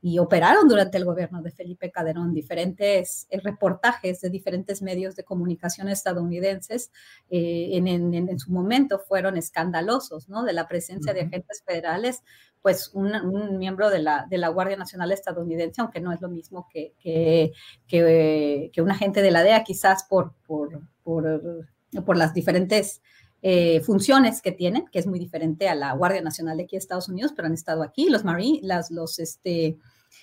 y 0.00 0.18
operaron 0.18 0.68
durante 0.68 0.96
el 0.96 1.04
gobierno 1.04 1.42
de 1.42 1.50
Felipe 1.50 1.90
Calderón 1.90 2.32
diferentes 2.32 3.26
eh, 3.30 3.40
reportajes 3.40 4.20
de 4.20 4.30
diferentes 4.30 4.80
medios 4.80 5.16
de 5.16 5.24
comunicación 5.24 5.88
estadounidenses 5.88 6.92
eh, 7.30 7.70
en, 7.72 7.88
en, 7.88 8.14
en, 8.14 8.38
su 8.38 8.52
momento 8.52 9.00
fueron 9.00 9.36
escandalosos, 9.36 10.28
¿no? 10.28 10.44
De 10.44 10.52
la 10.52 10.68
presencia 10.68 11.12
de 11.12 11.22
agentes 11.22 11.62
federales, 11.66 12.22
pues 12.62 12.90
un, 12.94 13.12
un, 13.14 13.58
miembro 13.58 13.90
de 13.90 13.98
la, 13.98 14.26
de 14.30 14.38
la 14.38 14.48
Guardia 14.48 14.76
Nacional 14.76 15.10
estadounidense, 15.10 15.80
aunque 15.80 16.00
no 16.00 16.12
es 16.12 16.20
lo 16.20 16.28
mismo 16.28 16.68
que, 16.72 16.94
que, 17.00 17.52
que, 17.86 18.70
que 18.72 18.82
un 18.82 18.90
agente 18.90 19.22
de 19.22 19.30
la 19.30 19.42
DEA, 19.42 19.64
quizás 19.64 20.04
por, 20.04 20.34
por, 20.46 20.80
por 21.02 21.66
por 22.04 22.16
las 22.16 22.34
diferentes 22.34 23.02
eh, 23.42 23.80
funciones 23.82 24.42
que 24.42 24.52
tienen, 24.52 24.86
que 24.90 24.98
es 24.98 25.06
muy 25.06 25.18
diferente 25.18 25.68
a 25.68 25.74
la 25.74 25.92
Guardia 25.92 26.22
Nacional 26.22 26.56
de 26.56 26.64
aquí 26.64 26.74
de 26.76 26.80
Estados 26.80 27.08
Unidos, 27.08 27.32
pero 27.34 27.46
han 27.46 27.54
estado 27.54 27.82
aquí, 27.82 28.08
los 28.08 28.24
Marines, 28.24 28.64
las, 28.64 28.90
los, 28.90 29.18
este, 29.20 29.78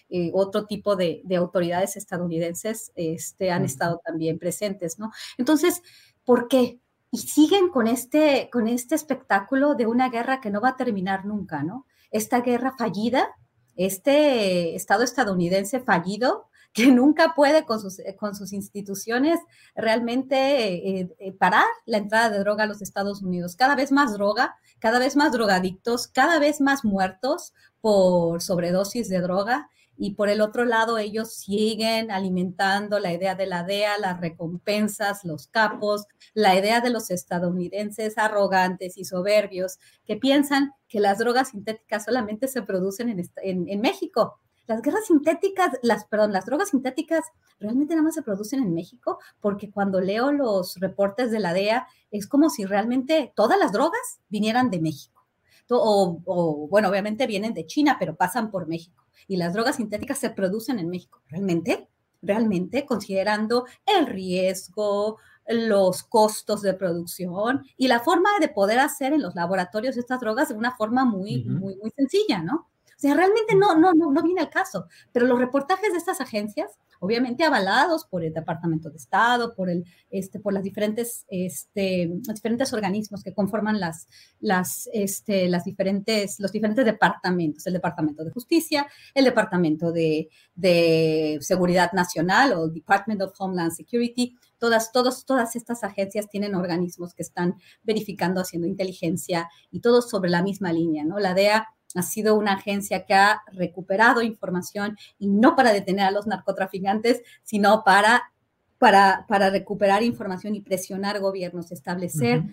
eh, 0.09 0.31
otro 0.33 0.65
tipo 0.65 0.95
de, 0.95 1.21
de, 1.23 1.35
autoridades 1.37 1.95
estadounidenses 1.95 2.91
este, 2.95 3.51
han 3.51 3.63
estado 3.63 4.01
también 4.03 4.37
presentes, 4.37 4.99
¿no? 4.99 5.11
Entonces, 5.37 5.81
¿por 6.25 6.47
qué? 6.47 6.79
Y 7.11 7.19
siguen 7.19 7.69
con 7.69 7.87
este, 7.87 8.49
con 8.51 8.67
este 8.67 8.95
espectáculo 8.95 9.75
de 9.75 9.87
una 9.87 10.09
guerra 10.09 10.41
que 10.41 10.49
no 10.49 10.59
va 10.59 10.69
a 10.69 10.77
terminar 10.77 11.25
nunca, 11.25 11.63
¿no? 11.63 11.85
Esta 12.11 12.41
guerra 12.41 12.75
fallida, 12.77 13.29
este 13.77 14.75
Estado 14.75 15.03
estadounidense 15.03 15.79
fallido, 15.79 16.49
que 16.75 16.91
nunca 16.91 17.33
puede 17.35 17.65
con 17.65 17.79
sus, 17.79 17.99
eh, 17.99 18.17
con 18.19 18.35
sus 18.35 18.51
instituciones 18.51 19.39
realmente 19.75 20.99
eh, 20.99 21.15
eh, 21.19 21.31
parar 21.31 21.63
la 21.85 21.97
entrada 21.97 22.29
de 22.29 22.39
droga 22.39 22.65
a 22.65 22.67
los 22.67 22.81
Estados 22.81 23.23
Unidos. 23.23 23.55
Cada 23.55 23.75
vez 23.75 23.93
más 23.93 24.11
droga, 24.11 24.57
cada 24.79 24.99
vez 24.99 25.15
más 25.15 25.31
drogadictos, 25.31 26.09
cada 26.09 26.37
vez 26.37 26.59
más 26.59 26.83
muertos 26.83 27.53
por 27.79 28.41
sobredosis 28.41 29.07
de 29.07 29.21
droga. 29.21 29.69
Y 29.97 30.15
por 30.15 30.27
el 30.27 30.41
otro 30.41 30.65
lado, 30.65 30.97
ellos 30.97 31.33
siguen 31.33 32.11
alimentando 32.11 32.99
la 32.99 33.13
idea 33.13 33.35
de 33.35 33.45
la 33.45 33.63
DEA, 33.63 33.97
las 33.97 34.19
recompensas, 34.19 35.23
los 35.23 35.47
capos, 35.47 36.05
la 36.33 36.55
idea 36.55 36.81
de 36.81 36.89
los 36.89 37.09
estadounidenses 37.09 38.17
arrogantes 38.17 38.97
y 38.97 39.05
soberbios 39.05 39.79
que 40.05 40.17
piensan 40.17 40.73
que 40.89 40.99
las 40.99 41.19
drogas 41.19 41.51
sintéticas 41.51 42.03
solamente 42.03 42.49
se 42.49 42.61
producen 42.63 43.25
en, 43.37 43.79
México 43.79 44.41
las 44.67 44.81
guerras 44.81 45.05
sintéticas, 45.05 45.77
las, 45.81 46.05
perdón, 46.05 46.31
las 46.31 46.45
drogas 46.45 46.69
sintéticas 46.69 47.23
realmente 47.59 47.93
nada 47.93 48.03
más 48.03 48.15
se 48.15 48.23
producen 48.23 48.61
en 48.61 48.73
México, 48.73 49.19
porque 49.39 49.71
cuando 49.71 50.01
leo 50.01 50.31
los 50.31 50.75
reportes 50.79 51.31
de 51.31 51.39
la 51.39 51.53
DEA, 51.53 51.87
es 52.11 52.27
como 52.27 52.49
si 52.49 52.65
realmente 52.65 53.31
todas 53.35 53.57
las 53.59 53.71
drogas 53.71 54.19
vinieran 54.29 54.69
de 54.69 54.81
México. 54.81 55.25
O, 55.69 56.21
o, 56.25 56.67
bueno, 56.67 56.89
obviamente 56.89 57.25
vienen 57.25 57.53
de 57.53 57.65
China, 57.65 57.97
pero 57.99 58.15
pasan 58.15 58.51
por 58.51 58.67
México. 58.67 59.05
Y 59.27 59.37
las 59.37 59.53
drogas 59.53 59.77
sintéticas 59.77 60.19
se 60.19 60.29
producen 60.29 60.77
en 60.77 60.89
México. 60.89 61.21
¿Realmente? 61.27 61.89
Realmente, 62.21 62.85
considerando 62.85 63.65
el 63.85 64.05
riesgo, 64.05 65.17
los 65.47 66.03
costos 66.03 66.61
de 66.61 66.73
producción 66.73 67.63
y 67.77 67.87
la 67.87 67.99
forma 67.99 68.29
de 68.39 68.49
poder 68.49 68.79
hacer 68.79 69.13
en 69.13 69.21
los 69.21 69.35
laboratorios 69.35 69.97
estas 69.97 70.19
drogas 70.19 70.49
de 70.49 70.55
una 70.55 70.75
forma 70.75 71.05
muy, 71.05 71.47
uh 71.47 71.51
-huh. 71.51 71.59
muy, 71.59 71.75
muy 71.77 71.91
sencilla, 71.91 72.41
¿no? 72.41 72.67
O 72.95 72.99
sea, 72.99 73.13
realmente 73.13 73.55
no, 73.55 73.75
no, 73.75 73.93
no, 73.93 74.11
no 74.11 74.23
viene 74.23 74.41
al 74.41 74.49
caso, 74.49 74.87
pero 75.11 75.25
los 75.25 75.39
reportajes 75.39 75.91
de 75.91 75.97
estas 75.97 76.21
agencias, 76.21 76.71
obviamente 76.99 77.43
avalados 77.43 78.05
por 78.05 78.23
el 78.23 78.33
Departamento 78.33 78.89
de 78.89 78.97
Estado, 78.97 79.53
por, 79.53 79.69
el, 79.69 79.85
este, 80.09 80.39
por 80.39 80.53
las 80.53 80.63
diferentes, 80.63 81.25
este, 81.27 82.07
los 82.07 82.35
diferentes 82.35 82.71
organismos 82.73 83.23
que 83.23 83.33
conforman 83.33 83.79
las, 83.79 84.07
las, 84.39 84.89
este, 84.93 85.49
las 85.49 85.65
diferentes, 85.65 86.39
los 86.39 86.51
diferentes 86.51 86.85
departamentos, 86.85 87.67
el 87.67 87.73
Departamento 87.73 88.23
de 88.23 88.31
Justicia, 88.31 88.87
el 89.13 89.25
Departamento 89.25 89.91
de, 89.91 90.29
de 90.55 91.37
Seguridad 91.41 91.91
Nacional 91.91 92.53
o 92.53 92.69
Department 92.69 93.21
of 93.21 93.33
Homeland 93.37 93.73
Security, 93.73 94.35
todas, 94.57 94.91
todos, 94.91 95.25
todas 95.25 95.55
estas 95.55 95.83
agencias 95.83 96.29
tienen 96.29 96.55
organismos 96.55 97.13
que 97.13 97.23
están 97.23 97.55
verificando, 97.83 98.41
haciendo 98.41 98.67
inteligencia 98.67 99.49
y 99.71 99.81
todos 99.81 100.09
sobre 100.09 100.29
la 100.29 100.41
misma 100.41 100.71
línea, 100.71 101.03
¿no? 101.03 101.19
La 101.19 101.33
DEA 101.33 101.74
ha 101.95 102.01
sido 102.01 102.35
una 102.35 102.53
agencia 102.53 103.05
que 103.05 103.13
ha 103.13 103.41
recuperado 103.51 104.21
información 104.21 104.97
y 105.17 105.27
no 105.27 105.55
para 105.55 105.73
detener 105.73 106.05
a 106.05 106.11
los 106.11 106.27
narcotraficantes, 106.27 107.21
sino 107.43 107.83
para, 107.83 108.31
para, 108.77 109.25
para 109.27 109.49
recuperar 109.49 110.03
información 110.03 110.55
y 110.55 110.61
presionar 110.61 111.19
gobiernos, 111.19 111.71
establecer 111.71 112.43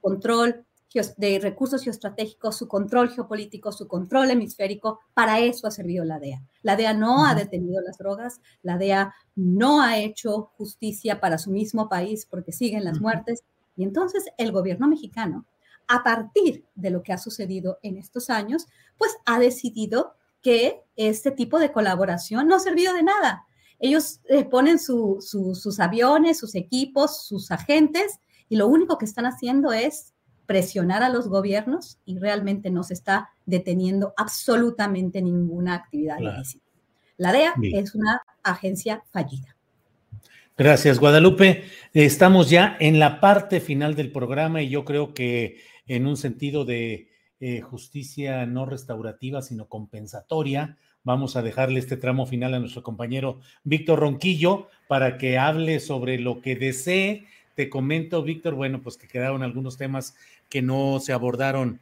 control 0.00 0.64
de 1.16 1.38
recursos 1.38 1.82
geoestratégicos, 1.82 2.56
su 2.56 2.68
control 2.68 3.10
geopolítico, 3.10 3.72
su 3.72 3.88
control 3.88 4.30
hemisférico. 4.30 5.00
Para 5.14 5.40
eso 5.40 5.66
ha 5.66 5.70
servido 5.70 6.04
la 6.04 6.18
DEA. 6.18 6.42
La 6.62 6.76
DEA 6.76 6.92
no 6.92 7.24
ha 7.24 7.34
detenido 7.34 7.80
las 7.80 7.98
drogas, 7.98 8.40
la 8.62 8.76
DEA 8.76 9.14
no 9.34 9.80
ha 9.80 9.98
hecho 9.98 10.50
justicia 10.56 11.20
para 11.20 11.38
su 11.38 11.50
mismo 11.50 11.88
país 11.88 12.26
porque 12.26 12.52
siguen 12.52 12.84
las 12.84 13.00
muertes. 13.00 13.42
Y 13.74 13.84
entonces 13.84 14.26
el 14.36 14.52
gobierno 14.52 14.86
mexicano 14.86 15.46
a 15.88 16.02
partir 16.02 16.64
de 16.74 16.90
lo 16.90 17.02
que 17.02 17.12
ha 17.12 17.18
sucedido 17.18 17.78
en 17.82 17.96
estos 17.96 18.30
años, 18.30 18.66
pues 18.98 19.16
ha 19.26 19.38
decidido 19.38 20.14
que 20.40 20.82
este 20.96 21.30
tipo 21.30 21.58
de 21.58 21.72
colaboración 21.72 22.48
no 22.48 22.56
ha 22.56 22.60
servido 22.60 22.94
de 22.94 23.02
nada. 23.02 23.46
Ellos 23.78 24.20
eh, 24.28 24.44
ponen 24.44 24.78
sus 24.78 25.80
aviones, 25.80 26.38
sus 26.38 26.54
equipos, 26.54 27.26
sus 27.26 27.50
agentes, 27.50 28.20
y 28.48 28.56
lo 28.56 28.66
único 28.68 28.98
que 28.98 29.04
están 29.04 29.26
haciendo 29.26 29.72
es 29.72 30.12
presionar 30.46 31.02
a 31.02 31.08
los 31.08 31.28
gobiernos 31.28 31.98
y 32.04 32.18
realmente 32.18 32.70
no 32.70 32.82
se 32.82 32.94
está 32.94 33.30
deteniendo 33.46 34.12
absolutamente 34.16 35.22
ninguna 35.22 35.74
actividad 35.74 36.18
ilícita. 36.18 36.64
La 37.16 37.32
DEA 37.32 37.54
es 37.62 37.94
una 37.94 38.22
agencia 38.42 39.02
fallida. 39.10 39.56
Gracias, 40.56 40.98
Guadalupe. 40.98 41.64
Estamos 41.94 42.50
ya 42.50 42.76
en 42.78 42.98
la 42.98 43.20
parte 43.20 43.60
final 43.60 43.94
del 43.94 44.12
programa 44.12 44.60
y 44.60 44.68
yo 44.68 44.84
creo 44.84 45.14
que 45.14 45.56
en 45.96 46.06
un 46.06 46.16
sentido 46.16 46.64
de 46.64 47.08
eh, 47.40 47.60
justicia 47.60 48.46
no 48.46 48.64
restaurativa, 48.64 49.42
sino 49.42 49.66
compensatoria. 49.66 50.78
Vamos 51.04 51.36
a 51.36 51.42
dejarle 51.42 51.80
este 51.80 51.98
tramo 51.98 52.24
final 52.24 52.54
a 52.54 52.60
nuestro 52.60 52.82
compañero 52.82 53.40
Víctor 53.62 54.00
Ronquillo 54.00 54.68
para 54.88 55.18
que 55.18 55.36
hable 55.36 55.80
sobre 55.80 56.18
lo 56.18 56.40
que 56.40 56.56
desee. 56.56 57.26
Te 57.56 57.68
comento, 57.68 58.22
Víctor, 58.22 58.54
bueno, 58.54 58.80
pues 58.80 58.96
que 58.96 59.06
quedaron 59.06 59.42
algunos 59.42 59.76
temas 59.76 60.16
que 60.48 60.62
no 60.62 60.98
se 60.98 61.12
abordaron, 61.12 61.78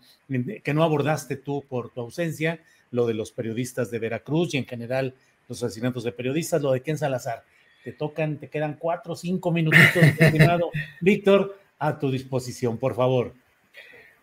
que 0.64 0.74
no 0.74 0.82
abordaste 0.82 1.36
tú 1.36 1.64
por 1.68 1.90
tu 1.90 2.00
ausencia, 2.00 2.60
lo 2.90 3.06
de 3.06 3.14
los 3.14 3.30
periodistas 3.30 3.92
de 3.92 4.00
Veracruz 4.00 4.54
y 4.54 4.56
en 4.56 4.66
general 4.66 5.14
los 5.48 5.62
asesinatos 5.62 6.02
de 6.02 6.10
periodistas, 6.10 6.62
lo 6.62 6.72
de 6.72 6.82
Ken 6.82 6.98
Salazar. 6.98 7.44
Te 7.84 7.92
tocan, 7.92 8.38
te 8.38 8.48
quedan 8.48 8.74
cuatro 8.74 9.12
o 9.12 9.16
cinco 9.16 9.52
minutitos, 9.52 10.02
estimado 10.18 10.70
Víctor, 11.00 11.56
a 11.78 11.96
tu 11.96 12.10
disposición, 12.10 12.76
por 12.76 12.96
favor. 12.96 13.34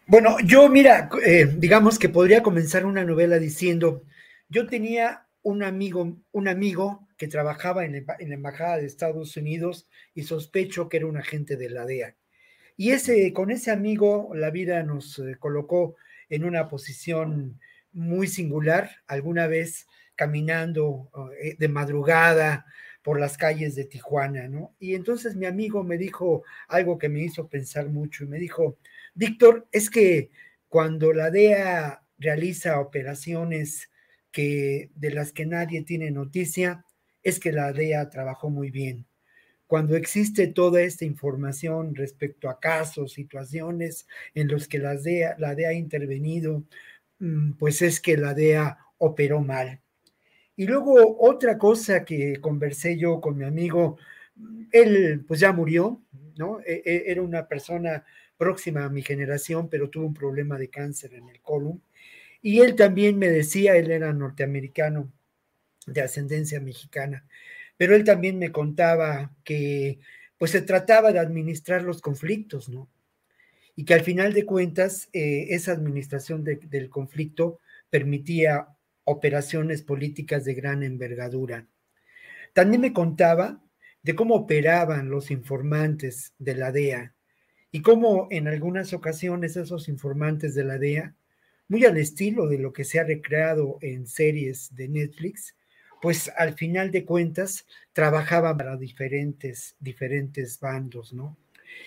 Bueno, 0.09 0.37
yo 0.39 0.69
mira, 0.69 1.09
eh, 1.25 1.53
digamos 1.57 1.99
que 1.99 2.07
podría 2.07 2.41
comenzar 2.41 2.85
una 2.85 3.03
novela 3.03 3.39
diciendo, 3.39 4.05
yo 4.47 4.65
tenía 4.65 5.27
un 5.41 5.63
amigo, 5.63 6.17
un 6.31 6.47
amigo 6.47 7.09
que 7.17 7.27
trabajaba 7.27 7.83
en, 7.83 8.05
la 8.05 8.15
embajada 8.17 8.77
de 8.77 8.85
Estados 8.85 9.35
Unidos 9.35 9.89
y 10.13 10.23
sospecho 10.23 10.87
que 10.87 10.95
era 10.95 11.07
un 11.07 11.17
agente 11.17 11.57
de 11.57 11.69
la 11.69 11.85
DEA. 11.85 12.15
Y 12.77 12.91
ese, 12.91 13.33
con 13.33 13.51
ese 13.51 13.69
amigo 13.69 14.31
la 14.33 14.49
vida 14.49 14.81
nos 14.81 15.19
eh, 15.19 15.35
colocó 15.37 15.97
en 16.29 16.45
una 16.45 16.69
posición 16.69 17.59
muy 17.91 18.27
singular, 18.27 18.89
alguna 19.07 19.47
vez 19.47 19.87
caminando 20.15 21.11
eh, 21.41 21.57
de 21.59 21.67
madrugada 21.67 22.65
por 23.01 23.19
las 23.19 23.37
calles 23.37 23.75
de 23.75 23.83
Tijuana, 23.83 24.47
¿no? 24.47 24.73
Y 24.79 24.95
entonces 24.95 25.35
mi 25.35 25.47
amigo 25.47 25.83
me 25.83 25.97
dijo 25.97 26.43
algo 26.69 26.97
que 26.97 27.09
me 27.09 27.23
hizo 27.23 27.49
pensar 27.49 27.89
mucho 27.89 28.23
y 28.23 28.27
me 28.27 28.37
dijo, 28.37 28.77
Víctor, 29.17 29.67
es 29.71 29.89
que 29.89 30.29
cuando 30.69 31.11
la 31.11 31.31
DEA 31.31 32.03
realiza 32.19 32.79
operaciones 32.79 33.89
que, 34.31 34.91
de 34.93 35.09
las 35.09 35.31
que 35.31 35.47
nadie 35.47 35.81
tiene 35.81 36.11
noticia, 36.11 36.85
es 37.23 37.39
que 37.39 37.51
la 37.51 37.73
DEA 37.73 38.11
trabajó 38.11 38.51
muy 38.51 38.69
bien. 38.69 39.07
Cuando 39.65 39.95
existe 39.95 40.45
toda 40.45 40.81
esta 40.81 41.03
información 41.03 41.95
respecto 41.95 42.47
a 42.47 42.59
casos, 42.59 43.13
situaciones 43.13 44.07
en 44.35 44.49
los 44.49 44.67
que 44.67 44.77
la 44.77 44.95
DEA, 44.95 45.35
la 45.39 45.55
DEA 45.55 45.69
ha 45.69 45.73
intervenido, 45.73 46.63
mm, 47.17 47.53
pues 47.53 47.81
es 47.81 47.99
que 47.99 48.17
la 48.17 48.35
DEA 48.35 48.77
operó 48.99 49.41
mal. 49.41 49.81
Y 50.55 50.67
luego 50.67 51.17
otra 51.19 51.57
cosa 51.57 52.05
que 52.05 52.39
conversé 52.39 52.99
yo 52.99 53.19
con 53.19 53.35
mi 53.35 53.45
amigo, 53.45 53.97
él 54.71 55.25
pues 55.27 55.39
ya 55.39 55.51
murió, 55.53 56.03
¿no? 56.37 56.59
E, 56.61 56.83
e, 56.85 57.11
era 57.11 57.23
una 57.23 57.47
persona 57.47 58.05
próxima 58.37 58.85
a 58.85 58.89
mi 58.89 59.01
generación, 59.01 59.69
pero 59.69 59.89
tuvo 59.89 60.05
un 60.05 60.13
problema 60.13 60.57
de 60.57 60.69
cáncer 60.69 61.13
en 61.13 61.29
el 61.29 61.41
colon. 61.41 61.81
Y 62.41 62.59
él 62.59 62.75
también 62.75 63.17
me 63.17 63.29
decía, 63.29 63.75
él 63.75 63.91
era 63.91 64.13
norteamericano 64.13 65.11
de 65.85 66.01
ascendencia 66.01 66.59
mexicana, 66.59 67.25
pero 67.77 67.95
él 67.95 68.03
también 68.03 68.37
me 68.39 68.51
contaba 68.51 69.33
que 69.43 69.99
pues 70.37 70.51
se 70.51 70.61
trataba 70.61 71.11
de 71.11 71.19
administrar 71.19 71.83
los 71.83 72.01
conflictos, 72.01 72.69
¿no? 72.69 72.89
Y 73.75 73.85
que 73.85 73.93
al 73.93 74.01
final 74.01 74.33
de 74.33 74.45
cuentas 74.45 75.09
eh, 75.13 75.47
esa 75.49 75.71
administración 75.71 76.43
del 76.43 76.89
conflicto 76.89 77.59
permitía 77.89 78.67
operaciones 79.03 79.83
políticas 79.83 80.45
de 80.45 80.53
gran 80.53 80.83
envergadura. 80.83 81.67
También 82.53 82.81
me 82.81 82.93
contaba 82.93 83.61
de 84.03 84.15
cómo 84.15 84.35
operaban 84.35 85.09
los 85.09 85.31
informantes 85.31 86.33
de 86.39 86.55
la 86.55 86.71
DEA, 86.71 87.13
y 87.71 87.81
cómo 87.81 88.27
en 88.31 88.47
algunas 88.47 88.93
ocasiones 88.93 89.55
esos 89.55 89.89
informantes 89.89 90.55
de 90.55 90.63
la 90.63 90.77
DEA, 90.77 91.15
muy 91.67 91.85
al 91.85 91.97
estilo 91.97 92.47
de 92.47 92.59
lo 92.59 92.71
que 92.71 92.85
se 92.85 92.99
ha 92.99 93.03
recreado 93.03 93.77
en 93.81 94.07
series 94.07 94.73
de 94.75 94.87
Netflix, 94.87 95.55
pues 96.01 96.31
al 96.37 96.53
final 96.53 96.91
de 96.91 97.05
cuentas 97.05 97.65
trabajaban 97.93 98.57
para 98.57 98.77
diferentes, 98.77 99.75
diferentes 99.79 100.59
bandos, 100.59 101.13
¿no? 101.13 101.37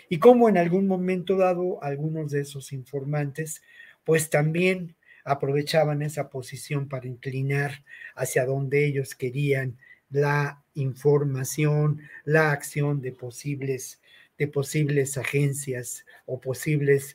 Y 0.09 0.19
cómo 0.19 0.49
en 0.49 0.59
algún 0.59 0.87
momento 0.87 1.37
dado 1.37 1.83
algunos 1.83 2.31
de 2.33 2.43
esos 2.43 2.73
informantes, 2.73 3.63
pues 4.05 4.29
también 4.29 4.97
aprovechaban 5.25 6.03
esa 6.03 6.29
posición 6.29 6.89
para 6.89 7.07
inclinar 7.07 7.85
hacia 8.15 8.45
donde 8.45 8.85
ellos 8.87 9.15
querían 9.15 9.79
la 10.11 10.63
información, 10.75 12.03
la 12.25 12.51
acción 12.53 13.01
de 13.01 13.13
posibles 13.13 14.00
de 14.41 14.49
posibles 14.49 15.19
agencias 15.19 16.07
o 16.25 16.41
posibles 16.41 17.15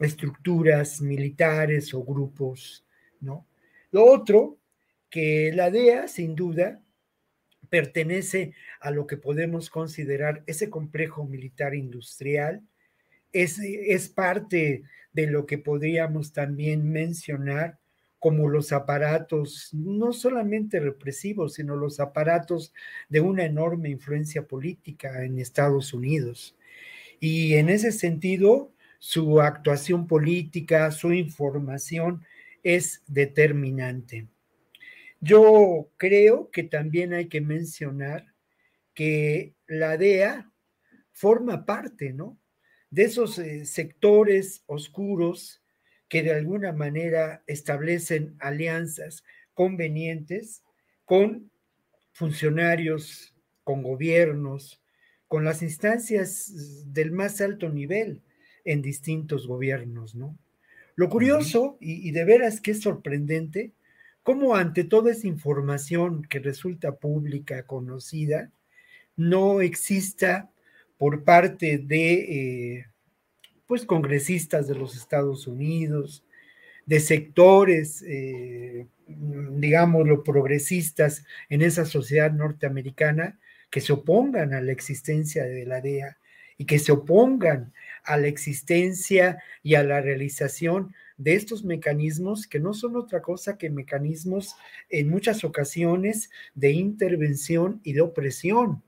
estructuras 0.00 1.00
militares 1.00 1.94
o 1.94 2.02
grupos, 2.02 2.84
¿no? 3.20 3.46
Lo 3.92 4.04
otro, 4.04 4.58
que 5.08 5.52
la 5.54 5.70
DEA, 5.70 6.08
sin 6.08 6.34
duda, 6.34 6.82
pertenece 7.70 8.54
a 8.80 8.90
lo 8.90 9.06
que 9.06 9.16
podemos 9.16 9.70
considerar 9.70 10.42
ese 10.48 10.68
complejo 10.68 11.24
militar 11.24 11.76
industrial, 11.76 12.60
es, 13.32 13.60
es 13.60 14.08
parte 14.08 14.82
de 15.12 15.26
lo 15.28 15.46
que 15.46 15.58
podríamos 15.58 16.32
también 16.32 16.90
mencionar 16.90 17.78
como 18.18 18.48
los 18.48 18.72
aparatos, 18.72 19.70
no 19.72 20.12
solamente 20.12 20.80
represivos, 20.80 21.54
sino 21.54 21.76
los 21.76 22.00
aparatos 22.00 22.72
de 23.08 23.20
una 23.20 23.44
enorme 23.44 23.90
influencia 23.90 24.46
política 24.46 25.24
en 25.24 25.38
Estados 25.38 25.94
Unidos. 25.94 26.56
Y 27.20 27.54
en 27.54 27.68
ese 27.68 27.92
sentido, 27.92 28.72
su 28.98 29.40
actuación 29.40 30.06
política, 30.06 30.90
su 30.90 31.12
información 31.12 32.24
es 32.62 33.02
determinante. 33.06 34.28
Yo 35.20 35.90
creo 35.96 36.50
que 36.50 36.62
también 36.64 37.12
hay 37.12 37.26
que 37.26 37.40
mencionar 37.40 38.34
que 38.94 39.54
la 39.66 39.96
DEA 39.96 40.50
forma 41.12 41.64
parte, 41.64 42.12
¿no? 42.12 42.38
De 42.90 43.02
esos 43.02 43.38
eh, 43.38 43.64
sectores 43.64 44.62
oscuros 44.66 45.62
que 46.08 46.22
de 46.22 46.32
alguna 46.32 46.72
manera 46.72 47.42
establecen 47.46 48.36
alianzas 48.38 49.24
convenientes 49.54 50.62
con 51.04 51.50
funcionarios, 52.12 53.34
con 53.64 53.82
gobiernos, 53.82 54.82
con 55.28 55.44
las 55.44 55.62
instancias 55.62 56.92
del 56.92 57.12
más 57.12 57.40
alto 57.40 57.68
nivel 57.68 58.22
en 58.64 58.82
distintos 58.82 59.46
gobiernos, 59.46 60.14
¿no? 60.14 60.36
Lo 60.96 61.08
curioso, 61.08 61.76
y, 61.80 62.10
de 62.10 62.24
veras 62.24 62.60
que 62.60 62.72
es 62.72 62.80
sorprendente, 62.80 63.72
cómo 64.24 64.56
ante 64.56 64.82
toda 64.82 65.12
esa 65.12 65.28
información 65.28 66.22
que 66.24 66.40
resulta 66.40 66.96
pública, 66.96 67.62
conocida, 67.66 68.50
no 69.14 69.60
exista 69.60 70.50
por 70.96 71.22
parte 71.22 71.78
de 71.78 72.14
eh, 72.14 72.86
pues 73.68 73.84
congresistas 73.84 74.66
de 74.66 74.74
los 74.74 74.96
Estados 74.96 75.46
Unidos, 75.46 76.24
de 76.86 77.00
sectores, 77.00 78.02
eh, 78.08 78.86
digámoslo, 79.06 80.24
progresistas 80.24 81.24
en 81.50 81.60
esa 81.60 81.84
sociedad 81.84 82.32
norteamericana 82.32 83.38
que 83.70 83.82
se 83.82 83.92
opongan 83.92 84.54
a 84.54 84.62
la 84.62 84.72
existencia 84.72 85.44
de 85.44 85.66
la 85.66 85.82
DEA 85.82 86.16
y 86.56 86.64
que 86.64 86.78
se 86.78 86.92
opongan 86.92 87.74
a 88.04 88.16
la 88.16 88.26
existencia 88.26 89.42
y 89.62 89.74
a 89.74 89.84
la 89.84 90.00
realización 90.00 90.94
de 91.18 91.34
estos 91.34 91.62
mecanismos 91.62 92.46
que 92.46 92.60
no 92.60 92.72
son 92.72 92.96
otra 92.96 93.20
cosa 93.20 93.58
que 93.58 93.68
mecanismos 93.68 94.56
en 94.88 95.10
muchas 95.10 95.44
ocasiones 95.44 96.30
de 96.54 96.70
intervención 96.70 97.82
y 97.84 97.92
de 97.92 98.00
opresión. 98.00 98.82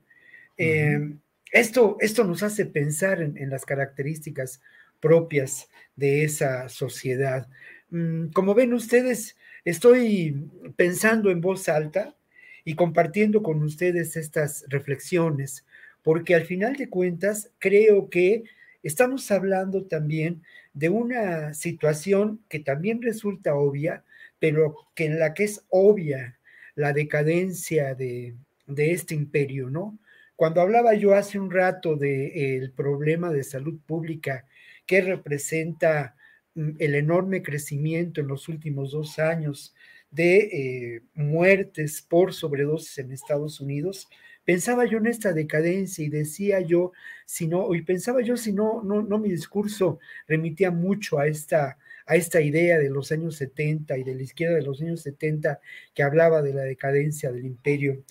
Eh, 0.57 1.17
esto, 1.51 1.97
esto 1.99 2.23
nos 2.23 2.43
hace 2.43 2.65
pensar 2.65 3.21
en, 3.21 3.49
las 3.49 3.65
características 3.65 4.61
propias 4.99 5.69
de 5.95 6.23
esa 6.23 6.69
sociedad. 6.69 7.47
Mm, 7.89 8.27
como 8.27 8.55
ven 8.55 8.73
ustedes, 8.73 9.35
estoy 9.65 10.49
pensando 10.75 11.29
en 11.29 11.41
voz 11.41 11.67
alta 11.69 12.15
y 12.63 12.75
compartiendo 12.75 13.43
con 13.43 13.61
ustedes 13.63 14.15
estas 14.15 14.65
reflexiones, 14.69 15.65
porque 16.03 16.35
al 16.35 16.45
final 16.45 16.75
de 16.75 16.89
cuentas 16.89 17.51
creo 17.59 18.09
que 18.09 18.43
estamos 18.81 19.29
hablando 19.31 19.85
también 19.85 20.43
de 20.73 20.89
una 20.89 21.53
situación 21.53 22.41
que 22.47 22.59
también 22.59 23.01
resulta 23.01 23.55
obvia, 23.55 24.03
pero 24.39 24.75
que 24.95 25.05
en 25.05 25.19
la 25.19 25.33
que 25.33 25.43
es 25.43 25.65
obvia 25.69 26.39
la 26.75 26.93
decadencia 26.93 27.93
de, 27.93 28.35
de 28.67 28.91
este 28.93 29.15
imperio, 29.15 29.69
¿no? 29.69 29.99
Cuando 30.41 30.61
hablaba 30.61 30.95
yo 30.95 31.13
hace 31.13 31.37
un 31.37 31.51
rato 31.51 31.95
del 31.95 32.71
problema 32.71 33.29
de 33.29 33.43
salud 33.43 33.79
pública 33.85 34.47
que 34.87 35.01
representa 35.01 36.15
mm, 36.55 36.77
el 36.79 36.95
enorme 36.95 37.43
crecimiento 37.43 38.21
en 38.21 38.27
los 38.27 38.49
últimos 38.49 38.89
dos 38.89 39.19
años 39.19 39.75
de 40.09 40.37
eh, 40.37 41.01
muertes 41.13 42.01
por 42.01 42.33
sobredosis 42.33 42.97
en 42.97 43.11
Estados 43.11 43.61
Unidos, 43.61 44.09
pensaba 44.43 44.85
yo 44.85 44.97
en 44.97 45.05
esta 45.05 45.31
decadencia 45.31 46.03
y 46.03 46.09
decía 46.09 46.59
yo, 46.59 46.91
si 47.27 47.47
no, 47.47 47.75
y 47.75 47.83
pensaba 47.83 48.23
yo 48.23 48.35
si 48.35 48.51
no, 48.51 48.81
no, 48.81 49.03
no 49.03 49.19
mi 49.19 49.29
discurso 49.29 49.99
remitía 50.27 50.71
mucho 50.71 51.19
a 51.19 51.27
esta, 51.27 51.77
a 52.07 52.15
esta 52.15 52.41
idea 52.41 52.79
de 52.79 52.89
los 52.89 53.11
años 53.11 53.35
70 53.35 53.95
y 53.95 54.03
de 54.03 54.15
la 54.15 54.23
izquierda 54.23 54.55
de 54.55 54.63
los 54.63 54.81
años 54.81 55.03
70 55.03 55.59
que 55.93 56.01
hablaba 56.01 56.41
de 56.41 56.55
la 56.55 56.63
decadencia 56.63 57.31
del 57.31 57.45
imperio 57.45 58.03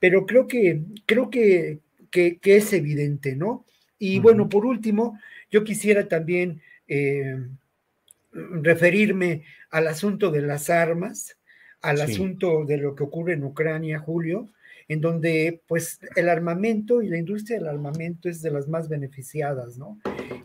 pero 0.00 0.26
creo 0.26 0.46
que, 0.46 0.82
creo 1.06 1.30
que, 1.30 1.80
que, 2.10 2.38
es 2.42 2.72
evidente, 2.72 3.36
¿no? 3.36 3.64
Y 3.98 4.18
bueno, 4.20 4.48
por 4.48 4.64
último, 4.64 5.18
yo 5.50 5.64
quisiera 5.64 6.08
también 6.08 6.60
eh, 6.86 7.36
referirme 8.32 9.44
al 9.70 9.88
asunto 9.88 10.30
de 10.30 10.42
las 10.42 10.70
armas, 10.70 11.36
al 11.80 12.00
asunto 12.00 12.64
de 12.64 12.78
lo 12.78 12.94
que 12.94 13.04
ocurre 13.04 13.34
en 13.34 13.44
Ucrania, 13.44 13.98
Julio, 13.98 14.48
en 14.88 15.00
donde 15.00 15.60
pues 15.66 16.00
el 16.16 16.28
armamento 16.28 17.02
y 17.02 17.08
la 17.08 17.18
industria 17.18 17.58
del 17.58 17.68
armamento 17.68 18.28
es 18.28 18.40
de 18.40 18.50
las 18.50 18.68
más 18.68 18.88
beneficiadas, 18.88 19.76
¿no? 19.76 20.00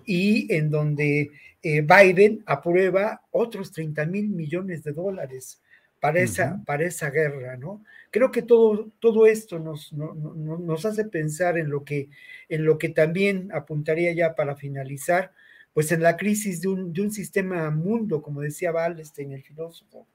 Y 0.05 0.53
en 0.53 0.69
donde 0.69 1.31
eh, 1.61 1.81
Biden 1.81 2.43
aprueba 2.45 3.21
otros 3.31 3.71
30 3.71 4.05
mil 4.05 4.29
millones 4.29 4.83
de 4.83 4.91
dólares 4.91 5.61
para 6.03 6.19
esa, 6.19 6.61
para 6.65 6.83
esa 6.83 7.09
guerra, 7.11 7.55
¿no? 7.55 7.81
Creo 8.11 8.29
que 8.29 8.41
todo, 8.41 8.91
todo 8.99 9.25
esto 9.25 9.57
nos, 9.57 9.93
nos 9.93 10.85
hace 10.85 11.05
pensar 11.05 11.57
en 11.57 11.69
lo, 11.69 11.85
que, 11.85 12.09
en 12.49 12.65
lo 12.65 12.77
que 12.77 12.89
también 12.89 13.49
apuntaría 13.53 14.11
ya 14.11 14.35
para 14.35 14.57
finalizar, 14.57 15.31
pues 15.73 15.93
en 15.93 16.01
la 16.01 16.17
crisis 16.17 16.59
de 16.59 16.67
un, 16.67 16.91
de 16.91 17.03
un 17.03 17.09
sistema 17.09 17.71
mundo, 17.71 18.21
como 18.21 18.41
decía 18.41 18.73
Wallenstein, 18.73 19.31
el 19.31 19.43
filósofo, 19.43 20.05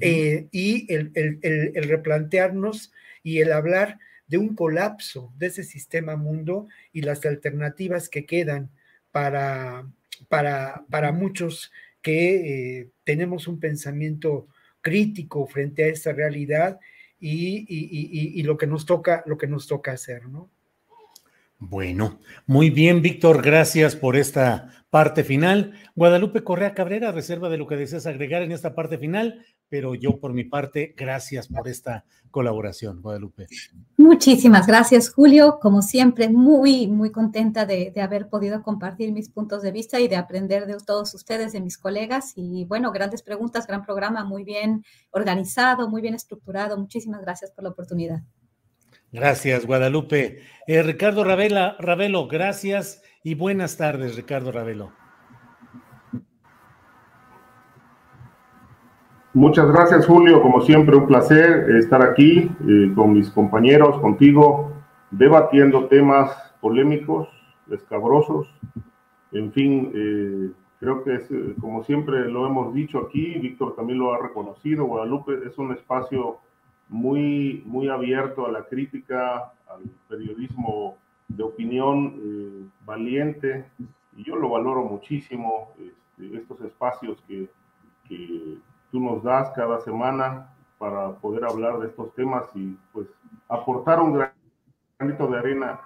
eh, 0.00 0.46
y 0.52 0.86
el, 0.94 1.10
el, 1.14 1.40
el, 1.42 1.88
replantearnos 1.88 2.92
y 3.24 3.40
el 3.40 3.50
hablar 3.50 3.98
de 4.28 4.38
un 4.38 4.54
colapso 4.54 5.32
de 5.38 5.48
ese 5.48 5.64
sistema 5.64 6.14
mundo 6.14 6.68
y 6.92 7.00
las 7.00 7.26
alternativas 7.26 8.08
que 8.08 8.26
quedan 8.26 8.70
para, 9.10 9.90
para, 10.28 10.84
para 10.88 11.10
muchos 11.10 11.72
que 12.00 12.78
eh, 12.78 12.90
tenemos 13.02 13.48
un 13.48 13.58
pensamiento 13.58 14.46
crítico 14.86 15.44
frente 15.48 15.82
a 15.82 15.88
esta 15.88 16.12
realidad 16.12 16.78
y, 17.18 18.40
lo 18.44 18.56
que 18.56 18.68
nos 18.68 18.86
toca, 18.86 19.24
lo 19.26 19.36
que 19.36 19.48
nos 19.48 19.66
toca 19.66 19.90
hacer, 19.90 20.28
¿no? 20.28 20.48
Bueno, 21.58 22.20
muy 22.46 22.70
bien, 22.70 23.02
Víctor, 23.02 23.42
gracias 23.42 23.96
por 23.96 24.14
esta 24.14 24.84
parte 24.88 25.24
final. 25.24 25.72
Guadalupe 25.96 26.44
Correa 26.44 26.72
Cabrera, 26.72 27.10
reserva 27.10 27.48
de 27.48 27.58
lo 27.58 27.66
que 27.66 27.74
deseas 27.74 28.06
agregar 28.06 28.42
en 28.42 28.52
esta 28.52 28.76
parte 28.76 28.96
final, 28.96 29.44
pero 29.68 29.94
yo 29.94 30.18
por 30.18 30.32
mi 30.32 30.44
parte, 30.44 30.94
gracias 30.96 31.48
por 31.48 31.68
esta 31.68 32.04
colaboración, 32.30 33.00
Guadalupe. 33.00 33.46
Muchísimas 33.96 34.66
gracias, 34.66 35.10
Julio. 35.10 35.58
Como 35.60 35.82
siempre, 35.82 36.28
muy, 36.28 36.86
muy 36.86 37.10
contenta 37.10 37.66
de, 37.66 37.92
haber 38.00 38.28
podido 38.28 38.62
compartir 38.62 39.12
mis 39.12 39.28
puntos 39.28 39.62
de 39.62 39.72
vista 39.72 40.00
y 40.00 40.08
de 40.08 40.16
aprender 40.16 40.66
de 40.66 40.76
todos 40.84 41.14
ustedes, 41.14 41.52
de 41.52 41.60
mis 41.60 41.78
colegas. 41.78 42.32
Y 42.36 42.64
bueno, 42.66 42.92
grandes 42.92 43.22
preguntas, 43.22 43.66
gran 43.66 43.84
programa, 43.84 44.24
muy 44.24 44.44
bien 44.44 44.84
organizado, 45.10 45.88
muy 45.88 46.02
bien 46.02 46.14
estructurado. 46.14 46.76
Muchísimas 46.76 47.22
gracias 47.22 47.50
por 47.50 47.64
la 47.64 47.70
oportunidad. 47.70 48.22
Gracias, 49.12 49.64
Guadalupe. 49.64 50.40
Eh, 50.66 50.82
Ricardo 50.82 51.24
Ravela, 51.24 51.76
Ravelo, 51.78 52.28
gracias 52.28 53.02
y 53.22 53.34
buenas 53.34 53.76
tardes, 53.76 54.14
Ricardo 54.14 54.52
Ravelo. 54.52 54.92
Muchas 59.36 59.70
gracias, 59.70 60.06
Julio. 60.06 60.40
Como 60.40 60.62
siempre, 60.62 60.96
un 60.96 61.06
placer 61.06 61.68
estar 61.76 62.00
aquí 62.00 62.50
eh, 62.66 62.92
con 62.94 63.12
mis 63.12 63.28
compañeros, 63.28 64.00
contigo, 64.00 64.72
debatiendo 65.10 65.88
temas 65.88 66.30
polémicos, 66.58 67.28
escabrosos. 67.70 68.48
En 69.32 69.52
fin, 69.52 69.92
eh, 69.94 70.50
creo 70.80 71.04
que 71.04 71.16
es, 71.16 71.30
eh, 71.30 71.54
como 71.60 71.84
siempre 71.84 72.30
lo 72.30 72.46
hemos 72.46 72.72
dicho 72.72 72.98
aquí, 72.98 73.38
Víctor 73.38 73.76
también 73.76 73.98
lo 73.98 74.14
ha 74.14 74.18
reconocido, 74.18 74.86
Guadalupe 74.86 75.34
es 75.46 75.58
un 75.58 75.70
espacio 75.72 76.38
muy, 76.88 77.62
muy 77.66 77.90
abierto 77.90 78.46
a 78.46 78.50
la 78.50 78.64
crítica, 78.64 79.52
al 79.68 79.82
periodismo 80.08 80.96
de 81.28 81.42
opinión 81.42 82.70
valiente, 82.86 83.66
y 84.16 84.24
yo 84.24 84.36
lo 84.36 84.48
valoro 84.48 84.82
muchísimo, 84.84 85.72
este, 85.78 86.38
estos 86.38 86.58
espacios 86.62 87.22
que, 87.28 87.50
que 88.08 88.56
tú 88.96 89.00
nos 89.00 89.22
das 89.22 89.50
cada 89.54 89.78
semana 89.80 90.48
para 90.78 91.12
poder 91.16 91.44
hablar 91.44 91.78
de 91.80 91.88
estos 91.88 92.14
temas 92.14 92.44
y 92.54 92.74
pues 92.94 93.06
aportar 93.46 94.00
un 94.00 94.14
granito 94.98 95.26
de 95.26 95.38
arena 95.38 95.78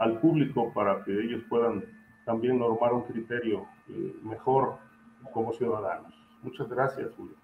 al 0.00 0.18
público 0.18 0.72
para 0.74 1.04
que 1.04 1.12
ellos 1.12 1.42
puedan 1.48 1.84
también 2.24 2.58
normar 2.58 2.92
un 2.92 3.02
criterio 3.02 3.66
eh, 3.88 4.16
mejor 4.24 4.78
como 5.32 5.52
ciudadanos. 5.52 6.12
Muchas 6.42 6.68
gracias, 6.68 7.06
Julio. 7.16 7.36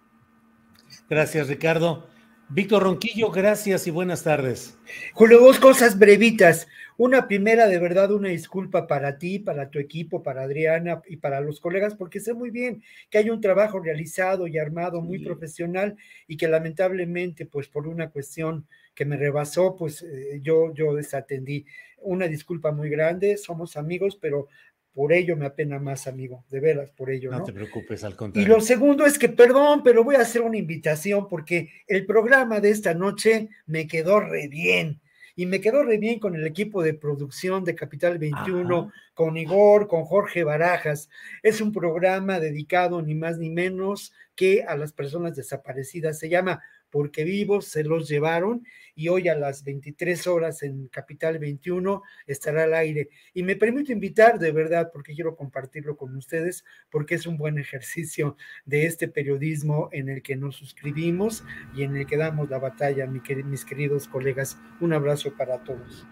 Gracias, 1.09 1.47
Ricardo. 1.47 2.05
Víctor 2.49 2.83
Ronquillo, 2.83 3.31
gracias 3.31 3.87
y 3.87 3.93
buenas 3.93 4.25
tardes. 4.25 4.77
Julio, 5.15 5.39
dos 5.39 5.61
cosas 5.61 5.97
brevitas. 5.97 6.67
Una 7.05 7.27
primera, 7.27 7.67
de 7.67 7.81
verdad, 7.81 8.13
una 8.13 8.29
disculpa 8.29 8.87
para 8.87 9.19
ti, 9.19 9.41
para 9.41 9.71
tu 9.71 9.81
equipo, 9.81 10.23
para 10.23 10.43
Adriana 10.43 11.03
y 11.09 11.17
para 11.17 11.41
los 11.41 11.59
colegas, 11.59 11.97
porque 11.97 12.21
sé 12.21 12.33
muy 12.33 12.51
bien 12.51 12.81
que 13.11 13.19
hay 13.19 13.29
un 13.29 13.41
trabajo 13.41 13.81
realizado 13.81 14.47
y 14.47 14.57
armado 14.57 15.01
muy 15.01 15.19
profesional 15.19 15.97
y 16.29 16.37
que 16.37 16.47
lamentablemente, 16.47 17.45
pues 17.45 17.67
por 17.67 17.89
una 17.89 18.11
cuestión 18.11 18.69
que 18.95 19.05
me 19.05 19.17
rebasó, 19.17 19.75
pues 19.75 20.03
eh, 20.03 20.39
yo, 20.45 20.73
yo 20.75 20.95
desatendí. 20.95 21.67
Una 22.03 22.29
disculpa 22.29 22.71
muy 22.71 22.89
grande, 22.89 23.37
somos 23.37 23.77
amigos, 23.77 24.17
pero 24.21 24.47
por 24.95 25.13
ello 25.13 25.37
me 25.37 25.47
apena 25.47 25.81
más, 25.81 26.07
amigo, 26.07 26.45
de 26.51 26.61
veras, 26.61 26.93
por 26.93 27.11
ello. 27.11 27.33
No, 27.33 27.43
te 27.43 27.53
preocupes, 27.53 28.05
al 28.05 28.15
contrario. 28.15 28.49
Y 28.49 28.55
lo 28.55 28.61
segundo 28.61 29.05
es 29.07 29.19
que, 29.19 29.29
perdón, 29.29 29.83
pero 29.83 30.05
voy 30.05 30.15
a 30.15 30.21
hacer 30.21 30.43
una 30.43 30.57
invitación 30.57 31.27
porque 31.29 31.69
el 31.89 32.07
programa 32.07 32.61
de 32.61 32.71
esta 32.71 32.95
noche 32.95 33.49
me 33.67 33.89
quedó 33.89 34.21
re 34.21 34.47
bien. 34.47 35.01
Y 35.37 35.47
me 35.47 35.61
quedó 35.61 35.83
re 35.83 35.99
bien 35.99 36.19
con 36.19 36.35
el 36.35 36.47
equipo 36.47 36.83
de 36.83 36.95
producción 36.95 37.65
de 37.65 37.75
Capital 37.75 38.19
21, 38.19 38.93
con 39.15 39.37
Igor, 39.37 39.89
con 39.89 40.05
Jorge 40.05 40.45
Barajas. 40.45 41.09
Es 41.43 41.61
un 41.61 41.73
programa 41.73 42.41
dedicado 42.41 43.03
ni 43.03 43.15
más 43.15 43.39
ni 43.39 43.51
menos 43.51 44.13
que 44.35 44.63
a 44.63 44.77
las 44.77 44.93
personas 44.93 45.35
desaparecidas. 45.37 46.19
Se 46.19 46.29
llama 46.29 46.63
porque 46.93 47.25
vivos 47.25 47.67
se 47.67 47.83
los 47.83 48.07
llevaron 48.09 48.65
y 48.95 49.09
hoy 49.09 49.29
a 49.29 49.35
las 49.35 49.65
23 49.65 50.27
horas 50.27 50.63
en 50.63 50.89
Capital 50.89 51.39
21 51.39 52.03
estará 52.27 52.65
al 52.65 52.75
aire. 52.75 53.09
Y 53.33 53.43
me 53.43 53.57
permito 53.57 53.91
invitar 53.91 54.39
de 54.39 54.53
verdad, 54.53 54.91
porque 54.93 55.15
quiero 55.15 55.35
compartirlo 55.35 55.97
con 55.97 56.15
ustedes, 56.15 56.65
porque 56.91 57.15
es 57.15 57.27
un 57.27 57.39
buen 57.39 57.59
ejercicio 57.59 58.37
de 58.67 58.87
este 58.87 59.09
periodismo 59.09 59.89
en 59.91 60.11
el 60.11 60.23
que 60.23 60.37
nos 60.37 60.57
suscribimos 60.57 61.43
y 61.75 61.83
en 61.83 61.97
el 61.97 62.07
que 62.07 62.19
damos 62.19 62.51
la 62.51 62.59
batalla, 62.59 63.07
mis 63.07 63.65
queridos 63.65 64.07
colegas. 64.07 64.59
Un 64.81 64.93
abrazo 64.93 65.35
para 65.37 65.65
todos. 65.65 66.07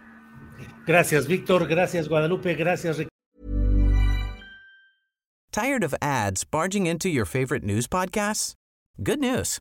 Gracias, 0.87 1.28
Víctor. 1.28 1.68
Gracias, 1.68 2.09
Guadalupe. 2.09 2.55
Gracias, 2.55 2.97
Ricardo. 2.97 3.11
Tired 5.53 5.85
of 5.85 5.95
ads 6.01 6.45
barging 6.45 6.87
into 6.87 7.09
your 7.09 7.26
favorite 7.26 7.64
news 7.64 7.87
podcasts? 7.87 8.55
Good 9.03 9.18
news. 9.18 9.61